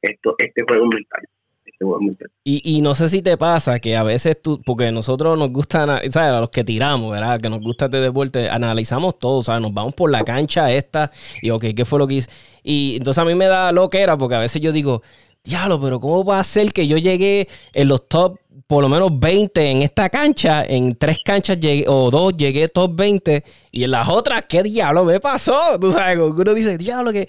esto, 0.01 0.35
este 0.37 0.63
juego 0.67 0.85
mental. 0.87 1.21
Este 1.65 1.85
juego 1.85 1.99
es 1.99 2.05
mental. 2.05 2.31
Y, 2.43 2.77
y 2.77 2.81
no 2.81 2.95
sé 2.95 3.09
si 3.09 3.21
te 3.21 3.37
pasa 3.37 3.79
que 3.79 3.95
a 3.95 4.03
veces 4.03 4.41
tú, 4.41 4.61
porque 4.65 4.91
nosotros 4.91 5.37
nos 5.37 5.51
gusta, 5.51 5.85
¿sabes? 5.85 6.15
A 6.15 6.39
los 6.39 6.49
que 6.49 6.63
tiramos, 6.63 7.11
¿verdad? 7.11 7.39
Que 7.39 7.49
nos 7.49 7.59
gusta 7.59 7.85
este 7.85 7.99
deporte, 7.99 8.49
analizamos 8.49 9.19
todo, 9.19 9.41
¿sabes? 9.41 9.61
Nos 9.61 9.73
vamos 9.73 9.93
por 9.93 10.09
la 10.09 10.23
cancha 10.23 10.71
esta 10.71 11.11
y, 11.41 11.49
ok, 11.49 11.65
¿qué 11.75 11.85
fue 11.85 11.99
lo 11.99 12.07
que 12.07 12.15
hice? 12.15 12.29
Y 12.63 12.95
entonces 12.97 13.21
a 13.21 13.25
mí 13.25 13.35
me 13.35 13.45
da 13.45 13.71
lo 13.71 13.89
que 13.89 14.01
era, 14.01 14.17
porque 14.17 14.35
a 14.35 14.39
veces 14.39 14.61
yo 14.61 14.71
digo, 14.71 15.01
diablo, 15.43 15.79
pero 15.81 15.99
¿cómo 15.99 16.23
va 16.23 16.39
a 16.39 16.43
ser 16.43 16.71
que 16.71 16.87
yo 16.87 16.97
llegué 16.97 17.47
en 17.73 17.87
los 17.87 18.07
top, 18.07 18.39
por 18.67 18.83
lo 18.83 18.89
menos 18.89 19.17
20 19.19 19.69
en 19.69 19.81
esta 19.81 20.09
cancha? 20.09 20.63
En 20.63 20.95
tres 20.95 21.19
canchas 21.23 21.59
llegué, 21.59 21.85
o 21.87 22.09
dos 22.11 22.35
llegué 22.35 22.67
top 22.67 22.95
20 22.95 23.43
y 23.71 23.83
en 23.83 23.91
las 23.91 24.07
otras, 24.07 24.45
¿qué 24.47 24.63
diablo 24.63 25.03
me 25.03 25.19
pasó? 25.19 25.79
Tú 25.79 25.91
sabes, 25.91 26.17
uno 26.17 26.53
dice, 26.53 26.77
diablo, 26.77 27.11
que... 27.11 27.27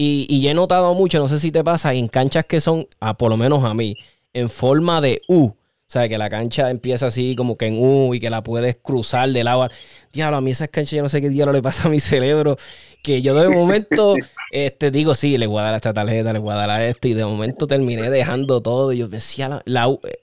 Y, 0.00 0.26
y 0.28 0.46
he 0.46 0.54
notado 0.54 0.94
mucho, 0.94 1.18
no 1.18 1.26
sé 1.26 1.40
si 1.40 1.50
te 1.50 1.64
pasa, 1.64 1.92
en 1.92 2.06
canchas 2.06 2.44
que 2.44 2.60
son, 2.60 2.86
a, 3.00 3.14
por 3.14 3.30
lo 3.30 3.36
menos 3.36 3.64
a 3.64 3.74
mí, 3.74 3.96
en 4.32 4.48
forma 4.48 5.00
de 5.00 5.22
U. 5.26 5.50
O 5.88 5.90
sea, 5.90 6.06
que 6.06 6.18
la 6.18 6.28
cancha 6.28 6.68
empieza 6.70 7.06
así 7.06 7.34
como 7.34 7.56
que 7.56 7.64
en 7.64 7.78
U 7.78 8.12
y 8.14 8.20
que 8.20 8.28
la 8.28 8.42
puedes 8.42 8.76
cruzar 8.76 9.30
del 9.30 9.48
agua. 9.48 9.70
Diablo, 10.12 10.36
a 10.36 10.40
mí 10.42 10.50
esas 10.50 10.68
canchas 10.68 10.90
yo 10.92 11.02
no 11.02 11.08
sé 11.08 11.22
qué 11.22 11.30
diablo 11.30 11.54
le 11.54 11.62
pasa 11.62 11.88
a 11.88 11.90
mi 11.90 11.98
cerebro. 11.98 12.58
Que 13.02 13.22
yo 13.22 13.34
de 13.34 13.48
momento 13.48 14.14
este, 14.52 14.90
digo, 14.90 15.14
sí, 15.14 15.38
le 15.38 15.46
voy 15.46 15.60
a 15.60 15.62
dar 15.62 15.72
a 15.72 15.76
esta 15.76 15.94
tarjeta, 15.94 16.34
le 16.34 16.40
voy 16.40 16.52
a 16.52 16.56
dar 16.56 16.68
a 16.68 16.86
esto. 16.86 17.08
Y 17.08 17.14
de 17.14 17.24
momento 17.24 17.66
terminé 17.66 18.10
dejando 18.10 18.60
todo. 18.60 18.92
Y 18.92 18.98
yo 18.98 19.08
decía, 19.08 19.62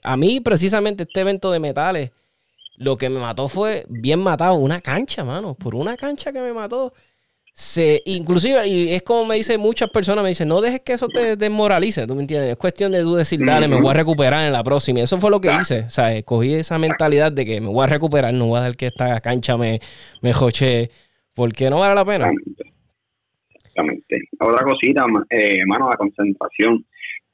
a 0.04 0.16
mí 0.16 0.38
precisamente 0.38 1.02
este 1.02 1.22
evento 1.22 1.50
de 1.50 1.58
metales, 1.58 2.12
lo 2.76 2.96
que 2.96 3.08
me 3.08 3.18
mató 3.18 3.48
fue 3.48 3.86
bien 3.88 4.20
matado, 4.20 4.54
una 4.54 4.80
cancha, 4.80 5.24
mano. 5.24 5.54
Por 5.54 5.74
una 5.74 5.96
cancha 5.96 6.32
que 6.32 6.42
me 6.42 6.52
mató 6.52 6.92
se, 7.58 8.02
inclusive, 8.04 8.68
y 8.68 8.92
es 8.92 9.02
como 9.02 9.24
me 9.24 9.36
dicen 9.36 9.58
muchas 9.58 9.88
personas, 9.88 10.22
me 10.22 10.28
dicen, 10.28 10.46
no 10.46 10.60
dejes 10.60 10.80
que 10.80 10.92
eso 10.92 11.08
te 11.08 11.36
desmoralice, 11.36 12.06
¿tú 12.06 12.14
me 12.14 12.20
entiendes? 12.20 12.50
Es 12.50 12.56
cuestión 12.58 12.92
de 12.92 13.00
tú 13.00 13.14
decir, 13.14 13.40
dale, 13.42 13.66
me 13.66 13.80
voy 13.80 13.92
a 13.92 13.94
recuperar 13.94 14.44
en 14.44 14.52
la 14.52 14.62
próxima. 14.62 14.98
Y 14.98 15.02
eso 15.02 15.16
fue 15.16 15.30
lo 15.30 15.40
que 15.40 15.48
hice, 15.58 15.84
o 15.86 15.90
sea, 15.90 16.22
cogí 16.22 16.52
esa 16.52 16.78
mentalidad 16.78 17.32
de 17.32 17.46
que 17.46 17.62
me 17.62 17.68
voy 17.68 17.84
a 17.84 17.86
recuperar, 17.86 18.34
no 18.34 18.44
voy 18.44 18.58
a 18.58 18.60
dejar 18.60 18.76
que 18.76 18.86
esta 18.88 19.18
cancha 19.22 19.56
me, 19.56 19.80
me 20.20 20.34
joche, 20.34 20.90
porque 21.32 21.70
no 21.70 21.78
vale 21.78 21.94
la 21.94 22.04
pena. 22.04 22.30
Exactamente. 23.48 24.28
Otra 24.38 24.62
cosita, 24.62 25.04
eh, 25.30 25.60
mano, 25.66 25.88
la 25.88 25.96
concentración. 25.96 26.84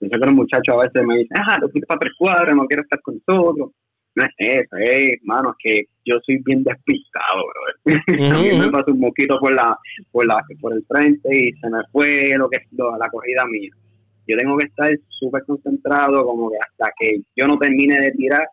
Yo 0.00 0.08
sé 0.08 0.08
que 0.08 0.18
los 0.18 0.34
muchachos 0.34 0.72
a 0.72 0.84
veces 0.84 1.02
me 1.04 1.16
dicen, 1.16 1.36
ah, 1.48 1.58
lo 1.60 1.68
quieres 1.68 1.88
para 1.88 1.98
tres 1.98 2.12
cuadras, 2.16 2.54
no 2.54 2.66
quiero 2.66 2.84
estar 2.84 3.00
con 3.00 3.20
todo. 3.26 3.72
No 4.14 4.24
es 4.24 4.30
eso, 4.38 4.76
es, 4.78 5.16
mano, 5.24 5.56
que 5.58 5.86
yo 6.04 6.18
soy 6.24 6.38
bien 6.44 6.62
despistado, 6.64 7.44
bro. 7.84 8.00
También 8.28 8.58
me 8.60 8.70
pasó 8.70 8.92
un 8.92 9.00
mosquito 9.00 9.38
por 9.40 9.52
la, 9.52 9.76
por 10.10 10.26
la, 10.26 10.42
por 10.60 10.72
el 10.72 10.84
frente 10.86 11.28
y 11.34 11.52
se 11.52 11.68
me 11.68 11.78
fue 11.90 12.32
lo 12.36 12.48
que 12.48 12.58
la 12.72 13.08
corrida 13.10 13.44
mía. 13.46 13.70
Yo 14.26 14.36
tengo 14.36 14.56
que 14.56 14.66
estar 14.66 14.90
súper 15.08 15.44
concentrado, 15.44 16.24
como 16.24 16.50
que 16.50 16.56
hasta 16.58 16.92
que 16.98 17.20
yo 17.36 17.46
no 17.46 17.58
termine 17.58 18.00
de 18.00 18.12
tirar, 18.12 18.46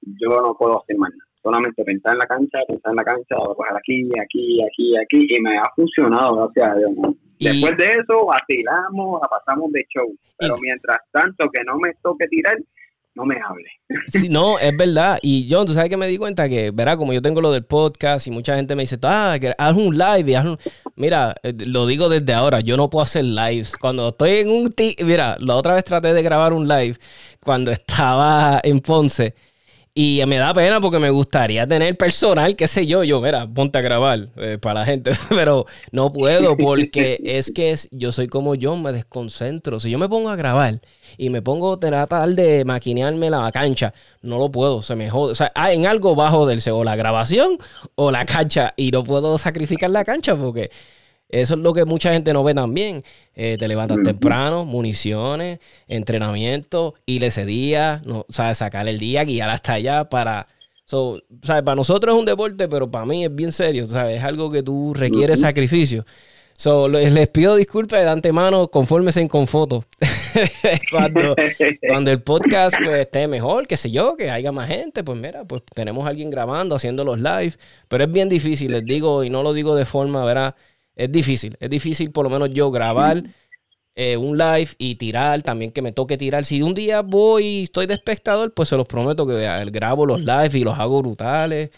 yo 0.00 0.40
no 0.40 0.56
puedo 0.58 0.82
hacer 0.82 0.96
más 0.96 1.10
nada. 1.10 1.30
Solamente 1.42 1.84
pensar 1.84 2.14
en 2.14 2.20
la 2.20 2.26
cancha, 2.26 2.58
pensar 2.66 2.92
en 2.92 2.96
la 2.96 3.04
cancha, 3.04 3.36
bajar 3.36 3.76
aquí, 3.76 4.08
aquí, 4.18 4.62
aquí, 4.64 4.96
aquí, 4.96 5.26
y 5.28 5.40
me 5.42 5.58
ha 5.58 5.70
funcionado, 5.76 6.36
gracias 6.36 6.68
a 6.68 6.78
Dios. 6.78 7.16
Después 7.38 7.76
de 7.76 7.84
eso, 7.84 8.26
vacilamos, 8.26 9.20
la 9.20 9.28
pasamos 9.28 9.70
de 9.72 9.84
show. 9.94 10.10
Pero 10.38 10.56
mientras 10.62 10.98
tanto, 11.12 11.50
que 11.50 11.62
no 11.64 11.76
me 11.76 11.92
toque 12.02 12.26
tirar, 12.28 12.56
no 13.14 13.24
me 13.24 13.36
hable. 13.36 13.64
No, 14.28 14.58
es 14.58 14.76
verdad. 14.76 15.18
Y 15.22 15.46
yo, 15.46 15.64
tú 15.64 15.74
sabes 15.74 15.88
que 15.88 15.96
me 15.96 16.06
di 16.06 16.18
cuenta 16.18 16.48
que, 16.48 16.70
verá, 16.72 16.96
como 16.96 17.12
yo 17.12 17.22
tengo 17.22 17.40
lo 17.40 17.52
del 17.52 17.64
podcast 17.64 18.26
y 18.26 18.30
mucha 18.30 18.56
gente 18.56 18.74
me 18.74 18.82
dice, 18.82 18.98
ah, 19.02 19.36
que 19.40 19.54
haz 19.56 19.76
un 19.76 19.96
live 19.96 20.30
y 20.30 20.34
haz 20.34 20.46
un... 20.46 20.58
Mira, 20.96 21.34
eh, 21.42 21.52
lo 21.66 21.86
digo 21.86 22.08
desde 22.08 22.32
ahora, 22.32 22.60
yo 22.60 22.76
no 22.76 22.90
puedo 22.90 23.02
hacer 23.02 23.24
lives. 23.24 23.76
Cuando 23.76 24.08
estoy 24.08 24.38
en 24.38 24.48
un... 24.50 24.74
Mira, 25.04 25.36
la 25.38 25.56
otra 25.56 25.74
vez 25.74 25.84
traté 25.84 26.12
de 26.12 26.22
grabar 26.22 26.52
un 26.52 26.66
live 26.66 26.96
cuando 27.40 27.70
estaba 27.70 28.60
en 28.62 28.80
Ponce 28.80 29.34
y 29.96 30.20
me 30.26 30.38
da 30.38 30.52
pena 30.52 30.80
porque 30.80 30.98
me 30.98 31.10
gustaría 31.10 31.68
tener 31.68 31.96
personal, 31.96 32.56
qué 32.56 32.66
sé 32.66 32.84
yo, 32.84 33.04
yo, 33.04 33.20
mira, 33.20 33.46
ponte 33.46 33.78
a 33.78 33.80
grabar 33.80 34.28
eh, 34.36 34.58
para 34.60 34.80
la 34.80 34.86
gente, 34.86 35.12
pero 35.28 35.66
no 35.92 36.12
puedo 36.12 36.56
porque 36.56 37.20
es 37.24 37.52
que 37.52 37.76
yo 37.92 38.10
soy 38.10 38.26
como 38.26 38.56
yo, 38.56 38.74
me 38.74 38.90
desconcentro. 38.90 39.78
Si 39.78 39.90
yo 39.90 39.98
me 39.98 40.08
pongo 40.08 40.30
a 40.30 40.36
grabar 40.36 40.80
y 41.16 41.30
me 41.30 41.42
pongo 41.42 41.74
a 41.74 41.78
tratar 41.78 42.28
de 42.30 42.64
maquinearme 42.64 43.30
la 43.30 43.52
cancha, 43.52 43.94
no 44.20 44.38
lo 44.38 44.50
puedo, 44.50 44.82
se 44.82 44.96
me 44.96 45.08
jode. 45.10 45.30
O 45.30 45.34
sea, 45.36 45.52
en 45.70 45.86
algo 45.86 46.16
bajo 46.16 46.44
del 46.46 46.60
o 46.72 46.82
la 46.82 46.96
grabación 46.96 47.58
o 47.94 48.10
la 48.10 48.26
cancha 48.26 48.74
y 48.76 48.90
no 48.90 49.04
puedo 49.04 49.38
sacrificar 49.38 49.90
la 49.90 50.04
cancha 50.04 50.34
porque 50.34 50.70
eso 51.28 51.54
es 51.54 51.60
lo 51.60 51.72
que 51.72 51.84
mucha 51.84 52.12
gente 52.12 52.32
no 52.32 52.44
ve 52.44 52.54
también. 52.54 53.02
Eh, 53.34 53.56
te 53.58 53.68
levantas 53.68 53.98
temprano, 54.04 54.64
municiones, 54.64 55.58
entrenamiento, 55.88 56.94
ir 57.06 57.24
ese 57.24 57.44
día, 57.44 58.02
no, 58.04 58.26
¿sabes? 58.28 58.58
sacar 58.58 58.86
el 58.88 58.98
día, 58.98 59.24
guiar 59.24 59.50
hasta 59.50 59.74
allá 59.74 60.08
para... 60.08 60.48
¿sabes? 60.86 61.22
Para 61.42 61.74
nosotros 61.74 62.14
es 62.14 62.20
un 62.20 62.26
deporte, 62.26 62.68
pero 62.68 62.90
para 62.90 63.06
mí 63.06 63.24
es 63.24 63.34
bien 63.34 63.52
serio, 63.52 63.86
¿sabes? 63.86 64.18
Es 64.18 64.22
algo 64.22 64.50
que 64.50 64.62
tú 64.62 64.92
requiere 64.94 65.34
sacrificio. 65.34 66.04
So, 66.56 66.86
les, 66.86 67.28
pido 67.30 67.56
disculpas 67.56 68.00
de 68.00 68.08
antemano, 68.08 68.68
confórmense 68.68 69.26
con 69.28 69.48
fotos. 69.48 69.84
cuando, 70.90 71.34
cuando, 71.88 72.10
el 72.12 72.22
podcast 72.22 72.76
pues, 72.82 73.00
esté 73.00 73.26
mejor, 73.26 73.66
qué 73.66 73.76
sé 73.76 73.90
yo, 73.90 74.16
que 74.16 74.30
haya 74.30 74.52
más 74.52 74.68
gente, 74.68 75.02
pues 75.02 75.18
mira, 75.18 75.44
pues 75.44 75.62
tenemos 75.74 76.06
a 76.06 76.10
alguien 76.10 76.30
grabando, 76.30 76.76
haciendo 76.76 77.04
los 77.04 77.18
live. 77.18 77.54
Pero 77.88 78.04
es 78.04 78.12
bien 78.12 78.28
difícil, 78.28 78.70
les 78.70 78.84
digo, 78.84 79.24
y 79.24 79.30
no 79.30 79.42
lo 79.42 79.52
digo 79.52 79.74
de 79.74 79.84
forma, 79.84 80.24
¿verdad? 80.24 80.54
Es 80.96 81.10
difícil. 81.10 81.56
Es 81.60 81.70
difícil 81.70 82.10
por 82.10 82.24
lo 82.24 82.30
menos 82.30 82.50
yo 82.50 82.70
grabar 82.70 83.22
eh, 83.96 84.16
un 84.16 84.36
live 84.36 84.70
y 84.78 84.96
tirar, 84.96 85.42
también 85.42 85.72
que 85.72 85.82
me 85.82 85.92
toque 85.92 86.16
tirar. 86.16 86.44
Si 86.44 86.62
un 86.62 86.74
día 86.74 87.02
voy 87.02 87.44
y 87.44 87.62
estoy 87.64 87.86
de 87.86 87.94
espectador, 87.94 88.52
pues 88.52 88.68
se 88.68 88.76
los 88.76 88.86
prometo 88.86 89.26
que 89.26 89.34
grabo 89.70 90.06
los 90.06 90.20
live 90.20 90.50
y 90.52 90.64
los 90.64 90.78
hago 90.78 91.02
brutales. 91.02 91.70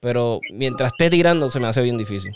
Pero 0.00 0.40
mientras 0.52 0.92
esté 0.92 1.10
tirando 1.10 1.48
se 1.48 1.60
me 1.60 1.66
hace 1.66 1.82
bien 1.82 1.96
difícil. 1.96 2.32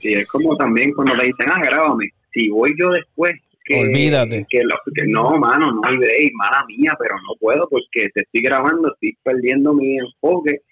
Sí, 0.00 0.12
es 0.12 0.26
como 0.26 0.56
también 0.56 0.92
cuando 0.92 1.16
te 1.16 1.26
dicen, 1.26 1.46
ah, 1.50 1.60
grábame. 1.62 2.06
Si 2.32 2.48
voy 2.48 2.74
yo 2.78 2.90
después, 2.90 3.32
que, 3.64 3.80
Olvídate. 3.80 4.46
Que, 4.48 4.62
no, 5.06 5.36
mano, 5.38 5.70
no 5.70 5.80
hay 5.84 5.98
break, 5.98 6.32
mala 6.34 6.64
mía, 6.66 6.92
pero 6.98 7.16
no 7.16 7.34
puedo 7.38 7.68
porque 7.68 8.08
te 8.14 8.22
estoy 8.22 8.40
grabando, 8.40 8.92
estoy 8.92 9.16
perdiendo 9.22 9.74
mi 9.74 9.98
enfoque 9.98 10.62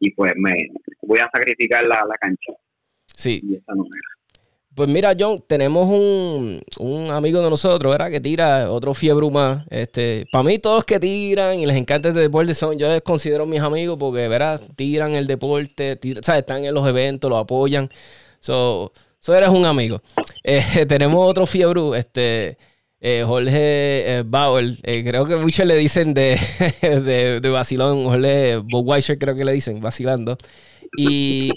y 0.00 0.10
pues 0.12 0.32
me 0.36 0.68
voy 1.02 1.18
a 1.18 1.28
sacrificar 1.32 1.84
la, 1.84 2.02
la 2.08 2.16
cancha. 2.18 2.54
Sí. 3.16 3.42
Pues 4.74 4.88
mira, 4.88 5.14
John, 5.16 5.40
tenemos 5.46 5.88
un, 5.88 7.10
amigo 7.12 7.40
de 7.40 7.48
nosotros, 7.48 7.92
¿verdad? 7.92 8.10
Que 8.10 8.20
tira 8.20 8.72
otro 8.72 8.92
fiebre 8.92 9.30
más. 9.30 9.64
Este, 9.70 10.26
para 10.32 10.42
mí, 10.42 10.58
todos 10.58 10.84
que 10.84 10.98
tiran 10.98 11.60
y 11.60 11.66
les 11.66 11.76
encanta 11.76 12.08
el 12.08 12.14
deporte 12.14 12.54
son, 12.54 12.76
yo 12.76 12.88
les 12.88 13.00
considero 13.02 13.46
mis 13.46 13.60
amigos 13.60 13.96
porque, 14.00 14.26
¿verdad? 14.26 14.60
Tiran 14.74 15.14
el 15.14 15.28
deporte, 15.28 15.98
¿sabes? 16.22 16.40
Están 16.40 16.64
en 16.64 16.74
los 16.74 16.88
eventos, 16.88 17.30
lo 17.30 17.38
apoyan. 17.38 17.88
So, 18.40 18.92
so 19.20 19.34
eres 19.34 19.50
un 19.50 19.64
amigo. 19.64 20.02
Eh, 20.46 20.84
tenemos 20.86 21.26
otro 21.26 21.46
fiebre, 21.46 21.98
este, 21.98 22.58
eh, 23.00 23.24
Jorge 23.26 24.18
eh, 24.18 24.22
Bauer. 24.26 24.76
creo 24.82 25.24
que 25.24 25.36
muchos 25.36 25.64
le 25.64 25.74
dicen 25.74 26.12
de, 26.12 26.38
de, 26.82 27.40
de 27.40 27.48
vacilón. 27.48 28.04
Jorge 28.04 28.58
Budweiser, 28.58 29.18
creo 29.18 29.34
que 29.34 29.44
le 29.44 29.52
dicen, 29.52 29.80
vacilando. 29.80 30.36
Y 30.98 31.50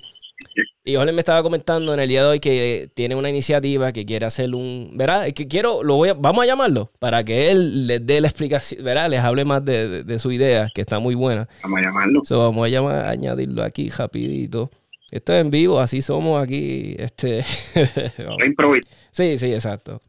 y 0.87 0.95
Jorge 0.95 1.11
me 1.11 1.19
estaba 1.19 1.43
comentando 1.43 1.93
en 1.93 1.99
el 1.99 2.07
día 2.07 2.23
de 2.23 2.29
hoy 2.29 2.39
que 2.39 2.89
tiene 2.93 3.13
una 3.13 3.29
iniciativa 3.29 3.91
que 3.91 4.05
quiere 4.05 4.25
hacer 4.25 4.55
un, 4.55 4.91
¿verdad? 4.93 5.27
Que 5.33 5.45
quiero, 5.45 5.83
lo 5.83 5.97
voy 5.97 6.09
a, 6.09 6.13
vamos 6.13 6.43
a 6.43 6.45
llamarlo 6.47 6.91
para 6.97 7.25
que 7.25 7.51
él 7.51 7.87
les 7.87 8.05
dé 8.07 8.21
la 8.21 8.29
explicación, 8.29 8.85
¿verdad? 8.85 9.09
Les 9.09 9.19
hable 9.19 9.43
más 9.43 9.65
de, 9.65 10.17
su 10.17 10.31
idea, 10.31 10.67
que 10.73 10.79
está 10.79 10.99
muy 10.99 11.13
buena. 11.13 11.49
Vamos 11.61 11.79
a 11.79 11.83
llamarlo. 11.83 12.21
vamos 12.29 12.65
a 12.65 12.69
llamar, 12.69 13.05
añadirlo 13.05 13.63
aquí 13.63 13.89
rapidito. 13.89 14.71
Esto 15.11 15.33
es 15.33 15.41
en 15.41 15.51
vivo, 15.51 15.81
así 15.81 16.01
somos 16.01 16.41
aquí. 16.41 16.95
Este, 16.97 17.43
sí, 19.11 19.37
sí, 19.37 19.53
exacto. 19.53 19.99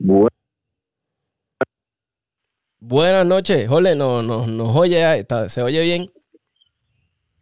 Bueno. 0.00 0.29
Buenas 2.82 3.26
noches, 3.26 3.68
Jole, 3.68 3.94
nos 3.94 4.24
no, 4.24 4.46
no, 4.46 4.74
oye, 4.74 5.26
¿se 5.48 5.62
oye 5.62 5.82
bien? 5.82 6.10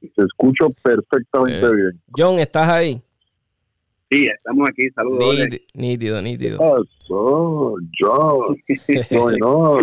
Se 0.00 0.22
escucho 0.22 0.66
perfectamente 0.82 1.64
eh, 1.64 1.74
bien. 1.80 2.02
John, 2.16 2.40
¿estás 2.40 2.68
ahí? 2.68 3.00
Sí, 4.10 4.26
estamos 4.26 4.68
aquí, 4.68 4.90
saludos. 4.90 5.36
Nítido, 5.74 6.20
nítido. 6.20 6.58
Oh, 6.60 7.76
John. 8.00 8.56
no, 9.38 9.78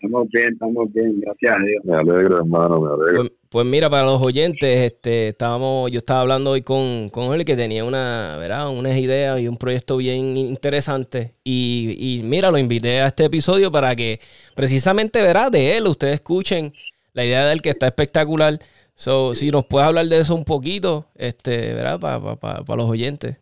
Estamos 0.00 0.28
bien, 0.30 0.52
estamos 0.52 0.92
bien, 0.92 1.20
gracias 1.20 1.56
a 1.56 1.60
Dios. 1.60 1.84
Me 1.84 1.94
alegro, 1.96 2.38
hermano, 2.38 2.80
me 2.80 2.88
alegro. 2.88 3.22
Pues, 3.22 3.32
pues, 3.50 3.66
mira, 3.66 3.88
para 3.88 4.04
los 4.04 4.20
oyentes, 4.20 4.92
este, 4.92 5.28
estábamos, 5.28 5.90
yo 5.90 5.98
estaba 5.98 6.20
hablando 6.20 6.50
hoy 6.50 6.62
con, 6.62 7.08
con 7.08 7.32
él 7.34 7.44
que 7.44 7.56
tenía 7.56 7.84
una, 7.84 8.36
¿verdad? 8.38 8.68
unas 8.68 8.96
ideas 8.98 9.40
y 9.40 9.48
un 9.48 9.56
proyecto 9.56 9.96
bien 9.96 10.36
interesante. 10.36 11.34
Y, 11.44 11.96
y 11.98 12.22
mira, 12.22 12.50
lo 12.50 12.58
invité 12.58 13.00
a 13.00 13.08
este 13.08 13.24
episodio 13.24 13.72
para 13.72 13.96
que 13.96 14.20
precisamente, 14.54 15.22
verá, 15.22 15.48
de 15.50 15.76
él, 15.76 15.86
ustedes 15.86 16.16
escuchen 16.16 16.74
la 17.14 17.24
idea 17.24 17.46
de 17.46 17.52
él 17.54 17.62
que 17.62 17.70
está 17.70 17.86
espectacular. 17.86 18.58
So, 18.94 19.34
si 19.34 19.50
nos 19.50 19.64
puede 19.64 19.86
hablar 19.86 20.06
de 20.08 20.18
eso 20.18 20.34
un 20.34 20.44
poquito, 20.44 21.06
este, 21.16 21.72
¿verdad? 21.72 21.98
Para 22.38 22.76
los 22.76 22.90
oyentes. 22.90 23.36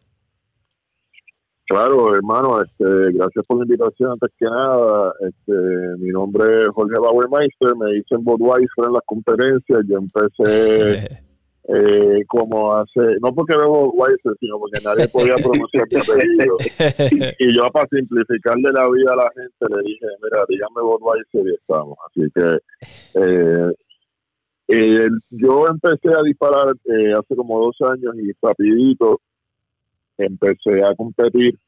Claro, 1.69 2.15
hermano, 2.15 2.63
este, 2.63 3.13
gracias 3.13 3.45
por 3.45 3.59
la 3.59 3.65
invitación. 3.65 4.13
Antes 4.13 4.31
que 4.39 4.45
nada, 4.45 5.13
este, 5.21 5.53
mi 5.99 6.11
nombre 6.11 6.63
es 6.63 6.69
Jorge 6.69 6.97
Bauermeister, 6.97 7.75
me 7.77 7.93
dicen 7.93 8.23
Budweiser 8.23 8.85
en 8.87 8.93
las 8.93 9.03
conferencias. 9.05 9.81
Yo 9.89 9.99
empecé 9.99 11.09
eh, 11.69 12.25
como 12.29 12.73
hace, 12.73 13.01
no 13.21 13.35
porque 13.35 13.57
veo 13.57 13.91
Budweiser, 13.91 14.33
sino 14.39 14.61
porque 14.61 14.81
nadie 14.85 15.09
podía 15.09 15.35
pronunciar 15.37 15.89
mi 15.91 15.99
apellido. 15.99 16.57
Y 17.41 17.57
yo, 17.57 17.69
para 17.73 17.89
simplificarle 17.89 18.71
la 18.71 18.89
vida 18.89 19.13
a 19.15 19.17
la 19.17 19.31
gente, 19.35 19.77
le 19.77 19.83
dije: 19.83 20.07
Mira, 20.23 20.45
dígame 20.49 20.83
Budweiser 20.83 21.49
y 21.49 21.55
estamos. 21.55 21.99
Así 22.07 22.31
que 22.33 22.59
eh, 23.15 23.73
eh, 24.69 25.09
yo 25.31 25.67
empecé 25.67 26.17
a 26.17 26.23
disparar 26.23 26.69
hace 26.69 27.37
como 27.37 27.59
dos 27.59 27.77
años 27.91 28.15
y 28.23 28.31
rapidito 28.41 29.21
empecé 30.19 30.83
a 30.85 30.95
competir 30.95 31.59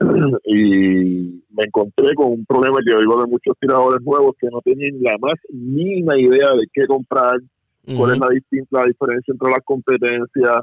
y 0.44 1.42
me 1.50 1.64
encontré 1.64 2.14
con 2.14 2.32
un 2.32 2.46
problema 2.46 2.78
que 2.84 2.96
digo 2.96 3.20
de 3.20 3.26
muchos 3.28 3.56
tiradores 3.60 4.02
nuevos 4.02 4.34
que 4.40 4.48
no 4.48 4.60
tienen 4.62 5.02
la 5.02 5.16
más 5.18 5.34
mínima 5.50 6.18
idea 6.18 6.52
de 6.52 6.66
qué 6.72 6.86
comprar, 6.86 7.38
cuál 7.84 8.12
es 8.12 8.18
la, 8.18 8.28
distinta, 8.28 8.84
diferencia 8.84 9.32
entre 9.32 9.50
las 9.50 9.60
competencias, 9.64 10.58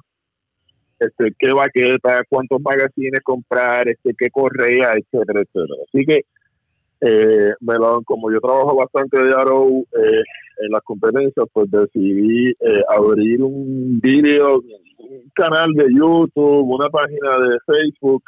este, 0.99 1.33
qué 1.37 1.53
baqueta, 1.53 2.23
cuántos 2.29 2.61
magazines 2.61 3.21
comprar, 3.23 3.87
este, 3.87 4.13
qué 4.17 4.29
correa, 4.29 4.93
etcétera, 4.93 5.41
etcétera. 5.41 5.83
Así 5.87 6.05
que 6.05 6.21
eh, 7.01 7.53
me 7.61 7.75
lo, 7.75 8.01
como 8.03 8.31
yo 8.31 8.39
trabajo 8.39 8.75
bastante 8.75 9.21
de 9.23 9.33
Arrow 9.33 9.85
eh, 9.97 10.21
en 10.61 10.71
las 10.71 10.81
competencias, 10.83 11.45
pues 11.53 11.71
decidí 11.71 12.49
eh, 12.49 12.83
abrir 12.89 13.41
un 13.41 13.99
video 14.01 14.61
un 14.99 15.31
canal 15.33 15.71
de 15.73 15.85
YouTube, 15.93 16.69
una 16.69 16.89
página 16.89 17.39
de 17.39 17.57
Facebook, 17.65 18.23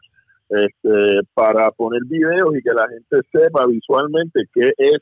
este, 0.49 1.21
para 1.33 1.71
poner 1.71 2.01
videos 2.05 2.55
y 2.57 2.61
que 2.61 2.73
la 2.73 2.87
gente 2.87 3.27
sepa 3.31 3.65
visualmente 3.67 4.41
qué 4.53 4.73
es 4.77 4.99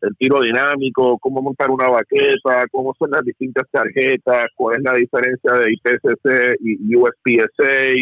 el 0.00 0.16
tiro 0.18 0.40
dinámico, 0.40 1.18
cómo 1.18 1.42
montar 1.42 1.70
una 1.70 1.88
baqueta, 1.88 2.66
cómo 2.70 2.94
son 2.98 3.10
las 3.10 3.22
distintas 3.24 3.64
tarjetas, 3.70 4.46
cuál 4.54 4.76
es 4.76 4.82
la 4.82 4.94
diferencia 4.94 5.52
de 5.52 5.72
IPCC 5.72 6.56
y 6.60 6.96
USPSA, 6.96 7.92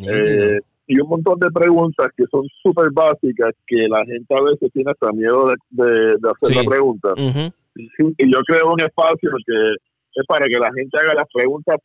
eh, 0.00 0.60
y 0.86 1.00
un 1.00 1.08
montón 1.08 1.38
de 1.38 1.50
preguntas 1.50 2.08
que 2.16 2.24
son 2.30 2.46
súper 2.62 2.90
básicas 2.92 3.54
que 3.66 3.88
la 3.88 4.04
gente 4.04 4.34
a 4.34 4.42
veces 4.42 4.70
tiene 4.72 4.90
hasta 4.90 5.12
miedo 5.12 5.52
de, 5.70 6.14
hacer 6.14 6.56
la 6.56 6.64
pregunta. 6.64 7.14
y, 7.16 8.32
yo 8.32 8.40
creo 8.42 8.72
un 8.72 8.80
espacio 8.80 9.30
que 9.46 9.74
es 10.14 10.26
para 10.26 10.46
que 10.46 10.58
la 10.58 10.70
gente 10.74 10.98
haga 10.98 11.14
las 11.14 11.28
preguntas 11.32 11.78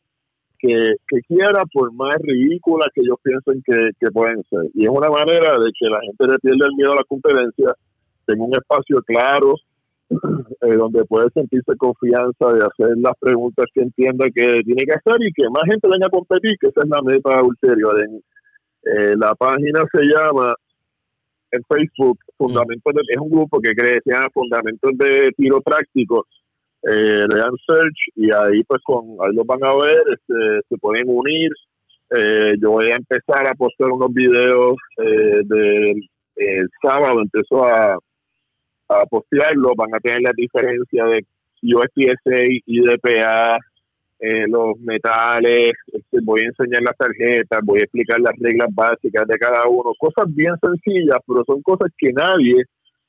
que, 0.58 0.94
quiera, 1.28 1.62
por 1.72 1.92
más 1.92 2.16
ridículas 2.20 2.88
que 2.94 3.02
ellos 3.02 3.18
piensen 3.22 3.62
que, 3.64 4.10
pueden 4.10 4.42
ser. 4.50 4.70
Y 4.74 4.84
es 4.84 4.90
una 4.90 5.08
manera 5.08 5.58
de 5.58 5.70
que 5.78 5.88
la 5.88 6.00
gente 6.00 6.26
le 6.26 6.38
pierda 6.38 6.66
el 6.66 6.74
miedo 6.74 6.92
a 6.92 6.96
la 6.96 7.04
competencia, 7.04 7.74
tenga 8.26 8.44
un 8.44 8.52
espacio 8.52 9.00
claro, 9.02 9.54
eh, 10.10 10.74
donde 10.74 11.04
puede 11.04 11.30
sentirse 11.30 11.76
confianza 11.76 12.52
de 12.52 12.64
hacer 12.64 12.96
las 12.96 13.14
preguntas 13.20 13.66
que 13.72 13.82
entienda 13.82 14.26
que 14.34 14.62
tiene 14.64 14.84
que 14.84 14.94
hacer 14.94 15.20
y 15.20 15.32
que 15.32 15.48
más 15.50 15.64
gente 15.66 15.88
venga 15.88 16.06
a 16.06 16.10
competir, 16.10 16.56
que 16.58 16.68
esa 16.68 16.80
es 16.82 16.88
la 16.88 17.02
meta 17.02 17.42
ulterior. 17.42 18.02
En, 18.02 18.20
eh, 18.82 19.14
la 19.16 19.34
página 19.34 19.84
se 19.92 20.02
llama 20.04 20.54
en 21.50 21.62
Facebook 21.64 22.18
Fundamentos 22.36 22.94
de, 22.94 23.00
es 23.08 23.18
un 23.18 23.30
grupo 23.30 23.60
que 23.60 23.74
cree 23.74 24.00
se 24.04 24.12
llama 24.12 24.28
Fundamentos 24.32 24.92
de 24.96 25.32
Tiro 25.36 25.60
Práctico. 25.60 26.26
Eh, 26.82 27.26
lean 27.28 27.56
search 27.66 27.98
y 28.14 28.30
ahí 28.32 28.62
pues 28.62 28.80
con 28.84 29.16
ahí 29.20 29.34
los 29.34 29.44
van 29.44 29.64
a 29.64 29.74
ver 29.74 30.00
este, 30.12 30.60
se 30.68 30.76
pueden 30.78 31.08
unir. 31.08 31.50
Eh, 32.10 32.54
yo 32.60 32.70
voy 32.70 32.90
a 32.90 32.96
empezar 32.96 33.46
a 33.46 33.54
postear 33.54 33.90
unos 33.90 34.12
videos 34.12 34.76
eh, 34.96 35.42
del 35.44 36.70
sábado 36.80 37.20
empezó 37.20 37.64
a, 37.64 37.98
a 38.88 39.06
postearlo. 39.06 39.72
Van 39.76 39.94
a 39.94 40.00
tener 40.00 40.22
la 40.22 40.32
diferencia 40.36 41.04
de 41.06 41.26
USPSA 41.62 42.44
y 42.64 42.80
DPA 42.82 43.58
eh, 44.20 44.46
los 44.48 44.78
metales 44.80 45.72
este, 45.86 46.18
voy 46.22 46.40
a 46.40 46.46
enseñar 46.46 46.82
las 46.82 46.96
tarjetas 46.96 47.60
voy 47.62 47.80
a 47.80 47.82
explicar 47.84 48.20
las 48.20 48.32
reglas 48.38 48.68
básicas 48.72 49.26
de 49.28 49.38
cada 49.38 49.68
uno 49.68 49.92
cosas 49.98 50.26
bien 50.34 50.54
sencillas 50.60 51.18
pero 51.26 51.44
son 51.46 51.62
cosas 51.62 51.88
que 51.96 52.12
nadie 52.12 52.64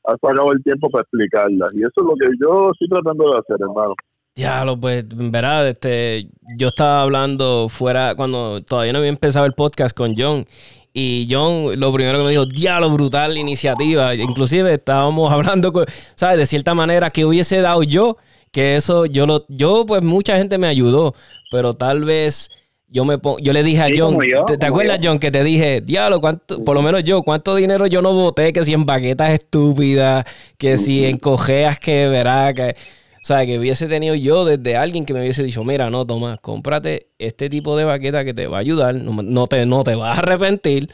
ha 0.06 0.12
sacado 0.22 0.52
el 0.52 0.64
tiempo 0.64 0.90
para 0.90 1.02
explicarlas. 1.02 1.72
Y 1.74 1.80
eso 1.80 1.92
es 1.98 2.04
lo 2.04 2.16
que 2.16 2.28
yo 2.42 2.72
estoy 2.72 2.88
tratando 2.90 3.32
de 3.32 3.40
hacer, 3.40 3.58
hermano. 3.60 3.96
Diablo, 4.36 4.80
pues, 4.80 5.06
en 5.12 5.32
verdad, 5.32 5.68
este, 5.68 6.30
yo 6.56 6.70
estaba 6.70 7.02
hablando 7.02 7.68
fuera, 7.70 8.16
cuando 8.16 8.62
todavía 8.64 8.94
no 8.94 9.00
había 9.00 9.10
empezado 9.10 9.46
el 9.46 9.54
podcast 9.54 9.96
con 9.96 10.16
John, 10.16 10.46
y 10.94 11.28
John 11.30 11.80
lo 11.80 11.94
primero 11.94 12.18
que 12.20 12.24
me 12.24 12.32
dijo, 12.32 12.46
diablo, 12.46 12.90
brutal 12.90 13.38
iniciativa. 13.38 14.16
Inclusive 14.16 14.74
estábamos 14.74 15.32
hablando, 15.32 15.72
¿sabes? 16.16 16.38
De 16.38 16.46
cierta 16.46 16.74
manera 16.74 17.10
que 17.10 17.26
hubiese 17.26 17.62
dado 17.62 17.84
yo, 17.84 18.18
que 18.52 18.76
eso, 18.76 19.06
yo 19.06 19.26
lo, 19.26 19.46
yo, 19.48 19.86
pues 19.86 20.02
mucha 20.02 20.38
gente 20.38 20.58
me 20.58 20.68
ayudó, 20.68 21.16
pero 21.52 21.74
tal 21.76 22.04
vez 22.04 22.50
yo 22.92 23.06
me 23.06 23.18
yo 23.42 23.54
le 23.54 23.64
dije 23.64 23.82
a 23.82 23.90
John, 23.96 24.18
¿te, 24.60 24.66
acuerdas 24.66 25.00
John 25.04 25.20
que 25.20 25.30
te 25.30 25.44
dije, 25.44 25.82
diablo, 25.82 26.20
cuánto, 26.20 26.64
por 26.64 26.76
lo 26.76 26.82
menos 26.82 27.04
yo, 27.04 27.22
cuánto 27.22 27.56
dinero 27.56 27.86
yo 27.88 28.02
no 28.02 28.14
voté, 28.14 28.52
que 28.52 28.64
si 28.66 28.74
en 28.74 28.86
baquetas 28.86 29.32
estúpidas, 29.32 30.26
que 30.58 30.78
si 30.78 31.06
en 31.06 31.18
cojeas 31.18 31.80
que 31.80 32.08
verá, 32.08 32.54
que, 32.54 32.76
o 33.22 33.26
sea, 33.26 33.46
que 33.46 33.60
hubiese 33.60 33.88
tenido 33.88 34.16
yo 34.16 34.44
desde 34.44 34.76
alguien 34.76 35.06
que 35.06 35.14
me 35.14 35.20
hubiese 35.20 35.44
dicho, 35.44 35.64
mira, 35.64 35.90
no, 35.92 36.06
toma, 36.06 36.38
cómprate 36.38 37.10
este 37.20 37.50
tipo 37.50 37.78
de 37.78 37.84
baqueta 37.84 38.26
que 38.26 38.34
te 38.34 38.48
va 38.48 38.58
a 38.58 38.62
ayudar, 38.62 38.96
no, 38.96 39.48
te, 39.48 39.66
no 39.66 39.84
te 39.84 39.94
vas 39.96 40.18
a 40.18 40.22
arrepentir. 40.22 40.90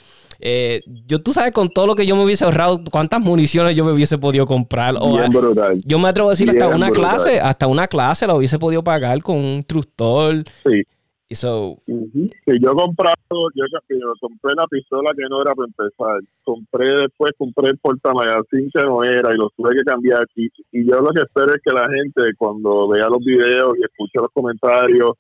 Eh, 0.47 0.83
yo, 1.07 1.23
tú 1.23 1.31
sabes, 1.31 1.51
con 1.51 1.69
todo 1.69 1.87
lo 1.87 1.95
que 1.95 2.05
yo 2.05 2.15
me 2.15 2.23
hubiese 2.23 2.45
ahorrado, 2.45 2.79
cuántas 2.91 3.19
municiones 3.19 3.75
yo 3.75 3.83
me 3.83 3.91
hubiese 3.91 4.19
podido 4.19 4.45
comprar. 4.45 4.93
O, 4.99 5.17
yo 5.83 5.97
me 5.97 6.07
atrevo 6.07 6.29
a 6.29 6.33
decir 6.33 6.47
hasta 6.47 6.67
una 6.67 6.91
clase, 6.91 7.39
hasta 7.39 7.65
una 7.65 7.87
clase 7.87 8.27
la 8.27 8.35
hubiese 8.35 8.59
podido 8.59 8.83
pagar 8.83 9.23
con 9.23 9.37
un 9.37 9.45
instructor. 9.45 10.43
Sí. 10.63 10.83
Y 11.27 11.33
so, 11.33 11.81
yo 11.87 11.95
he 12.45 12.59
comprado, 12.59 13.15
yo, 13.55 13.65
compré 14.21 14.53
la 14.55 14.67
pistola 14.67 15.09
que 15.17 15.23
no 15.27 15.41
era 15.41 15.55
para 15.55 15.65
empezar. 15.65 16.21
Compré 16.43 16.95
después, 16.95 17.31
compré 17.39 17.71
el 17.71 17.79
portamagazín 17.79 18.69
que 18.71 18.83
no 18.83 19.03
era 19.03 19.33
y 19.33 19.37
lo 19.37 19.49
tuve 19.57 19.75
que 19.75 19.83
cambiar. 19.83 20.27
Y, 20.35 20.45
y 20.71 20.85
yo 20.85 21.01
lo 21.01 21.09
que 21.09 21.21
espero 21.21 21.55
es 21.55 21.61
que 21.65 21.73
la 21.73 21.89
gente 21.89 22.21
cuando 22.37 22.87
vea 22.87 23.09
los 23.09 23.25
videos 23.25 23.75
y 23.79 23.83
escuche 23.83 24.19
los 24.19 24.29
comentarios 24.31 25.13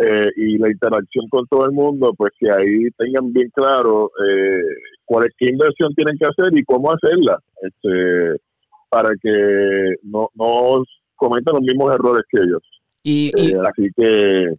eh, 0.00 0.30
y 0.36 0.58
la 0.58 0.70
interacción 0.70 1.28
con 1.28 1.46
todo 1.46 1.66
el 1.66 1.72
mundo, 1.72 2.14
pues 2.16 2.32
que 2.38 2.50
ahí 2.50 2.88
tengan 2.96 3.32
bien 3.32 3.50
claro 3.54 4.10
eh, 4.24 4.62
cuál 5.04 5.26
es 5.26 5.34
qué 5.36 5.46
inversión 5.50 5.92
tienen 5.94 6.16
que 6.18 6.26
hacer 6.26 6.56
y 6.56 6.64
cómo 6.64 6.92
hacerla. 6.92 7.38
Este, 7.62 8.40
para 8.88 9.10
que 9.20 9.96
no, 10.02 10.30
no 10.34 10.82
cometan 11.16 11.54
los 11.54 11.62
mismos 11.62 11.94
errores 11.94 12.22
que 12.30 12.40
ellos. 12.40 12.62
Y, 13.02 13.32
y 13.36 13.52
eh, 13.52 13.56
así 13.66 13.88
que 13.96 14.54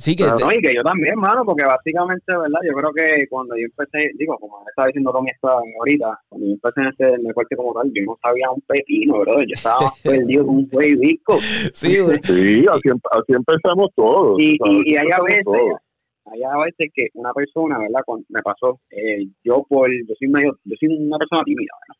Sí, 0.00 0.14
que, 0.14 0.24
no, 0.24 0.52
y 0.52 0.60
que 0.62 0.72
yo 0.72 0.84
también, 0.84 1.14
hermano, 1.14 1.44
porque 1.44 1.64
básicamente, 1.64 2.24
¿verdad? 2.28 2.60
Yo 2.64 2.72
creo 2.72 2.92
que 2.92 3.26
cuando 3.26 3.56
yo 3.56 3.64
empecé, 3.64 4.12
digo, 4.14 4.38
como 4.38 4.64
estaba 4.68 4.86
diciendo 4.86 5.10
Tommy 5.10 5.30
esta 5.30 5.50
ahorita, 5.50 6.20
cuando 6.28 6.46
yo 6.46 6.52
empecé 6.52 6.80
en 6.82 6.88
este 6.88 7.26
deporte 7.26 7.56
como 7.56 7.74
tal, 7.74 7.90
yo 7.92 8.04
no 8.06 8.16
sabía 8.22 8.48
un 8.48 8.60
pepino, 8.60 9.18
bro. 9.18 9.42
Yo 9.42 9.54
estaba 9.54 9.92
perdido 10.04 10.46
con 10.46 10.54
un 10.58 10.70
juez 10.70 11.00
disco. 11.00 11.38
Sí, 11.72 11.96
sí 12.22 12.64
así, 12.70 12.88
así, 13.10 13.32
empezamos 13.32 13.88
todos. 13.96 14.38
Y, 14.38 14.56
y, 14.86 14.96
hay 14.96 15.10
a 15.10 15.20
veces, 15.20 15.44
hay 16.26 16.42
a 16.44 16.56
veces 16.58 16.92
que 16.94 17.08
una 17.14 17.32
persona, 17.32 17.80
¿verdad? 17.80 18.02
me 18.28 18.42
pasó, 18.42 18.78
eh, 18.90 19.26
yo 19.42 19.64
por, 19.68 19.90
yo 19.90 20.14
soy 20.16 20.28
medio, 20.28 20.56
yo 20.62 20.76
soy 20.78 20.96
una 20.96 21.18
persona 21.18 21.42
tímida, 21.42 21.72
¿verdad? 21.88 21.97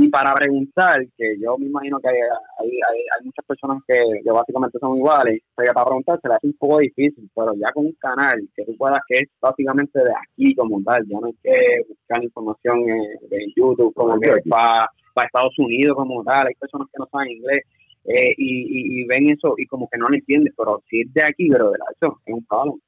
Y 0.00 0.08
para 0.10 0.32
preguntar, 0.32 1.04
que 1.16 1.36
yo 1.40 1.58
me 1.58 1.66
imagino 1.66 1.98
que 1.98 2.08
hay, 2.08 2.14
hay, 2.60 2.70
hay, 2.70 3.24
muchas 3.24 3.44
personas 3.44 3.82
que, 3.84 4.00
básicamente 4.30 4.78
son 4.78 4.96
iguales, 4.96 5.42
pero 5.56 5.72
para 5.74 5.86
preguntar 5.86 6.20
se 6.22 6.28
le 6.28 6.34
hace 6.34 6.46
un 6.46 6.52
poco 6.52 6.78
difícil, 6.78 7.28
pero 7.34 7.52
ya 7.54 7.72
con 7.72 7.86
un 7.86 7.96
canal 7.98 8.48
que 8.54 8.64
tú 8.64 8.76
puedas, 8.76 9.00
que 9.08 9.18
es 9.18 9.28
básicamente 9.40 9.98
de 9.98 10.12
aquí 10.12 10.54
como 10.54 10.80
tal, 10.84 11.04
ya 11.08 11.18
no 11.18 11.26
hay 11.26 11.34
que 11.42 11.82
buscar 11.88 12.22
información 12.22 12.86
de 12.86 13.52
YouTube 13.56 13.92
como 13.92 14.20
que 14.20 14.36
para, 14.48 14.86
para 15.14 15.26
Estados 15.26 15.58
Unidos 15.58 15.96
como 15.96 16.22
tal, 16.22 16.46
hay 16.46 16.54
personas 16.54 16.86
que 16.92 16.98
no 17.00 17.08
saben 17.10 17.32
inglés 17.32 17.62
eh, 18.04 18.34
y, 18.38 19.02
y, 19.02 19.04
ven 19.04 19.30
eso 19.30 19.54
y 19.58 19.66
como 19.66 19.88
que 19.88 19.98
no 19.98 20.08
lo 20.08 20.14
entienden, 20.14 20.54
pero 20.56 20.80
si 20.88 21.00
es 21.00 21.12
de 21.12 21.24
aquí, 21.24 21.48
pero 21.50 21.72
de 21.72 21.78
la 21.78 21.86
eso 22.00 22.20
es 22.24 22.34
un 22.34 22.44
palo. 22.44 22.78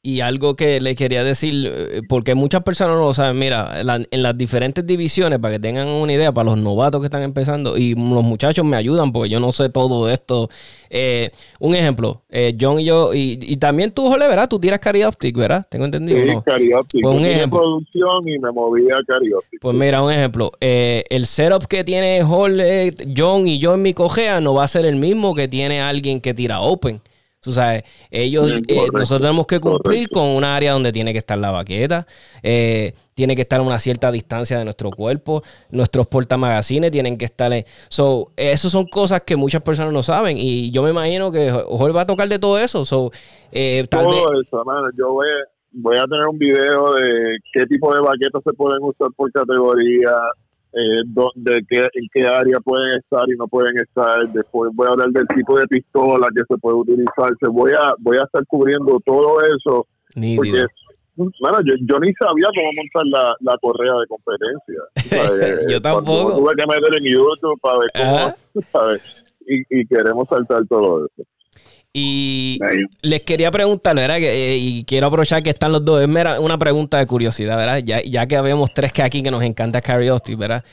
Y 0.00 0.20
algo 0.20 0.54
que 0.54 0.80
le 0.80 0.94
quería 0.94 1.24
decir, 1.24 1.66
eh, 1.66 2.02
porque 2.08 2.36
muchas 2.36 2.62
personas 2.62 2.96
no 2.96 3.06
lo 3.06 3.14
saben, 3.14 3.36
mira, 3.36 3.80
en 3.80 4.22
las 4.22 4.38
diferentes 4.38 4.86
divisiones, 4.86 5.40
para 5.40 5.54
que 5.54 5.60
tengan 5.60 5.88
una 5.88 6.12
idea, 6.12 6.30
para 6.30 6.50
los 6.50 6.58
novatos 6.58 7.00
que 7.00 7.06
están 7.06 7.22
empezando, 7.22 7.76
y 7.76 7.96
los 7.96 8.22
muchachos 8.22 8.64
me 8.64 8.76
ayudan 8.76 9.12
porque 9.12 9.28
yo 9.28 9.40
no 9.40 9.50
sé 9.50 9.70
todo 9.70 10.08
esto. 10.08 10.50
Eh, 10.88 11.32
un 11.58 11.74
ejemplo, 11.74 12.22
eh, 12.30 12.56
John 12.58 12.78
y 12.78 12.84
yo, 12.84 13.12
y, 13.12 13.56
también 13.56 13.90
tú, 13.90 14.08
Jole, 14.08 14.28
¿verdad? 14.28 14.48
Tú 14.48 14.60
tiras 14.60 14.78
Carioptic, 14.78 15.36
¿verdad? 15.36 15.66
Tengo 15.68 15.84
entendido. 15.84 16.20
Sí, 16.20 16.36
Carioptic. 16.46 17.02
Pues 17.02 17.16
un 17.16 17.24
ejemplo. 17.24 17.58
producción 17.58 18.28
y 18.28 18.38
me 18.38 18.52
movía 18.52 18.94
a 18.94 19.04
Carioptic. 19.04 19.60
Pues 19.60 19.76
mira, 19.76 20.00
un 20.00 20.12
ejemplo, 20.12 20.52
el 20.60 21.26
setup 21.26 21.66
que 21.66 21.82
tiene 21.82 22.22
Jole, 22.22 22.92
John 23.16 23.48
y 23.48 23.58
yo 23.58 23.74
en 23.74 23.82
mi 23.82 23.94
cojea 23.94 24.40
no 24.40 24.54
va 24.54 24.62
a 24.62 24.68
ser 24.68 24.86
el 24.86 24.94
mismo 24.94 25.34
que 25.34 25.48
tiene 25.48 25.80
alguien 25.80 26.20
que 26.20 26.34
tira 26.34 26.60
Open. 26.60 27.00
Tú 27.40 27.52
sabes, 27.52 27.84
ellos, 28.10 28.50
eh, 28.50 28.88
nosotros 28.92 29.20
tenemos 29.20 29.46
que 29.46 29.60
cumplir 29.60 30.08
con 30.08 30.24
un 30.24 30.42
área 30.42 30.72
donde 30.72 30.90
tiene 30.90 31.12
que 31.12 31.20
estar 31.20 31.38
la 31.38 31.52
baqueta, 31.52 32.04
eh, 32.42 32.94
tiene 33.14 33.36
que 33.36 33.42
estar 33.42 33.60
a 33.60 33.62
una 33.62 33.78
cierta 33.78 34.10
distancia 34.10 34.58
de 34.58 34.64
nuestro 34.64 34.90
cuerpo, 34.90 35.44
nuestros 35.70 36.08
portamagazines 36.08 36.90
tienen 36.90 37.16
que 37.16 37.26
estar. 37.26 37.52
En, 37.52 37.64
so, 37.88 38.32
eso 38.36 38.68
son 38.68 38.86
cosas 38.86 39.22
que 39.22 39.36
muchas 39.36 39.62
personas 39.62 39.92
no 39.92 40.02
saben 40.02 40.36
y 40.36 40.72
yo 40.72 40.82
me 40.82 40.90
imagino 40.90 41.30
que 41.30 41.48
Jorge 41.48 41.92
va 41.92 42.00
a 42.00 42.06
tocar 42.06 42.28
de 42.28 42.40
todo 42.40 42.58
eso. 42.58 42.84
So, 42.84 43.12
eh, 43.52 43.86
todo 43.88 44.32
eso, 44.32 44.64
Yo 44.96 45.12
voy, 45.12 45.28
voy 45.70 45.96
a 45.96 46.06
tener 46.06 46.26
un 46.26 46.38
video 46.38 46.94
de 46.94 47.38
qué 47.52 47.66
tipo 47.66 47.94
de 47.94 48.00
baquetas 48.00 48.42
se 48.42 48.52
pueden 48.52 48.82
usar 48.82 49.10
por 49.16 49.30
categoría 49.30 50.10
eh, 50.72 51.02
donde 51.06 51.64
qué, 51.68 51.78
en 51.78 52.08
qué 52.12 52.26
área 52.26 52.60
pueden 52.60 52.98
estar 52.98 53.28
y 53.28 53.36
no 53.36 53.48
pueden 53.48 53.76
estar. 53.78 54.30
Después 54.32 54.70
voy 54.74 54.86
a 54.86 54.90
hablar 54.90 55.08
del 55.10 55.26
tipo 55.28 55.58
de 55.58 55.66
pistola 55.66 56.28
que 56.34 56.42
se 56.48 56.58
puede 56.58 56.76
utilizar. 56.76 57.32
Voy 57.50 57.72
a, 57.72 57.94
voy 57.98 58.18
a 58.18 58.22
estar 58.22 58.44
cubriendo 58.46 59.00
todo 59.04 59.40
eso. 59.40 59.86
Porque, 60.36 60.66
yo, 61.16 61.74
yo, 61.86 61.98
ni 61.98 62.12
sabía 62.14 62.48
cómo 62.54 62.72
montar 62.76 63.02
la, 63.06 63.34
la 63.40 63.58
correa 63.60 63.92
de 63.98 64.06
competencia. 64.06 65.66
yo 65.68 65.80
tampoco. 65.80 66.38
Tuve 66.38 66.50
que 66.56 66.66
meter 66.66 66.98
en 66.98 67.04
YouTube 67.04 67.60
para 67.60 67.78
ver 67.78 67.90
cómo, 67.94 68.62
¿sabes? 68.72 69.24
Y, 69.50 69.80
y 69.80 69.86
queremos 69.86 70.28
saltar 70.28 70.62
todo 70.68 71.06
eso. 71.06 71.26
Y 71.92 72.58
les 73.02 73.22
quería 73.22 73.50
preguntar, 73.50 73.96
¿verdad? 73.96 74.18
Eh, 74.20 74.56
y 74.58 74.84
quiero 74.84 75.06
aprovechar 75.06 75.42
que 75.42 75.50
están 75.50 75.72
los 75.72 75.84
dos. 75.84 76.02
Es 76.02 76.08
una 76.40 76.58
pregunta 76.58 76.98
de 76.98 77.06
curiosidad, 77.06 77.56
¿verdad? 77.56 77.78
Ya, 77.78 78.02
ya 78.02 78.26
que 78.26 78.36
habemos 78.36 78.72
tres 78.74 78.92
que 78.92 79.02
aquí 79.02 79.22
que 79.22 79.30
nos 79.30 79.42
encanta 79.42 79.80
Cariosti, 79.80 80.34
¿verdad? 80.34 80.64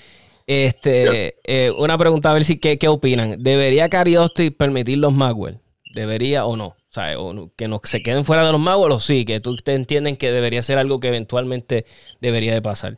Este, 0.47 1.35
eh, 1.43 1.71
una 1.77 1.97
pregunta 1.97 2.29
a 2.29 2.33
ver 2.33 2.43
si 2.43 2.59
qué, 2.59 2.77
qué 2.77 2.87
opinan. 2.87 3.41
¿Debería 3.41 3.89
Cariosti 3.89 4.51
permitir 4.51 4.99
los 4.99 5.13
Magwell? 5.13 5.59
¿Debería 5.93 6.45
o 6.45 6.55
no? 6.55 6.67
O 6.67 6.75
sea, 6.95 7.15
que 7.57 7.67
no 7.67 7.81
se 7.83 8.01
queden 8.01 8.23
fuera 8.23 8.45
de 8.45 8.51
los 8.51 8.61
Magwell 8.61 8.91
o 8.91 8.99
sí, 8.99 9.25
que 9.25 9.39
tú 9.39 9.51
ustedes 9.51 9.79
entienden 9.79 10.17
que 10.17 10.31
debería 10.31 10.61
ser 10.61 10.77
algo 10.77 10.99
que 10.99 11.07
eventualmente 11.07 11.85
debería 12.21 12.53
de 12.53 12.61
pasar. 12.61 12.97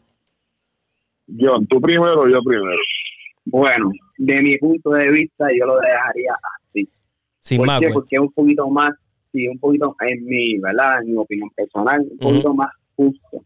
John, 1.40 1.66
tú 1.68 1.80
primero 1.82 2.22
o 2.22 2.28
yo 2.28 2.42
primero. 2.42 2.78
Bueno, 3.46 3.92
de 4.18 4.42
mi 4.42 4.58
punto 4.58 4.92
de 4.92 5.12
vista, 5.12 5.48
yo 5.58 5.66
lo 5.66 5.80
dejaría 5.80 6.34
porque 7.94 8.16
es 8.16 8.20
un 8.20 8.32
poquito 8.32 8.70
más, 8.70 8.90
sí, 9.32 9.48
un 9.48 9.60
poquito 9.60 9.96
en 10.02 10.26
mi, 10.26 10.58
¿verdad? 10.60 11.02
En 11.02 11.12
mi 11.12 11.18
opinión 11.18 11.50
personal, 11.52 12.06
un 12.10 12.18
poquito 12.18 12.54
más 12.54 12.70
justo. 12.96 13.44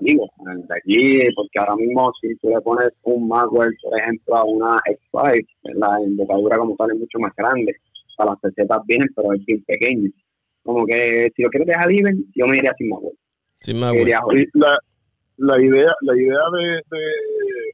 Digo, 0.00 0.26
de 0.38 0.74
aquí, 0.74 1.20
porque 1.34 1.58
ahora 1.58 1.76
mismo 1.76 2.10
si 2.20 2.34
tú 2.36 2.48
le 2.48 2.60
pones 2.62 2.88
un 3.02 3.28
Magwell, 3.28 3.76
por 3.82 4.00
ejemplo, 4.00 4.36
a 4.36 4.44
una 4.44 4.78
X5, 5.12 5.46
la 5.74 5.98
embocadura 6.02 6.56
como 6.56 6.74
tal 6.76 6.90
es 6.92 6.98
mucho 6.98 7.18
más 7.18 7.34
grande. 7.36 7.76
Para 8.16 8.30
las 8.32 8.40
pesetas 8.40 8.80
vienen, 8.86 9.08
pero 9.14 9.32
es 9.32 9.44
bien 9.44 9.62
pequeño. 9.64 10.10
Como 10.62 10.86
que 10.86 11.30
si 11.34 11.42
lo 11.42 11.48
quieres 11.50 11.68
dejar 11.68 11.90
libre, 11.90 12.12
yo 12.34 12.46
me 12.46 12.56
iría 12.56 12.72
sin 12.76 12.88
Magwell. 12.88 13.18
Sin 13.60 13.80
Magwell. 13.80 14.48
La, 14.54 14.78
la 15.40 15.60
idea, 15.60 15.90
la 16.02 16.16
idea 16.16 16.44
de, 16.52 16.82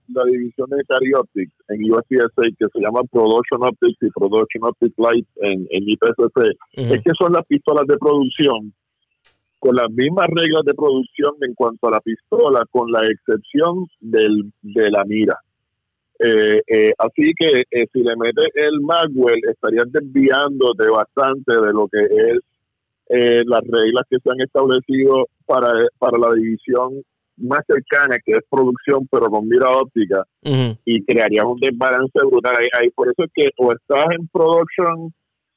la 0.09 0.25
división 0.25 0.71
de 0.71 0.85
Cari 0.85 1.13
Optics 1.15 1.53
en 1.69 1.91
USPSA 1.91 2.43
que 2.59 2.67
se 2.73 2.81
llama 2.81 3.03
Production 3.11 3.65
Optics 3.65 3.99
y 4.03 4.11
Production 4.11 4.65
Optics 4.65 4.95
Light 4.99 5.27
en, 5.43 5.67
en 5.71 5.89
IPSC 5.89 6.57
es 6.73 7.03
que 7.03 7.11
son 7.19 7.33
las 7.33 7.45
pistolas 7.47 7.87
de 7.87 7.99
producción 7.99 8.73
con 9.59 9.75
las 9.75 9.91
mismas 9.91 10.29
reglas 10.29 10.65
de 10.65 10.75
producción 10.75 11.35
en 11.41 11.55
cuanto 11.55 11.89
a 11.89 11.93
la 11.93 12.01
pistola, 12.01 12.65
con 12.71 12.93
la 12.93 13.05
excepción 13.07 13.87
del, 14.01 14.53
de 14.63 14.91
la 14.91 15.05
mira. 15.05 15.37
Eh, 16.21 16.63
eh, 16.69 16.93
así 16.99 17.33
que 17.37 17.65
eh, 17.71 17.87
si 17.93 18.01
le 18.01 18.15
metes 18.17 18.47
el 18.55 18.81
Magwell, 18.81 19.41
estarías 19.51 19.91
desviándote 19.91 20.89
bastante 20.89 21.53
de 21.53 21.73
lo 21.73 21.89
que 21.89 21.99
es 22.05 22.39
las 23.47 23.63
reglas 23.63 24.03
que 24.11 24.19
se 24.19 24.31
han 24.31 24.41
establecido 24.41 25.27
para, 25.47 25.73
para 25.99 26.19
la 26.19 26.35
división 26.35 27.03
más 27.37 27.61
cercana, 27.67 28.17
que 28.25 28.33
es 28.33 28.45
producción, 28.51 29.07
pero 29.11 29.27
con 29.27 29.49
mira 29.49 29.69
óptica, 29.71 30.25
y 30.43 31.05
crearías 31.05 31.45
un 31.45 31.59
desbalance 31.61 32.19
brutal. 32.25 32.57
Ahí, 32.57 32.91
por 32.91 33.09
eso 33.09 33.25
es 33.25 33.31
que 33.35 33.51
o 33.59 33.73
estás 33.73 34.07
en 34.19 34.27
production 34.29 35.13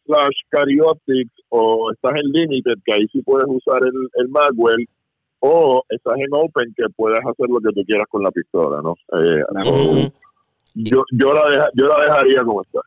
slash 0.05 0.37
cariotics 0.49 1.31
o 1.49 1.91
estás 1.91 2.13
en 2.21 2.31
limited, 2.31 2.75
que 2.85 2.93
ahí 2.93 3.07
sí 3.11 3.21
puedes 3.21 3.47
usar 3.47 3.81
el, 3.83 4.09
el 4.15 4.29
Magwell, 4.29 4.87
o 5.39 5.83
estás 5.89 6.17
en 6.17 6.33
open, 6.33 6.73
que 6.75 6.83
puedes 6.95 7.19
hacer 7.19 7.47
lo 7.49 7.59
que 7.59 7.73
tú 7.73 7.83
quieras 7.85 8.07
con 8.09 8.23
la 8.23 8.31
pistola, 8.31 8.81
¿no? 8.81 8.95
Eh, 9.19 10.11
yo, 10.75 11.03
yo, 11.11 11.33
la 11.33 11.69
yo 11.73 11.87
la 11.87 12.03
dejaría 12.03 12.43
como 12.43 12.61
está. 12.61 12.79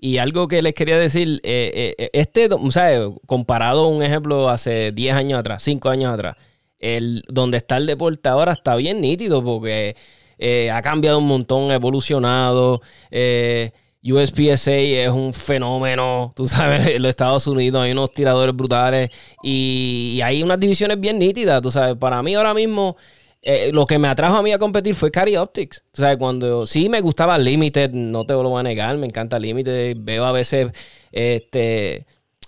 Y 0.00 0.18
algo 0.18 0.46
que 0.46 0.62
les 0.62 0.74
quería 0.74 0.98
decir, 0.98 1.40
eh, 1.42 1.94
eh, 1.98 2.10
este, 2.12 2.48
o 2.52 2.70
sea, 2.70 3.10
comparado 3.26 3.84
a 3.84 3.88
un 3.88 4.02
ejemplo 4.02 4.48
hace 4.48 4.92
10 4.92 5.14
años 5.14 5.38
atrás, 5.40 5.62
5 5.64 5.88
años 5.88 6.12
atrás, 6.12 6.36
el, 6.78 7.24
donde 7.28 7.58
está 7.58 7.76
el 7.76 7.86
deporte 7.86 8.28
ahora 8.28 8.52
está 8.52 8.76
bien 8.76 9.00
nítido 9.00 9.42
porque 9.42 9.96
eh, 10.38 10.70
ha 10.70 10.82
cambiado 10.82 11.18
un 11.18 11.26
montón, 11.26 11.70
ha 11.70 11.74
evolucionado. 11.74 12.80
Eh, 13.10 13.72
USPSA 14.02 14.76
es 14.76 15.08
un 15.08 15.34
fenómeno, 15.34 16.32
tú 16.36 16.46
sabes, 16.46 16.86
en 16.86 17.02
los 17.02 17.10
Estados 17.10 17.46
Unidos 17.46 17.82
hay 17.82 17.92
unos 17.92 18.12
tiradores 18.12 18.54
brutales 18.54 19.10
y, 19.42 20.20
hay 20.22 20.42
unas 20.42 20.60
divisiones 20.60 21.00
bien 21.00 21.18
nítidas, 21.18 21.60
tú 21.62 21.70
sabes. 21.70 21.96
Para 21.96 22.22
mí 22.22 22.34
ahora 22.34 22.54
mismo, 22.54 22.96
eh, 23.42 23.70
lo 23.72 23.86
que 23.86 23.98
me 23.98 24.08
atrajo 24.08 24.36
a 24.36 24.42
mí 24.42 24.52
a 24.52 24.58
competir 24.58 24.94
fue 24.94 25.10
Cari 25.10 25.36
Optics. 25.36 25.84
O 25.92 25.96
sea, 25.96 26.16
cuando 26.16 26.64
sí 26.64 26.88
me 26.88 27.00
gustaba 27.00 27.38
Limited, 27.38 27.90
no 27.90 28.24
te 28.24 28.34
lo 28.34 28.48
voy 28.48 28.60
a 28.60 28.62
negar, 28.62 28.96
me 28.96 29.06
encanta 29.06 29.38
Limited, 29.38 29.96
veo 29.98 30.24
a 30.24 30.32
veces 30.32 30.70
este 31.10 32.06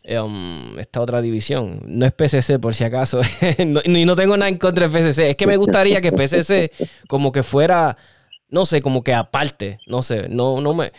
Um, 0.09 0.78
esta 0.78 1.01
otra 1.01 1.20
división. 1.20 1.82
No 1.86 2.07
es 2.07 2.12
PCC 2.12 2.59
por 2.59 2.74
si 2.74 2.84
acaso. 2.84 3.20
ni 3.86 4.05
no 4.05 4.16
tengo 4.16 4.36
nada 4.36 4.48
en 4.48 4.57
contra 4.57 4.88
de 4.88 4.98
PCC. 4.98 5.30
Es 5.30 5.36
que 5.36 5.46
me 5.46 5.57
gustaría 5.57 6.01
que 6.01 6.12
PCC 6.12 6.72
como 7.07 7.32
que 7.32 7.42
fuera, 7.42 7.96
no 8.48 8.64
sé, 8.64 8.80
como 8.80 9.05
que 9.05 9.12
aparte. 9.12 9.78
No 9.86 10.03
sé, 10.03 10.28
no, 10.28 10.61
no 10.61 10.74
me... 10.74 10.92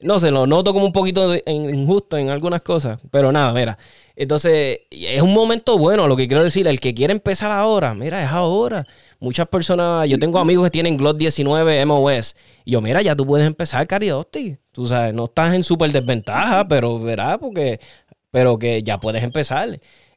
No 0.00 0.20
sé, 0.20 0.30
lo 0.30 0.46
noto 0.46 0.72
como 0.72 0.86
un 0.86 0.92
poquito 0.92 1.34
injusto 1.46 2.16
en 2.16 2.30
algunas 2.30 2.62
cosas. 2.62 2.98
Pero 3.10 3.32
nada, 3.32 3.52
mira. 3.52 3.78
Entonces, 4.14 4.80
es 4.90 5.22
un 5.22 5.32
momento 5.32 5.78
bueno, 5.78 6.08
lo 6.08 6.16
que 6.16 6.26
quiero 6.26 6.42
decir. 6.42 6.66
El 6.66 6.80
que 6.80 6.94
quiere 6.94 7.12
empezar 7.12 7.50
ahora, 7.52 7.94
mira, 7.94 8.22
es 8.22 8.30
ahora. 8.30 8.84
Muchas 9.20 9.48
personas, 9.48 10.08
yo 10.08 10.18
tengo 10.18 10.38
amigos 10.38 10.66
que 10.66 10.70
tienen 10.70 10.96
Glock 10.96 11.16
19 11.16 11.84
MOS. 11.84 12.36
Y 12.64 12.72
yo, 12.72 12.80
mira, 12.80 13.02
ya 13.02 13.16
tú 13.16 13.26
puedes 13.26 13.46
empezar 13.46 13.86
Cariotti. 13.86 14.56
Tú 14.72 14.86
sabes, 14.86 15.14
no 15.14 15.24
estás 15.24 15.54
en 15.54 15.64
súper 15.64 15.90
desventaja, 15.90 16.66
pero 16.66 17.00
verás, 17.00 17.38
porque 17.38 17.80
pero 18.30 18.58
que 18.58 18.82
ya 18.82 18.98
puedes 18.98 19.22
empezar. 19.22 19.68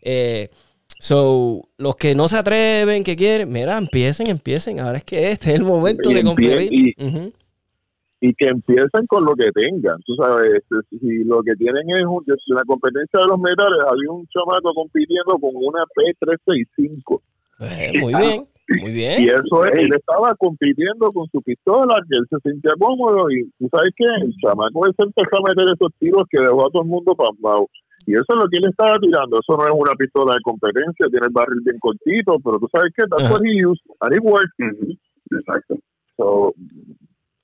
Eh, 0.01 0.49
so, 0.99 1.69
los 1.77 1.95
que 1.95 2.15
no 2.15 2.27
se 2.27 2.37
atreven, 2.37 3.03
que 3.03 3.15
quieren, 3.15 3.51
mira, 3.51 3.77
empiecen, 3.77 4.27
empiecen. 4.27 4.79
Ahora 4.79 4.97
es 4.97 5.03
que 5.03 5.31
este 5.31 5.51
es 5.51 5.55
el 5.55 5.63
momento 5.63 6.09
de 6.09 6.23
competir. 6.23 6.95
Y, 8.23 8.35
que 8.35 8.49
empiecen 8.49 9.07
con 9.07 9.25
lo 9.25 9.33
que 9.33 9.51
tengan. 9.51 9.99
Tú 10.05 10.13
sabes, 10.15 10.51
este, 10.53 10.75
si 10.99 11.23
lo 11.23 11.41
que 11.41 11.53
tienen 11.55 11.89
es 11.89 12.03
una 12.05 12.63
competencia 12.67 13.19
de 13.19 13.25
los 13.25 13.39
metales, 13.39 13.79
había 13.89 14.11
un 14.11 14.27
chamaco 14.27 14.73
compitiendo 14.75 15.39
con 15.39 15.55
una 15.55 15.83
P365. 15.95 17.21
Pues, 17.57 18.01
muy 18.01 18.13
bien. 18.13 18.47
Muy 18.79 18.91
bien. 18.91 19.23
Y 19.23 19.27
eso 19.27 19.65
es, 19.65 19.71
él 19.79 19.89
estaba 19.93 20.33
compitiendo 20.35 21.11
con 21.11 21.27
su 21.29 21.41
pistola, 21.41 21.95
que 22.09 22.17
él 22.17 22.25
se 22.29 22.37
sentía 22.49 22.71
cómodo 22.79 23.29
y 23.29 23.43
tú 23.59 23.67
sabes 23.71 23.89
qué, 23.95 24.05
el 24.21 24.33
chamaco 24.37 24.87
ese 24.87 25.03
empezó 25.03 25.37
a 25.37 25.49
meter 25.49 25.73
esos 25.73 25.91
tiros 25.99 26.23
que 26.29 26.39
dejó 26.39 26.67
a 26.67 26.69
todo 26.69 26.83
el 26.83 26.87
mundo 26.87 27.15
pasmado. 27.15 27.67
Y 28.05 28.13
eso 28.13 28.25
es 28.27 28.35
lo 28.35 28.47
que 28.49 28.57
él 28.57 28.69
estaba 28.69 28.97
tirando. 28.99 29.39
Eso 29.39 29.57
no 29.57 29.65
es 29.65 29.73
una 29.73 29.93
pistola 29.93 30.33
de 30.35 30.41
competencia, 30.41 31.07
tiene 31.09 31.27
el 31.27 31.33
barril 31.33 31.61
bien 31.63 31.79
cortito, 31.79 32.37
pero 32.43 32.59
tú 32.59 32.67
sabes 32.71 32.91
qué, 32.95 33.03
that's 33.09 33.29
what 33.29 33.41
he 33.43 33.65
used, 33.65 33.81
and 34.01 34.15
it 34.15 34.23
worked. 34.23 34.51
Exacto. 35.31 35.77
So, 36.17 36.53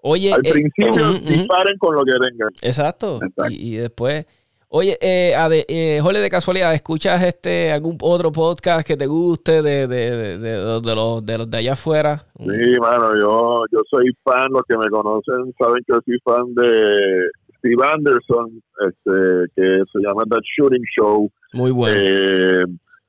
Oye, 0.02 0.34
al 0.34 0.46
eh, 0.46 0.52
principio 0.52 1.14
disparen 1.14 1.78
con 1.78 1.96
lo 1.96 2.04
que 2.06 2.14
tengan. 2.14 2.50
Exacto. 2.62 3.20
Y, 3.50 3.76
después. 3.76 4.26
Oye, 4.70 4.98
eh, 5.02 5.34
eh, 5.70 6.00
Jole, 6.02 6.20
de 6.20 6.30
casualidad, 6.30 6.74
¿escuchas 6.74 7.24
este 7.24 7.72
algún 7.72 7.98
otro 8.02 8.32
podcast 8.32 8.86
que 8.86 8.98
te 8.98 9.06
guste 9.06 9.62
de, 9.62 9.88
de, 9.88 10.38
de, 10.38 10.38
de, 10.38 10.96
los, 10.96 11.26
de 11.26 11.38
los 11.38 11.50
de 11.50 11.58
allá 11.58 11.74
afuera? 11.74 12.26
Sí, 12.38 12.80
mano, 12.80 13.18
yo, 13.18 13.64
yo 13.72 13.80
soy 13.90 14.12
fan, 14.24 14.48
los 14.52 14.64
que 14.68 14.78
me 14.78 14.90
conocen 14.90 15.54
saben 15.58 15.84
que 15.88 15.94
soy 15.94 16.20
fan 16.24 16.54
de 16.54 17.30
Steve 17.58 17.86
Anderson, 17.86 18.62
este, 18.88 19.52
que 19.56 19.84
se 19.92 20.00
llama 20.00 20.24
The 20.30 20.38
Shooting 20.56 20.84
Show. 20.96 21.32
Muy 21.54 21.72
bueno. 21.72 21.98
Eh, 22.00 22.66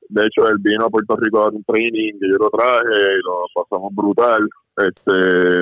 de 0.09 0.25
hecho, 0.25 0.47
él 0.49 0.57
vino 0.59 0.85
a 0.85 0.89
Puerto 0.89 1.15
Rico 1.17 1.39
a 1.39 1.43
dar 1.45 1.53
un 1.53 1.63
training 1.63 2.13
que 2.19 2.27
yo 2.27 2.37
lo 2.37 2.49
traje 2.49 2.83
y 2.83 3.21
lo 3.23 3.45
pasamos 3.53 3.93
brutal. 3.93 4.49
Este, 4.77 5.61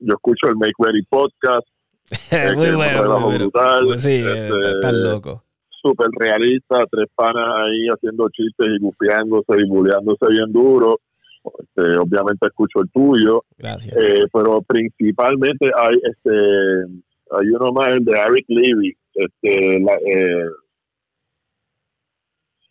yo 0.00 0.14
escucho 0.14 0.48
el 0.48 0.56
Make 0.56 0.74
Ready 0.78 1.02
podcast. 1.04 1.66
Eh, 2.30 2.54
muy 2.56 2.70
bueno. 2.70 3.28
brutal. 3.28 3.84
Pues 3.84 4.02
sí, 4.02 4.24
este, 4.24 4.92
loco. 4.92 5.44
Súper 5.82 6.08
realista, 6.18 6.78
tres 6.90 7.06
panas 7.14 7.44
ahí 7.56 7.86
haciendo 7.88 8.28
chistes 8.30 8.66
y 8.66 8.78
bufiándose 8.78 9.58
y 9.58 9.68
buleándose 9.68 10.26
bien 10.28 10.50
duro. 10.50 10.98
Este, 11.44 11.98
obviamente 11.98 12.46
escucho 12.46 12.80
el 12.80 12.90
tuyo. 12.90 13.44
Gracias. 13.58 13.94
Eh, 13.96 14.24
pero 14.32 14.62
principalmente 14.62 15.70
hay 15.76 15.96
este 16.02 16.86
hay 17.30 17.48
uno 17.48 17.72
más, 17.72 17.88
el 17.88 18.04
de 18.04 18.12
Eric 18.12 18.44
Levy, 18.48 18.96
este, 19.14 19.80
la, 19.80 19.94
eh, 19.94 20.44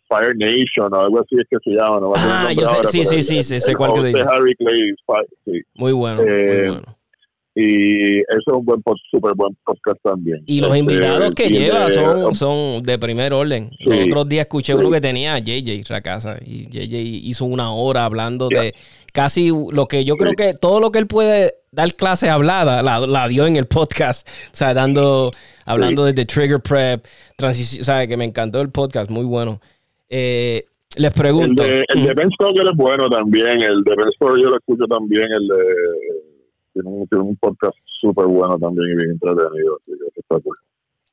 Fire 0.08 0.34
Nation 0.36 0.92
o 0.92 1.00
algo 1.00 1.20
así 1.20 1.36
es 1.36 1.44
que 1.50 1.58
se 1.62 1.70
llama. 1.70 2.00
No 2.00 2.12
ah, 2.16 2.50
yo 2.52 2.66
sé, 2.66 2.76
sí, 2.86 3.04
sí, 3.04 3.22
sí, 3.22 3.42
sí, 3.42 3.60
sé 3.60 3.74
cuál 3.74 3.92
que 3.92 4.04
dice. 4.04 4.20
Eric 4.20 4.56
Levy, 4.58 4.94
sí. 5.44 5.60
Muy 5.74 5.92
bueno, 5.92 6.22
muy 6.22 6.30
eh, 6.30 6.68
bueno. 6.68 6.98
Y 7.60 8.18
eso 8.20 8.38
es 8.46 8.54
un 8.54 8.64
buen, 8.64 8.80
súper 9.10 9.32
buen 9.34 9.52
podcast 9.64 9.98
también. 10.04 10.44
Y 10.46 10.60
los 10.60 10.70
este, 10.70 10.78
invitados 10.78 11.34
que 11.34 11.48
lleva 11.48 11.90
son, 11.90 12.32
son 12.36 12.82
de 12.84 12.98
primer 13.00 13.32
orden. 13.32 13.70
Los 13.80 14.06
otros 14.06 14.28
días 14.28 14.42
escuché 14.42 14.76
uno 14.76 14.92
que 14.92 15.00
tenía 15.00 15.34
a 15.34 15.38
JJ 15.40 15.82
Racasa 15.88 16.38
y 16.44 16.68
JJ 16.68 16.94
hizo 17.28 17.46
una 17.46 17.72
hora 17.72 18.04
hablando 18.04 18.48
de 18.48 18.74
casi 19.18 19.48
lo 19.48 19.86
que 19.86 20.04
yo 20.04 20.16
creo 20.16 20.34
que 20.34 20.54
todo 20.54 20.78
lo 20.78 20.92
que 20.92 21.00
él 21.00 21.08
puede 21.08 21.56
dar 21.72 21.92
clase 21.94 22.30
hablada 22.30 22.84
la, 22.84 23.26
dio 23.26 23.48
en 23.48 23.56
el 23.56 23.66
podcast. 23.66 24.28
O 24.52 24.54
sea, 24.54 24.74
dando, 24.74 25.30
hablando 25.66 26.04
de 26.04 26.24
Trigger 26.24 26.60
Prep, 26.60 27.04
transición, 27.34 27.80
o 27.80 27.84
sea, 27.84 28.06
que 28.06 28.16
me 28.16 28.24
encantó 28.24 28.60
el 28.60 28.70
podcast, 28.70 29.10
muy 29.10 29.24
bueno. 29.24 29.60
Eh, 30.08 30.66
les 30.96 31.12
pregunto. 31.12 31.64
El 31.64 31.68
de, 31.68 31.84
el 31.88 32.04
de 32.04 32.14
Ben 32.14 32.30
Stoker 32.30 32.64
es 32.64 32.76
bueno 32.76 33.10
también, 33.10 33.60
el 33.60 33.82
de 33.82 33.96
Ben 33.96 34.12
Stoker 34.12 34.40
yo 34.40 34.50
lo 34.50 34.56
escucho 34.56 34.84
también, 34.86 35.26
el 35.32 35.48
de. 35.48 35.64
Tiene 36.74 36.88
un, 36.88 37.08
tiene 37.08 37.24
un 37.24 37.36
podcast 37.38 37.76
súper 38.00 38.26
bueno 38.26 38.56
también 38.56 38.92
y 38.92 38.96
bien 38.98 39.10
entretenido, 39.10 39.80
así 39.82 39.98
que 40.14 40.20
está 40.20 40.38
cool. 40.38 40.56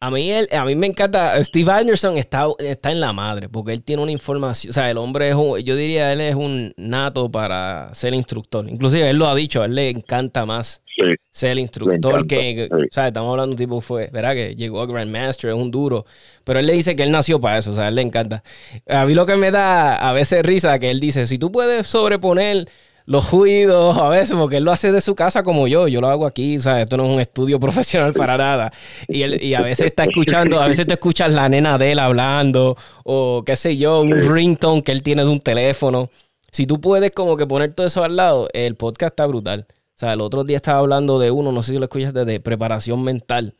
A 0.02 0.12
mí, 0.12 0.32
a 0.32 0.66
mí 0.66 0.76
me 0.76 0.88
encanta. 0.88 1.42
Steve 1.44 1.72
Anderson 1.72 2.18
está, 2.18 2.48
está 2.60 2.92
en 2.92 3.00
la 3.00 3.14
madre 3.14 3.50
porque 3.50 3.74
él 3.74 3.82
tiene 3.82 4.04
una 4.04 4.12
información. 4.12 4.70
O 4.70 4.74
sea, 4.74 4.92
el 4.92 4.98
hombre 4.98 5.30
es 5.30 5.36
un. 5.36 5.60
Yo 5.60 5.76
diría, 5.76 6.12
él 6.14 6.22
es 6.22 6.36
un 6.36 6.74
nato 6.78 7.32
para 7.32 7.94
ser 7.94 8.14
instructor. 8.14 8.70
Inclusive 8.70 9.10
él 9.10 9.18
lo 9.18 9.28
ha 9.28 9.36
dicho, 9.36 9.62
a 9.62 9.66
él 9.66 9.76
le 9.76 9.90
encanta 9.90 10.46
más 10.46 10.82
ser 11.32 11.58
instructor 11.58 12.28
que. 12.28 12.70
O 12.72 12.78
sea, 12.92 13.08
estamos 13.08 13.32
hablando 13.32 13.56
de 13.56 13.64
un 13.64 13.68
tipo 13.68 13.82
fue, 13.82 14.10
¿verdad? 14.12 14.34
Que 14.34 14.56
llegó 14.56 14.82
a 14.82 14.86
Grandmaster, 14.86 15.50
es 15.50 15.56
un 15.56 15.72
duro. 15.72 16.06
Pero 16.44 16.60
él 16.60 16.68
le 16.68 16.74
dice 16.74 16.96
que 16.96 17.04
él 17.04 17.12
nació 17.12 17.40
para 17.42 17.58
eso, 17.58 17.72
o 17.72 17.76
sea, 17.76 17.86
a 17.86 17.88
él 17.88 17.96
le 17.96 18.02
encanta. 18.02 18.44
A 18.88 19.06
mí 19.06 19.14
lo 19.14 19.26
que 19.26 19.38
me 19.38 19.50
da 19.50 19.96
a 19.96 20.14
veces 20.14 20.44
risa 20.44 20.78
que 20.78 20.92
él 20.92 21.00
dice: 21.00 21.26
si 21.26 21.40
tú 21.40 21.52
puedes 21.52 21.88
sobreponer 21.88 22.68
los 23.06 23.32
ruidos 23.32 23.98
a 23.98 24.10
veces, 24.10 24.36
porque 24.36 24.58
él 24.58 24.64
lo 24.64 24.72
hace 24.72 24.92
de 24.92 25.00
su 25.00 25.14
casa 25.14 25.44
como 25.44 25.68
yo, 25.68 25.88
yo 25.88 26.02
lo 26.02 26.08
hago 26.08 26.26
aquí, 26.26 26.58
o 26.58 26.62
sea, 26.62 26.82
esto 26.82 26.98
no 26.98 27.06
es 27.06 27.14
un 27.14 27.20
estudio 27.20 27.60
profesional 27.62 28.14
para 28.14 28.38
nada. 28.38 28.74
Y, 29.08 29.22
él, 29.22 29.42
y 29.42 29.54
a 29.54 29.62
veces 29.62 29.88
está 29.88 30.06
escuchando, 30.06 30.60
a 30.60 30.68
veces 30.68 30.88
te 30.88 30.94
escuchas 30.94 31.34
la 31.34 31.48
nena 31.48 31.78
de 31.78 31.92
él 31.92 32.00
hablando, 32.00 32.76
o 33.04 33.44
qué 33.46 33.56
sé 33.56 33.78
yo, 33.78 34.02
un 34.02 34.12
ringtone 34.12 34.84
que 34.84 34.92
él 34.92 35.04
tiene 35.04 35.24
de 35.24 35.30
un 35.30 35.40
teléfono. 35.40 36.10
si 36.52 36.66
tú 36.66 36.82
puedes 36.82 37.12
como 37.12 37.38
que 37.38 37.46
poner 37.46 37.74
todo 37.74 37.88
eso 37.88 38.04
al 38.04 38.16
lado, 38.16 38.48
el 38.54 38.76
podcast 38.76 39.12
está 39.12 39.28
brutal. 39.28 39.68
O 39.70 39.98
sea, 39.98 40.14
el 40.14 40.22
otro 40.22 40.44
día 40.44 40.58
estaba 40.58 40.80
hablando 40.80 41.20
de 41.20 41.32
uno, 41.32 41.52
no 41.52 41.64
sé 41.64 41.74
si 41.74 41.78
lo 41.78 41.86
escuchaste, 41.86 42.26
de 42.26 42.40
preparación 42.40 43.04
mental, 43.04 43.56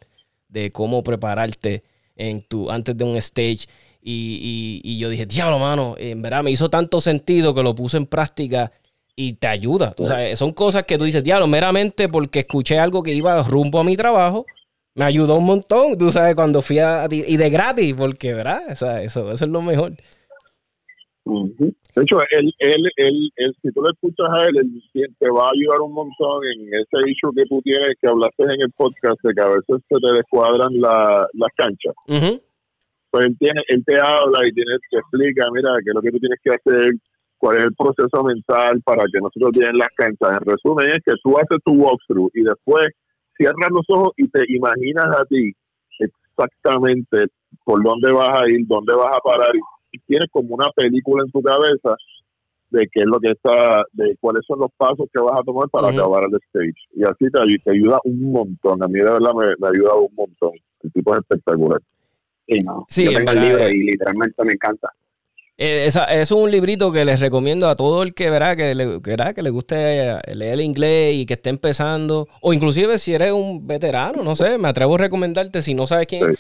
de 0.50 0.72
cómo 0.72 1.04
prepararte 1.04 1.84
en 2.16 2.42
tu, 2.42 2.72
antes 2.72 2.98
de 2.98 3.04
un 3.04 3.16
stage. 3.18 3.68
Y, 4.02 4.82
y, 4.84 4.92
y 4.92 4.98
yo 4.98 5.10
dije, 5.10 5.26
diablo, 5.26 5.60
mano, 5.60 5.96
en 5.98 6.22
verdad 6.22 6.44
me 6.44 6.52
hizo 6.52 6.70
tanto 6.70 7.00
sentido 7.00 7.54
que 7.56 7.64
lo 7.64 7.74
puse 7.74 7.98
en 7.98 8.06
práctica 8.06 8.72
y 9.16 9.34
te 9.34 9.48
ayuda. 9.48 9.92
Tú 9.94 10.06
sabes, 10.06 10.38
son 10.38 10.52
cosas 10.52 10.84
que 10.84 10.98
tú 10.98 11.06
dices, 11.06 11.24
diablo, 11.24 11.48
meramente 11.48 12.10
porque 12.10 12.40
escuché 12.40 12.80
algo 12.80 13.04
que 13.04 13.14
iba 13.14 13.42
rumbo 13.44 13.80
a 13.80 13.84
mi 13.84 13.96
trabajo, 13.96 14.46
me 14.96 15.06
ayudó 15.06 15.36
un 15.38 15.46
montón, 15.46 15.98
tú 15.98 16.12
sabes, 16.12 16.36
cuando 16.36 16.62
fui 16.62 16.80
a... 16.80 17.08
Y 17.10 17.38
de 17.38 17.50
gratis, 17.50 17.94
porque, 17.94 18.34
¿verdad? 18.34 18.62
O 18.72 18.76
sea, 18.76 19.02
eso, 19.02 19.32
eso 19.32 19.46
es 19.46 19.52
lo 19.52 19.62
mejor. 19.62 19.94
De 21.26 22.04
hecho, 22.04 22.18
él, 22.32 22.54
él, 22.60 22.84
él, 22.98 23.32
él, 23.36 23.56
si 23.62 23.72
tú 23.72 23.82
le 23.82 23.90
escuchas 23.92 24.28
a 24.30 24.46
él, 24.46 24.58
él 24.58 25.16
te 25.18 25.30
va 25.30 25.48
a 25.48 25.52
ayudar 25.52 25.82
un 25.82 25.94
montón 25.94 26.44
en 26.46 26.68
ese 26.68 27.10
issue 27.10 27.34
que 27.36 27.46
tú 27.46 27.62
tienes, 27.64 27.90
que 28.00 28.08
hablaste 28.08 28.44
en 28.44 28.62
el 28.62 28.72
podcast, 28.74 29.18
de 29.24 29.34
que 29.34 29.42
a 29.42 29.48
veces 29.48 29.82
se 29.90 29.96
te 30.00 30.12
descuadran 30.14 30.80
la, 30.80 31.28
las 31.34 31.50
canchas. 31.56 31.96
Pues 33.10 33.26
él, 33.26 33.36
tiene, 33.40 33.62
él 33.70 33.84
te 33.86 34.00
habla 34.00 34.48
y 34.48 34.52
tiene, 34.52 34.72
te 34.92 34.98
explica, 34.98 35.48
mira, 35.52 35.72
qué 35.84 35.90
es 35.90 35.96
lo 35.96 36.02
que 36.02 36.12
tú 36.12 36.20
tienes 36.20 36.40
que 36.44 36.52
hacer, 36.52 36.94
cuál 37.46 37.58
es 37.58 37.66
el 37.66 37.76
proceso 37.76 38.24
mental 38.24 38.82
para 38.84 39.04
que 39.04 39.20
nosotros 39.20 39.52
bien 39.52 39.78
las 39.78 39.90
canchas. 39.96 40.42
En 40.42 40.52
resumen, 40.52 40.90
es 40.90 41.00
que 41.06 41.14
tú 41.24 41.38
haces 41.38 41.60
tu 41.64 41.74
walkthrough 41.74 42.32
y 42.34 42.42
después 42.42 42.90
cierras 43.38 43.70
los 43.70 43.86
ojos 43.90 44.14
y 44.18 44.28
te 44.30 44.46
imaginas 44.50 45.06
a 45.16 45.24
ti 45.26 45.54
exactamente 46.00 47.28
por 47.64 47.84
dónde 47.84 48.12
vas 48.12 48.42
a 48.42 48.50
ir, 48.50 48.66
dónde 48.66 48.96
vas 48.96 49.16
a 49.16 49.20
parar 49.20 49.52
y 49.92 50.00
tienes 50.00 50.28
como 50.32 50.56
una 50.56 50.72
película 50.72 51.24
en 51.24 51.32
tu 51.32 51.44
cabeza 51.44 51.96
de 52.72 52.88
qué 52.92 53.02
es 53.02 53.06
lo 53.06 53.20
que 53.20 53.30
está, 53.30 53.84
de 53.94 54.18
cuáles 54.20 54.42
son 54.48 54.60
los 54.60 54.72
pasos 54.76 55.08
que 55.14 55.22
vas 55.22 55.40
a 55.40 55.44
tomar 55.44 55.70
para 55.70 55.90
acabar 55.90 56.24
el 56.24 56.40
stage. 56.48 56.74
Y 56.96 57.04
así 57.04 57.30
te, 57.32 57.40
te, 57.64 57.72
ayuda 57.72 58.00
un 58.06 58.32
montón. 58.32 58.82
A 58.82 58.88
mí 58.88 58.98
de 58.98 59.04
verdad 59.04 59.34
me, 59.36 59.46
me 59.60 59.68
ha 59.68 59.70
ayudado 59.70 60.02
un 60.02 60.16
montón. 60.16 60.54
El 60.82 60.92
tipo 60.92 61.14
es 61.14 61.22
espectacular. 61.22 61.80
Sí, 62.48 62.60
no. 62.62 62.86
sí 62.90 63.06
Yo 63.06 63.12
tengo 63.20 63.32
el 63.32 63.42
libro 63.42 63.70
y 63.70 63.84
literalmente 63.84 64.44
me 64.44 64.54
encanta. 64.54 64.90
Eh, 65.58 65.88
es 66.10 66.32
un 66.32 66.52
librito 66.52 66.92
que 66.92 67.06
les 67.06 67.22
recomiendo 67.22 67.70
a 67.70 67.78
todo 67.78 68.04
el 68.04 68.14
que 68.14 68.30
verá 68.30 68.58
que 68.58 68.76
le, 68.76 69.02
que, 69.02 69.16
que 69.34 69.42
le 69.42 69.50
guste 69.50 70.20
leer 70.34 70.54
el 70.54 70.62
inglés 70.62 71.16
y 71.16 71.26
que 71.26 71.36
esté 71.36 71.50
empezando, 71.50 72.28
o 72.42 72.52
inclusive 72.52 72.98
si 72.98 73.14
eres 73.14 73.32
un 73.32 73.66
veterano, 73.66 74.22
no 74.22 74.36
sé, 74.36 74.58
me 74.58 74.68
atrevo 74.68 74.96
a 74.96 74.98
recomendarte, 74.98 75.62
si 75.62 75.74
no 75.74 75.88
sabes 75.88 76.08
quién, 76.08 76.38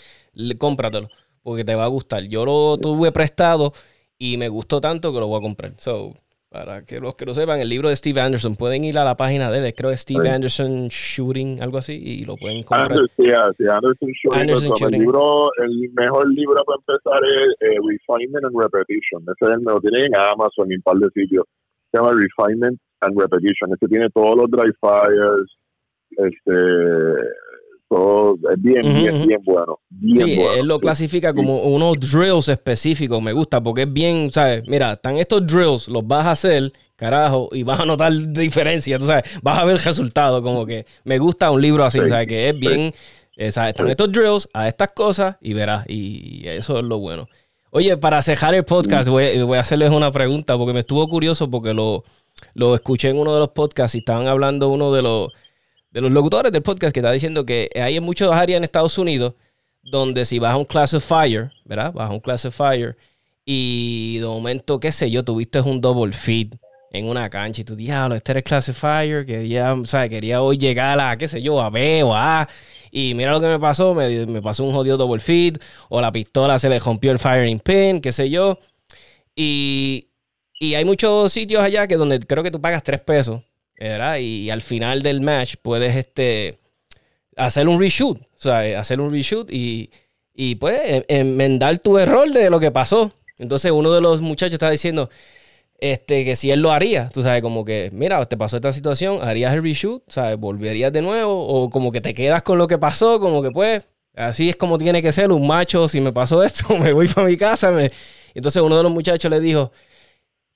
cómpratelo, 0.58 1.08
porque 1.44 1.64
te 1.64 1.76
va 1.76 1.86
a 1.86 1.88
gustar. 1.88 2.24
Yo 2.24 2.44
lo 2.46 2.78
tuve 2.78 3.14
prestado 3.14 3.72
y 4.18 4.36
me 4.36 4.50
gustó 4.50 4.82
tanto 4.82 5.14
que 5.14 5.20
lo 5.20 5.28
voy 5.28 5.40
a 5.40 5.42
comprar. 5.42 5.74
So, 5.78 6.14
para 6.56 6.84
que 6.84 7.02
los 7.02 7.16
que 7.16 7.26
lo 7.26 7.34
sepan, 7.34 7.60
el 7.60 7.68
libro 7.68 7.90
de 7.90 7.96
Steve 7.98 8.22
Anderson, 8.22 8.56
pueden 8.56 8.86
ir 8.86 8.98
a 8.98 9.04
la 9.04 9.18
página 9.18 9.52
de 9.52 9.60
él, 9.60 9.74
creo 9.76 9.92
que 9.92 9.98
Steve 9.98 10.30
Anderson 10.30 10.88
Shooting, 10.88 11.62
algo 11.62 11.78
así, 11.78 11.94
y 11.94 12.24
lo 12.24 12.38
pueden 12.38 12.64
comprar. 12.64 12.92
Anderson, 12.92 14.10
Shooting. 14.14 14.94
El, 14.94 15.00
libro, 15.02 15.50
el 15.58 15.92
mejor 15.94 16.30
libro 16.30 16.64
para 16.66 16.78
empezar 16.80 17.20
es 17.26 17.48
eh, 17.60 17.76
Refinement 17.86 18.46
and 18.46 18.56
Repetition. 18.58 19.22
Ese 19.24 19.54
es, 19.54 19.60
me 19.66 19.74
lo 19.74 19.82
tienen 19.82 20.06
en 20.06 20.16
Amazon 20.16 20.72
y 20.72 20.76
en 20.76 20.80
un 20.80 20.84
par 20.84 20.96
de 20.98 21.10
sitios. 21.10 21.44
Se 21.92 21.98
llama 21.98 22.12
Refinement 22.14 22.80
and 23.02 23.20
Repetition. 23.20 23.74
Este 23.74 23.88
tiene 23.88 24.10
todos 24.12 24.38
los 24.38 24.50
dry 24.50 24.72
fires, 24.80 25.48
este 26.12 26.56
todo 27.90 28.36
es 28.52 28.62
bien, 28.62 28.82
bien, 28.82 29.28
bien 29.28 29.42
bueno. 29.44 29.80
sí, 30.02 30.40
él 30.58 30.68
lo 30.68 30.80
clasifica 30.80 31.34
como 31.34 31.64
unos 31.64 32.00
drills 32.00 32.50
específicos, 32.50 33.22
me 33.22 33.34
gusta, 33.34 33.62
porque 33.62 33.84
es 33.84 33.94
bien, 33.94 34.32
¿sabes? 34.32 34.64
Mira, 34.68 34.94
están 34.94 35.18
estos 35.18 35.46
drills, 35.46 35.88
los 35.88 36.06
vas 36.06 36.26
a 36.26 36.32
hacer, 36.32 36.74
carajo, 36.96 37.50
y 37.52 37.64
vas 37.64 37.80
a 37.80 37.86
notar 37.86 38.12
diferencia, 38.32 38.98
tú 38.98 39.06
sabes, 39.06 39.24
vas 39.42 39.60
a 39.60 39.66
ver 39.66 39.76
el 39.76 39.84
resultado, 39.84 40.42
como 40.42 40.66
que 40.66 40.86
me 41.04 41.20
gusta 41.20 41.52
un 41.52 41.62
libro 41.62 41.86
así, 41.86 42.00
¿sabes? 42.08 42.28
Que 42.28 42.50
es 42.50 42.60
bien, 42.60 42.94
eh, 43.36 43.52
¿sabes? 43.52 43.72
Están 43.72 43.90
estos 43.90 44.12
drills 44.12 44.50
a 44.54 44.68
estas 44.68 44.92
cosas 44.94 45.38
y 45.42 45.54
verás, 45.54 45.86
y 45.88 46.48
eso 46.48 46.80
es 46.80 46.84
lo 46.84 47.00
bueno. 47.00 47.28
Oye, 47.70 47.98
para 47.98 48.22
cejar 48.22 48.56
el 48.56 48.64
podcast, 48.64 49.10
voy, 49.10 49.42
voy, 49.44 49.58
a 49.58 49.62
hacerles 49.62 49.92
una 49.92 50.12
pregunta, 50.12 50.58
porque 50.58 50.74
me 50.74 50.80
estuvo 50.80 51.08
curioso, 51.10 51.50
porque 51.50 51.74
lo, 51.74 52.06
lo 52.54 52.74
escuché 52.74 53.10
en 53.10 53.20
uno 53.20 53.34
de 53.34 53.40
los 53.40 53.50
podcasts 53.50 53.96
y 53.96 53.98
estaban 53.98 54.28
hablando 54.28 54.70
uno 54.70 54.94
de 54.94 55.02
los 55.02 55.30
de 55.96 56.02
los 56.02 56.12
locutores 56.12 56.52
del 56.52 56.62
podcast 56.62 56.94
que 56.94 57.00
está 57.00 57.10
diciendo 57.10 57.46
que 57.46 57.70
hay 57.74 57.98
muchas 58.02 58.30
áreas 58.30 58.58
en 58.58 58.66
Estados 58.66 58.98
Unidos 58.98 59.34
donde 59.82 60.26
si 60.26 60.40
vas 60.40 60.52
a 60.52 60.58
un 60.58 60.66
classifier, 60.66 61.54
¿verdad? 61.64 61.94
Vas 61.94 62.10
a 62.10 62.14
un 62.14 62.20
classifier 62.20 62.98
y 63.46 64.18
de 64.20 64.26
momento, 64.26 64.78
qué 64.78 64.92
sé 64.92 65.10
yo, 65.10 65.24
tuviste 65.24 65.62
un 65.62 65.80
double 65.80 66.12
feed 66.12 66.56
en 66.92 67.08
una 67.08 67.30
cancha 67.30 67.62
y 67.62 67.64
tú 67.64 67.78
diablo, 67.78 68.14
este 68.16 68.34
era 68.34 68.40
el 68.40 68.44
classifier, 68.44 69.26
quería, 69.26 69.74
o 69.74 69.86
sea, 69.86 70.10
quería 70.10 70.42
hoy 70.42 70.58
llegar 70.58 71.00
a, 71.00 71.16
qué 71.18 71.30
sé 71.30 71.42
yo, 71.42 71.62
a 71.62 71.70
B 71.70 72.04
o 72.04 72.14
A. 72.14 72.50
Y 72.92 73.14
mira 73.14 73.32
lo 73.32 73.40
que 73.40 73.48
me 73.48 73.60
pasó, 73.60 73.94
me, 73.94 74.26
me 74.26 74.42
pasó 74.42 74.66
un 74.66 74.74
jodido 74.74 74.98
double 74.98 75.22
feed 75.22 75.60
o 75.88 76.02
la 76.02 76.12
pistola 76.12 76.60
se 76.60 76.68
le 76.68 76.78
rompió 76.78 77.14
el 77.14 77.20
firing 77.20 77.60
pin, 77.62 78.02
qué 78.02 78.12
sé 78.12 78.30
yo. 78.30 78.60
Y, 79.34 80.10
y 80.60 80.74
hay 80.76 80.84
muchos 80.84 81.32
sitios 81.32 81.64
allá 81.64 81.88
que 81.88 81.96
donde 81.96 82.20
creo 82.20 82.44
que 82.44 82.52
tú 82.52 82.60
pagas 82.60 82.84
tres 82.84 83.00
pesos 83.00 83.42
y, 83.78 84.50
al 84.50 84.62
final 84.62 85.02
del 85.02 85.22
match 85.22 85.56
puedes 85.62 85.96
este, 85.96 86.60
hacer 87.36 87.68
un 87.68 87.80
reshoot, 87.80 88.20
o 88.20 88.28
sea, 88.38 88.80
hacer 88.80 89.00
un 89.02 89.12
reshoot 89.12 89.52
y, 89.52 89.90
y 90.34 90.56
pues 90.56 91.06
enmendar 91.08 91.80
tu 91.80 91.98
error 91.98 92.32
de 92.32 92.50
lo 92.50 92.60
que 92.60 92.72
pasó. 92.72 93.12
Entonces 93.38 93.72
uno 93.72 93.94
de 93.94 94.02
los 94.02 94.22
muchachos 94.22 94.54
estaba 94.54 94.72
diciendo 94.72 95.10
este, 95.80 96.24
que 96.24 96.36
si 96.36 96.52
él 96.52 96.62
lo 96.62 96.72
haría, 96.72 97.10
tú 97.10 97.22
sabes, 97.22 97.42
como 97.42 97.66
que, 97.66 97.90
mira, 97.92 98.26
te 98.26 98.38
pasó 98.38 98.56
esta 98.56 98.72
situación, 98.72 99.20
harías 99.22 99.54
el 99.54 99.62
reshoot, 99.62 100.04
¿sabes? 100.08 100.38
Volverías 100.38 100.92
de 100.94 101.02
nuevo 101.02 101.46
o 101.46 101.70
como 101.70 101.92
que 101.92 102.02
te 102.02 102.14
quedas 102.14 102.44
con 102.44 102.58
lo 102.58 102.68
que 102.68 102.78
pasó, 102.78 103.20
como 103.20 103.42
que 103.44 103.52
pues, 103.52 103.84
así 104.16 104.50
es 104.50 104.56
como 104.56 104.78
tiene 104.78 105.02
que 105.02 105.12
ser 105.12 105.32
un 105.32 105.46
macho, 105.46 105.88
si 105.88 106.00
me 106.00 106.14
pasó 106.14 106.44
esto, 106.44 106.78
me 106.80 106.94
voy 106.94 107.08
para 107.08 107.28
mi 107.28 107.38
casa. 107.38 107.74
Entonces 108.34 108.62
uno 108.62 108.78
de 108.78 108.84
los 108.84 108.92
muchachos 108.92 109.30
le 109.30 109.40
dijo, 109.40 109.72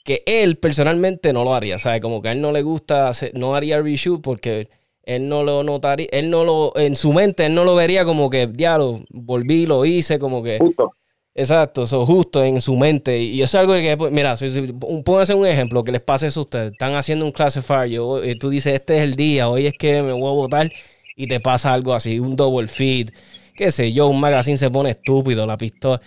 que 0.03 0.23
él 0.25 0.57
personalmente 0.57 1.33
no 1.33 1.43
lo 1.43 1.53
haría, 1.53 1.77
¿sabes? 1.77 2.01
Como 2.01 2.21
que 2.21 2.29
a 2.29 2.31
él 2.31 2.41
no 2.41 2.51
le 2.51 2.61
gusta, 2.61 3.11
no 3.33 3.55
haría 3.55 3.81
reshoot 3.81 4.21
porque 4.21 4.69
él 5.03 5.27
no 5.27 5.43
lo 5.43 5.63
notaría, 5.63 6.07
él 6.11 6.29
no 6.29 6.43
lo, 6.43 6.73
en 6.75 6.95
su 6.95 7.13
mente, 7.13 7.45
él 7.45 7.55
no 7.55 7.63
lo 7.63 7.75
vería 7.75 8.05
como 8.05 8.29
que, 8.29 8.47
diablo, 8.47 9.01
volví, 9.09 9.65
lo 9.65 9.85
hice, 9.85 10.19
como 10.19 10.43
que... 10.43 10.57
Justo. 10.59 10.93
Exacto, 11.35 11.83
eso 11.83 12.05
justo 12.05 12.43
en 12.43 12.59
su 12.59 12.75
mente. 12.75 13.17
Y 13.17 13.41
eso 13.41 13.57
es 13.57 13.61
algo 13.61 13.73
que, 13.73 13.95
pues, 13.95 14.11
mira, 14.11 14.35
si, 14.35 14.49
si, 14.49 14.73
pónganse 14.73 15.33
un 15.33 15.45
ejemplo 15.45 15.83
que 15.83 15.91
les 15.91 16.01
pase 16.01 16.27
eso 16.27 16.41
a 16.41 16.43
ustedes. 16.43 16.71
Están 16.73 16.95
haciendo 16.95 17.23
un 17.23 17.31
classifier, 17.31 17.87
yo, 17.87 18.23
y 18.23 18.35
tú 18.37 18.49
dices, 18.49 18.73
este 18.73 18.97
es 18.97 19.03
el 19.03 19.15
día, 19.15 19.47
hoy 19.47 19.67
es 19.67 19.73
que 19.73 20.01
me 20.01 20.11
voy 20.11 20.27
a 20.27 20.33
votar 20.33 20.71
y 21.15 21.27
te 21.27 21.39
pasa 21.39 21.73
algo 21.73 21.93
así, 21.93 22.19
un 22.19 22.35
double 22.35 22.67
feed, 22.67 23.09
qué 23.55 23.71
sé 23.71 23.93
yo, 23.93 24.07
un 24.07 24.19
magazine 24.19 24.57
se 24.57 24.69
pone 24.69 24.89
estúpido, 24.89 25.45
la 25.45 25.57
pistola 25.57 26.01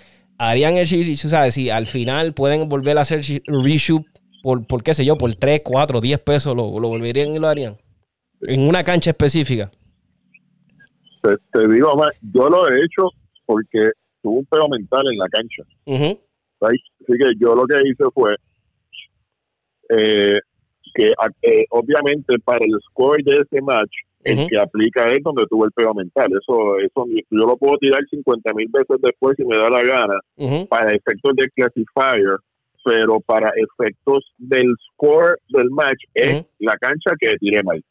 harían 0.51 0.77
el 0.77 0.89
reshoot, 0.89 1.31
¿sabes? 1.31 1.55
Si 1.55 1.71
al 1.71 1.87
final 1.87 2.35
pueden 2.35 2.69
volver 2.69 2.99
a 2.99 3.03
hacer 3.03 3.21
reshoot 3.47 4.05
por, 4.43 4.67
por 4.67 4.83
qué 4.83 4.95
sé 4.95 5.05
yo, 5.05 5.17
por 5.17 5.35
3, 5.35 5.63
4, 5.65 6.01
10 6.01 6.21
pesos, 6.21 6.57
lo, 6.57 6.79
lo 6.81 6.89
volverían 6.89 7.35
y 7.35 7.39
lo 7.39 7.49
harían. 7.49 7.77
En 8.43 8.69
una 8.69 8.83
cancha 8.83 9.11
específica. 9.11 9.71
Te, 11.23 11.37
te 11.53 11.69
digo, 11.69 11.95
yo 12.35 12.49
lo 12.49 12.69
he 12.69 12.79
hecho 12.79 13.09
porque 13.47 13.91
tuve 14.21 14.39
un 14.39 14.47
pedo 14.47 14.69
mental 14.69 15.05
en 15.13 15.19
la 15.19 15.29
cancha. 15.29 15.63
Así 16.61 17.19
que 17.19 17.31
yo 17.39 17.55
lo 17.55 17.65
que 17.67 17.77
hice 17.89 18.05
fue 18.13 18.35
eh, 19.91 20.39
que 20.95 21.13
eh, 21.43 21.65
obviamente 21.71 22.39
para 22.45 22.65
el 22.65 22.73
score 22.89 23.23
de 23.25 23.43
ese 23.43 23.61
match 23.63 23.93
el 24.25 24.49
que 24.49 24.59
aplica 24.59 25.11
es 25.11 25.23
donde 25.23 25.47
tuvo 25.49 25.65
el 25.65 25.73
pego 25.73 25.95
mental. 25.95 26.29
Eso, 26.41 26.79
eso 26.79 27.07
yo 27.09 27.47
lo 27.47 27.57
puedo 27.57 27.77
tirar 27.79 28.01
50 28.09 28.55
mil 28.55 28.69
veces 28.71 28.97
después 29.03 29.37
si 29.37 29.45
me 29.45 29.57
da 29.57 29.69
la 29.69 29.83
gana 29.83 30.21
para 30.69 30.91
efectos 30.93 31.33
de 31.37 31.49
classifier, 31.51 32.39
pero 32.85 33.21
para 33.21 33.53
efectos 33.57 34.33
del 34.39 34.75
score 34.91 35.39
del 35.49 35.71
match 35.71 36.03
es 36.15 36.47
la 36.59 36.75
cancha 36.75 37.13
que 37.19 37.35
tiré 37.37 37.63
mal. 37.63 37.83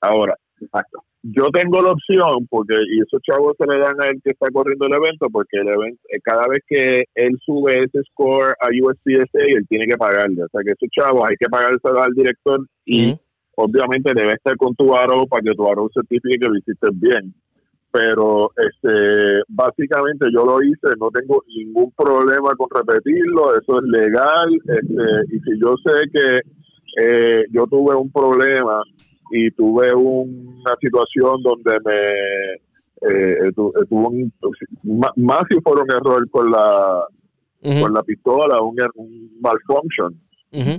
Ahora, 0.00 0.36
exacto. 0.60 1.02
Yo 1.26 1.48
tengo 1.50 1.80
la 1.80 1.92
opción, 1.92 2.46
porque 2.50 2.74
y 2.74 3.00
esos 3.00 3.22
chavos 3.22 3.56
se 3.58 3.66
le 3.66 3.78
dan 3.78 3.98
a 3.98 4.08
él 4.08 4.20
que 4.22 4.32
está 4.32 4.46
corriendo 4.52 4.86
el 4.86 4.92
evento, 4.92 5.26
porque 5.32 5.56
el 5.56 5.68
evento, 5.68 5.98
eh, 6.10 6.20
cada 6.22 6.46
vez 6.46 6.58
que 6.68 7.04
él 7.14 7.38
sube 7.42 7.78
ese 7.78 8.02
score 8.10 8.54
a 8.60 8.68
USPSA, 8.68 9.38
él 9.48 9.66
tiene 9.66 9.86
que 9.86 9.96
pagarle. 9.96 10.42
O 10.44 10.48
sea 10.48 10.60
que 10.62 10.72
esos 10.72 10.90
chavos 10.90 11.26
hay 11.26 11.36
que 11.36 11.48
pagarse 11.48 11.80
al 11.82 12.12
director 12.12 12.66
y 12.84 13.16
obviamente 13.56 14.12
debe 14.14 14.32
estar 14.32 14.56
con 14.56 14.74
tu 14.74 14.94
aro 14.94 15.26
para 15.26 15.42
que 15.42 15.54
tu 15.54 15.66
aro 15.66 15.88
certifique 15.94 16.38
que 16.38 16.48
lo 16.48 16.56
hiciste 16.56 16.88
bien. 16.92 17.34
Pero 17.92 18.50
este, 18.56 19.42
básicamente 19.48 20.26
yo 20.32 20.44
lo 20.44 20.60
hice, 20.60 20.88
no 20.98 21.10
tengo 21.10 21.44
ningún 21.46 21.92
problema 21.92 22.52
con 22.56 22.68
repetirlo, 22.68 23.56
eso 23.56 23.78
es 23.78 23.84
legal. 23.84 24.52
Este, 24.66 25.36
y 25.36 25.40
si 25.40 25.60
yo 25.60 25.76
sé 25.84 25.92
que 26.12 26.40
eh, 26.96 27.44
yo 27.52 27.66
tuve 27.66 27.94
un 27.94 28.10
problema 28.10 28.82
y 29.30 29.50
tuve 29.52 29.94
una 29.94 30.74
situación 30.80 31.42
donde 31.42 31.78
me 31.84 33.08
eh, 33.10 33.52
tuvo 33.54 34.08
un, 34.08 34.32
más 35.16 35.42
si 35.48 35.60
fuera 35.60 35.82
un 35.82 35.90
error 35.90 36.30
con 36.30 36.50
la 36.50 37.06
con 37.80 37.94
la 37.94 38.02
pistola, 38.02 38.60
un, 38.60 38.76
un 38.96 39.38
malfunction, 39.40 40.14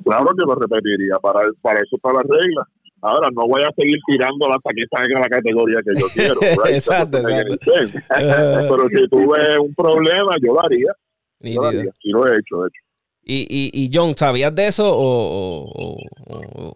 Claro 0.03 0.27
que 0.37 0.45
lo 0.45 0.55
repetiría, 0.55 1.17
para, 1.19 1.41
para 1.61 1.79
eso 1.79 1.95
está 1.95 2.13
la 2.13 2.21
regla. 2.21 2.67
Ahora, 3.01 3.29
no 3.31 3.47
voy 3.47 3.61
a 3.61 3.71
seguir 3.75 3.99
tirando 4.07 4.51
hasta 4.51 4.71
que 4.71 4.85
salga 4.89 5.19
la 5.19 5.29
categoría 5.29 5.79
que 5.83 5.99
yo 5.99 6.07
quiero. 6.13 6.39
exacto, 6.69 7.19
exacto. 7.19 7.55
Pero 8.09 8.89
si 8.89 9.07
tuve 9.09 9.59
un 9.59 9.75
problema, 9.75 10.35
yo 10.41 10.53
lo 10.53 10.63
haría. 10.63 10.91
Yo 11.39 11.61
lo 11.61 11.67
haría. 11.67 11.91
Y 12.01 12.11
lo 12.11 12.25
he 12.25 12.39
hecho, 12.39 12.61
de 12.61 12.67
hecho. 12.67 12.85
Y, 13.27 13.47
y, 13.49 13.85
y 13.85 13.89
John, 13.91 14.15
¿sabías 14.15 14.53
de 14.53 14.67
eso 14.67 14.83
o, 14.87 15.97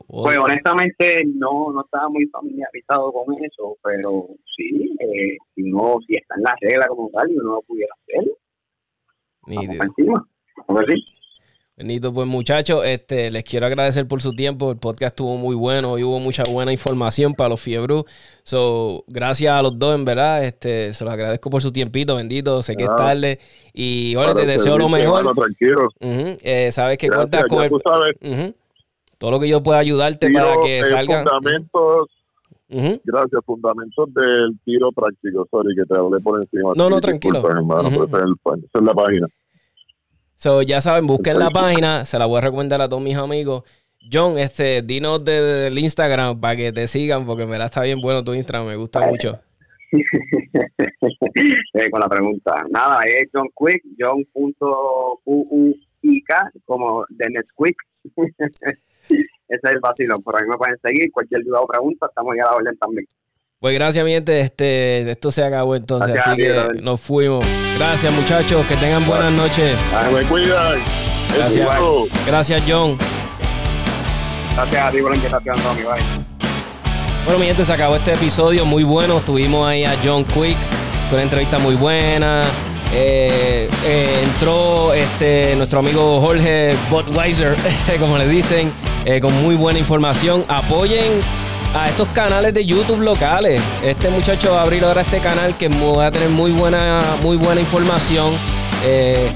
Pues 0.08 0.38
honestamente 0.40 1.24
no, 1.36 1.72
no 1.72 1.82
estaba 1.82 2.10
muy 2.10 2.26
familiarizado 2.28 3.12
con 3.12 3.36
eso, 3.44 3.78
pero 3.84 4.28
sí, 4.56 4.96
eh, 5.00 5.38
si 5.54 5.64
no, 5.64 5.98
si 6.08 6.16
está 6.16 6.36
en 6.38 6.44
la 6.44 6.56
regla 6.60 6.88
como 6.88 7.10
tal, 7.12 7.30
yo 7.30 7.42
no 7.44 7.52
lo 7.54 7.62
pudiera 7.62 7.94
hacer. 8.02 8.32
Vamos 9.46 9.88
encima. 9.88 10.28
Vamos 10.68 10.84
a 10.84 10.86
Benito, 11.80 12.14
pues 12.14 12.28
muchachos, 12.28 12.84
este, 12.86 13.32
les 13.32 13.46
quiero 13.46 13.66
agradecer 13.66 14.06
por 14.06 14.22
su 14.22 14.36
tiempo. 14.36 14.70
El 14.70 14.78
podcast 14.78 15.14
estuvo 15.14 15.38
muy 15.38 15.56
bueno 15.56 15.98
y 15.98 16.04
hubo 16.04 16.20
mucha 16.20 16.44
buena 16.44 16.74
información 16.74 17.34
para 17.34 17.52
los 17.52 17.62
fiebros. 17.62 18.04
So, 18.44 19.06
gracias 19.08 19.54
a 19.54 19.62
los 19.62 19.80
dos, 19.80 19.96
en 19.96 20.04
verdad. 20.04 20.44
Este, 20.44 20.94
se 20.94 21.06
los 21.06 21.14
agradezco 21.14 21.50
por 21.50 21.62
su 21.62 21.72
tiempito, 21.72 22.18
bendito. 22.18 22.62
Sé 22.64 22.76
que 22.76 22.84
es 22.84 22.96
tarde. 22.98 23.40
Y 23.72 24.14
bueno, 24.16 24.36
te 24.36 24.46
deseo 24.46 24.78
lo 24.78 24.90
mejor. 24.90 25.34
tranquilo. 25.34 25.88
Eh, 26.02 26.70
sabes 26.74 26.98
que 26.98 27.08
cuentas 27.08 27.46
con 27.46 27.64
el, 27.64 28.54
todo 29.18 29.32
lo 29.32 29.40
que 29.40 29.48
yo 29.48 29.64
pueda 29.64 29.80
ayudarte 29.80 30.30
para 30.34 30.56
que 30.62 30.84
salgan. 30.84 31.26
Fundamentos, 31.26 32.10
Gracias, 33.06 33.42
fundamentos 33.46 34.14
del 34.14 34.60
tiro 34.66 34.92
práctico. 34.92 35.48
Sorry 35.50 35.74
que 35.78 35.86
te 35.86 35.98
hablé 35.98 36.20
por 36.20 36.42
encima. 36.42 36.74
No, 36.76 36.90
no, 36.90 37.00
tranquilo. 37.00 37.42
Hermano, 37.50 37.88
es 37.88 38.82
la 38.82 38.94
página. 38.94 39.28
So, 40.40 40.62
ya 40.62 40.80
saben, 40.80 41.06
busquen 41.06 41.38
la 41.38 41.50
página, 41.50 42.06
se 42.06 42.18
la 42.18 42.26
voy 42.26 42.38
a 42.38 42.42
recomendar 42.42 42.82
a 42.82 42.88
todos 42.88 43.04
mis 43.04 43.18
amigos. 43.18 43.66
John, 44.10 44.40
este, 44.40 44.82
dinos 44.82 45.26
del 45.26 45.78
Instagram 45.78 46.40
para 46.40 46.56
que 46.56 46.72
te 46.72 46.88
sigan, 46.88 47.26
porque 47.26 47.46
me 47.46 47.58
da 47.58 47.66
está 47.66 47.84
bien 47.84 48.00
bueno 48.00 48.24
tu 48.24 48.34
Instagram, 48.34 48.68
me 48.68 48.78
gusta 48.78 49.02
mucho. 49.02 49.38
eh, 49.92 51.90
con 51.92 52.00
la 52.00 52.08
pregunta. 52.08 52.64
Nada, 52.70 53.02
es 53.02 53.28
John 53.34 53.50
Quick, 53.54 53.84
John.uik, 54.00 55.28
como 56.64 57.04
de 57.10 57.30
Netquick. 57.32 57.76
Ese 59.10 59.28
es 59.50 59.64
el 59.64 59.82
vacilón. 59.82 60.24
Por 60.24 60.38
ahí 60.38 60.48
me 60.48 60.56
pueden 60.56 60.78
seguir. 60.82 61.12
Cualquier 61.12 61.44
duda 61.44 61.60
o 61.60 61.68
pregunta, 61.68 62.06
estamos 62.08 62.34
ya 62.38 62.44
a 62.44 62.52
la 62.52 62.56
orden 62.56 62.78
también. 62.78 63.06
Pues 63.62 63.74
gracias, 63.74 64.06
mi 64.06 64.12
gente. 64.12 64.40
Este, 64.40 65.12
esto 65.12 65.32
se 65.32 65.44
acabó 65.44 65.76
entonces, 65.76 66.16
así 66.16 66.38
que 66.38 66.70
nos 66.82 67.02
fuimos. 67.02 67.44
Gracias, 67.78 68.14
muchachos. 68.14 68.66
Que 68.68 68.78
tengan 68.78 69.06
buenas 69.06 69.34
noches. 69.34 69.76
me 70.14 70.24
cuidan. 70.24 70.80
Gracias. 71.36 71.68
Gracias, 72.26 72.64
John. 72.66 72.98
Gracias 74.56 74.82
a 74.82 74.92
ti 74.92 75.02
por 75.02 75.14
invitación, 75.14 75.58
Tommy. 75.58 75.82
Bye. 75.82 76.04
Bueno, 77.26 77.40
mi 77.40 77.48
gente, 77.48 77.66
se 77.66 77.74
acabó 77.74 77.98
este 77.98 78.14
episodio 78.14 78.64
muy 78.64 78.86
bueno. 78.86 79.18
Estuvimos 79.18 79.68
ahí 79.68 79.84
a 79.84 79.94
John 80.02 80.24
Quick 80.24 80.58
con 81.10 81.16
una 81.16 81.24
entrevista 81.24 81.60
muy 81.60 81.76
buena. 81.76 82.44
Eh, 82.94 83.70
eh, 83.84 84.22
entró 84.24 84.94
este, 84.94 85.54
nuestro 85.58 85.80
amigo 85.80 86.22
Jorge 86.22 86.76
Botweiser, 86.90 87.58
como 88.00 88.18
le 88.18 88.26
dicen, 88.26 88.72
eh, 89.04 89.20
con 89.20 89.34
muy 89.44 89.56
buena 89.56 89.80
información. 89.80 90.46
Apoyen 90.48 91.22
a 91.74 91.88
estos 91.88 92.08
canales 92.10 92.54
de 92.54 92.66
YouTube 92.66 93.02
locales. 93.02 93.62
Este 93.84 94.10
muchacho 94.10 94.52
va 94.52 94.60
a 94.60 94.64
abrir 94.64 94.84
ahora 94.84 95.02
este 95.02 95.20
canal 95.20 95.56
que 95.58 95.70
va 95.70 96.08
a 96.08 96.12
tener 96.12 96.30
muy 96.30 96.52
buena, 96.52 97.02
muy 97.22 97.38
buena 97.38 97.62
información. 97.62 98.34
Eh, 98.86 99.30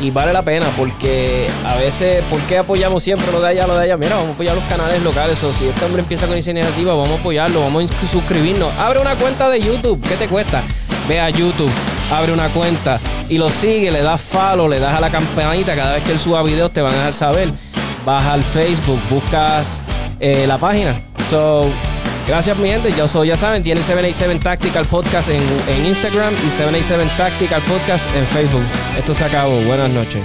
y 0.00 0.10
vale 0.10 0.32
la 0.32 0.42
pena 0.42 0.66
porque 0.76 1.48
a 1.66 1.74
veces, 1.74 2.22
¿por 2.30 2.38
qué 2.42 2.58
apoyamos 2.58 3.02
siempre 3.02 3.32
lo 3.32 3.40
de 3.40 3.48
allá, 3.48 3.66
lo 3.66 3.76
de 3.76 3.84
allá? 3.84 3.96
Mira, 3.96 4.14
vamos 4.16 4.30
a 4.30 4.34
apoyar 4.34 4.54
los 4.54 4.64
canales 4.64 5.02
locales. 5.02 5.42
O 5.42 5.52
si 5.52 5.66
este 5.66 5.84
hombre 5.84 6.02
empieza 6.02 6.26
con 6.26 6.36
esa 6.36 6.50
iniciativa, 6.50 6.94
vamos 6.94 7.10
a 7.10 7.20
apoyarlo, 7.20 7.60
vamos 7.62 7.90
a 7.90 8.06
suscribirnos. 8.06 8.72
Abre 8.78 9.00
una 9.00 9.16
cuenta 9.16 9.50
de 9.50 9.60
YouTube, 9.60 10.00
¿qué 10.06 10.16
te 10.16 10.28
cuesta? 10.28 10.62
Ve 11.08 11.20
a 11.20 11.30
YouTube, 11.30 11.70
abre 12.12 12.32
una 12.32 12.48
cuenta 12.50 13.00
y 13.28 13.38
lo 13.38 13.48
sigue, 13.48 13.90
le 13.90 14.02
das 14.02 14.20
follow, 14.20 14.68
le 14.68 14.78
das 14.78 14.94
a 14.94 15.00
la 15.00 15.10
campanita. 15.10 15.74
Cada 15.74 15.94
vez 15.94 16.04
que 16.04 16.12
él 16.12 16.18
suba 16.18 16.42
videos 16.42 16.70
te 16.70 16.82
van 16.82 16.92
a 16.92 16.96
dejar 16.96 17.14
saber. 17.14 17.48
Vas 18.04 18.24
al 18.26 18.42
Facebook, 18.42 19.00
buscas 19.10 19.82
eh, 20.20 20.44
la 20.46 20.58
página 20.58 21.07
So, 21.30 21.62
gracias 22.26 22.56
mi 22.58 22.68
gente. 22.68 22.90
Yo 22.92 23.06
soy, 23.06 23.28
ya 23.28 23.36
saben, 23.36 23.62
tiene 23.62 23.82
787 23.82 24.42
Tactical 24.42 24.86
Podcast 24.86 25.28
en, 25.28 25.42
en 25.68 25.86
Instagram 25.86 26.34
y 26.34 26.50
787 26.50 27.10
Tactical 27.16 27.62
Podcast 27.62 28.06
en 28.16 28.26
Facebook. 28.26 28.64
Esto 28.98 29.12
se 29.12 29.24
acabó. 29.24 29.60
Buenas 29.62 29.90
noches. 29.90 30.22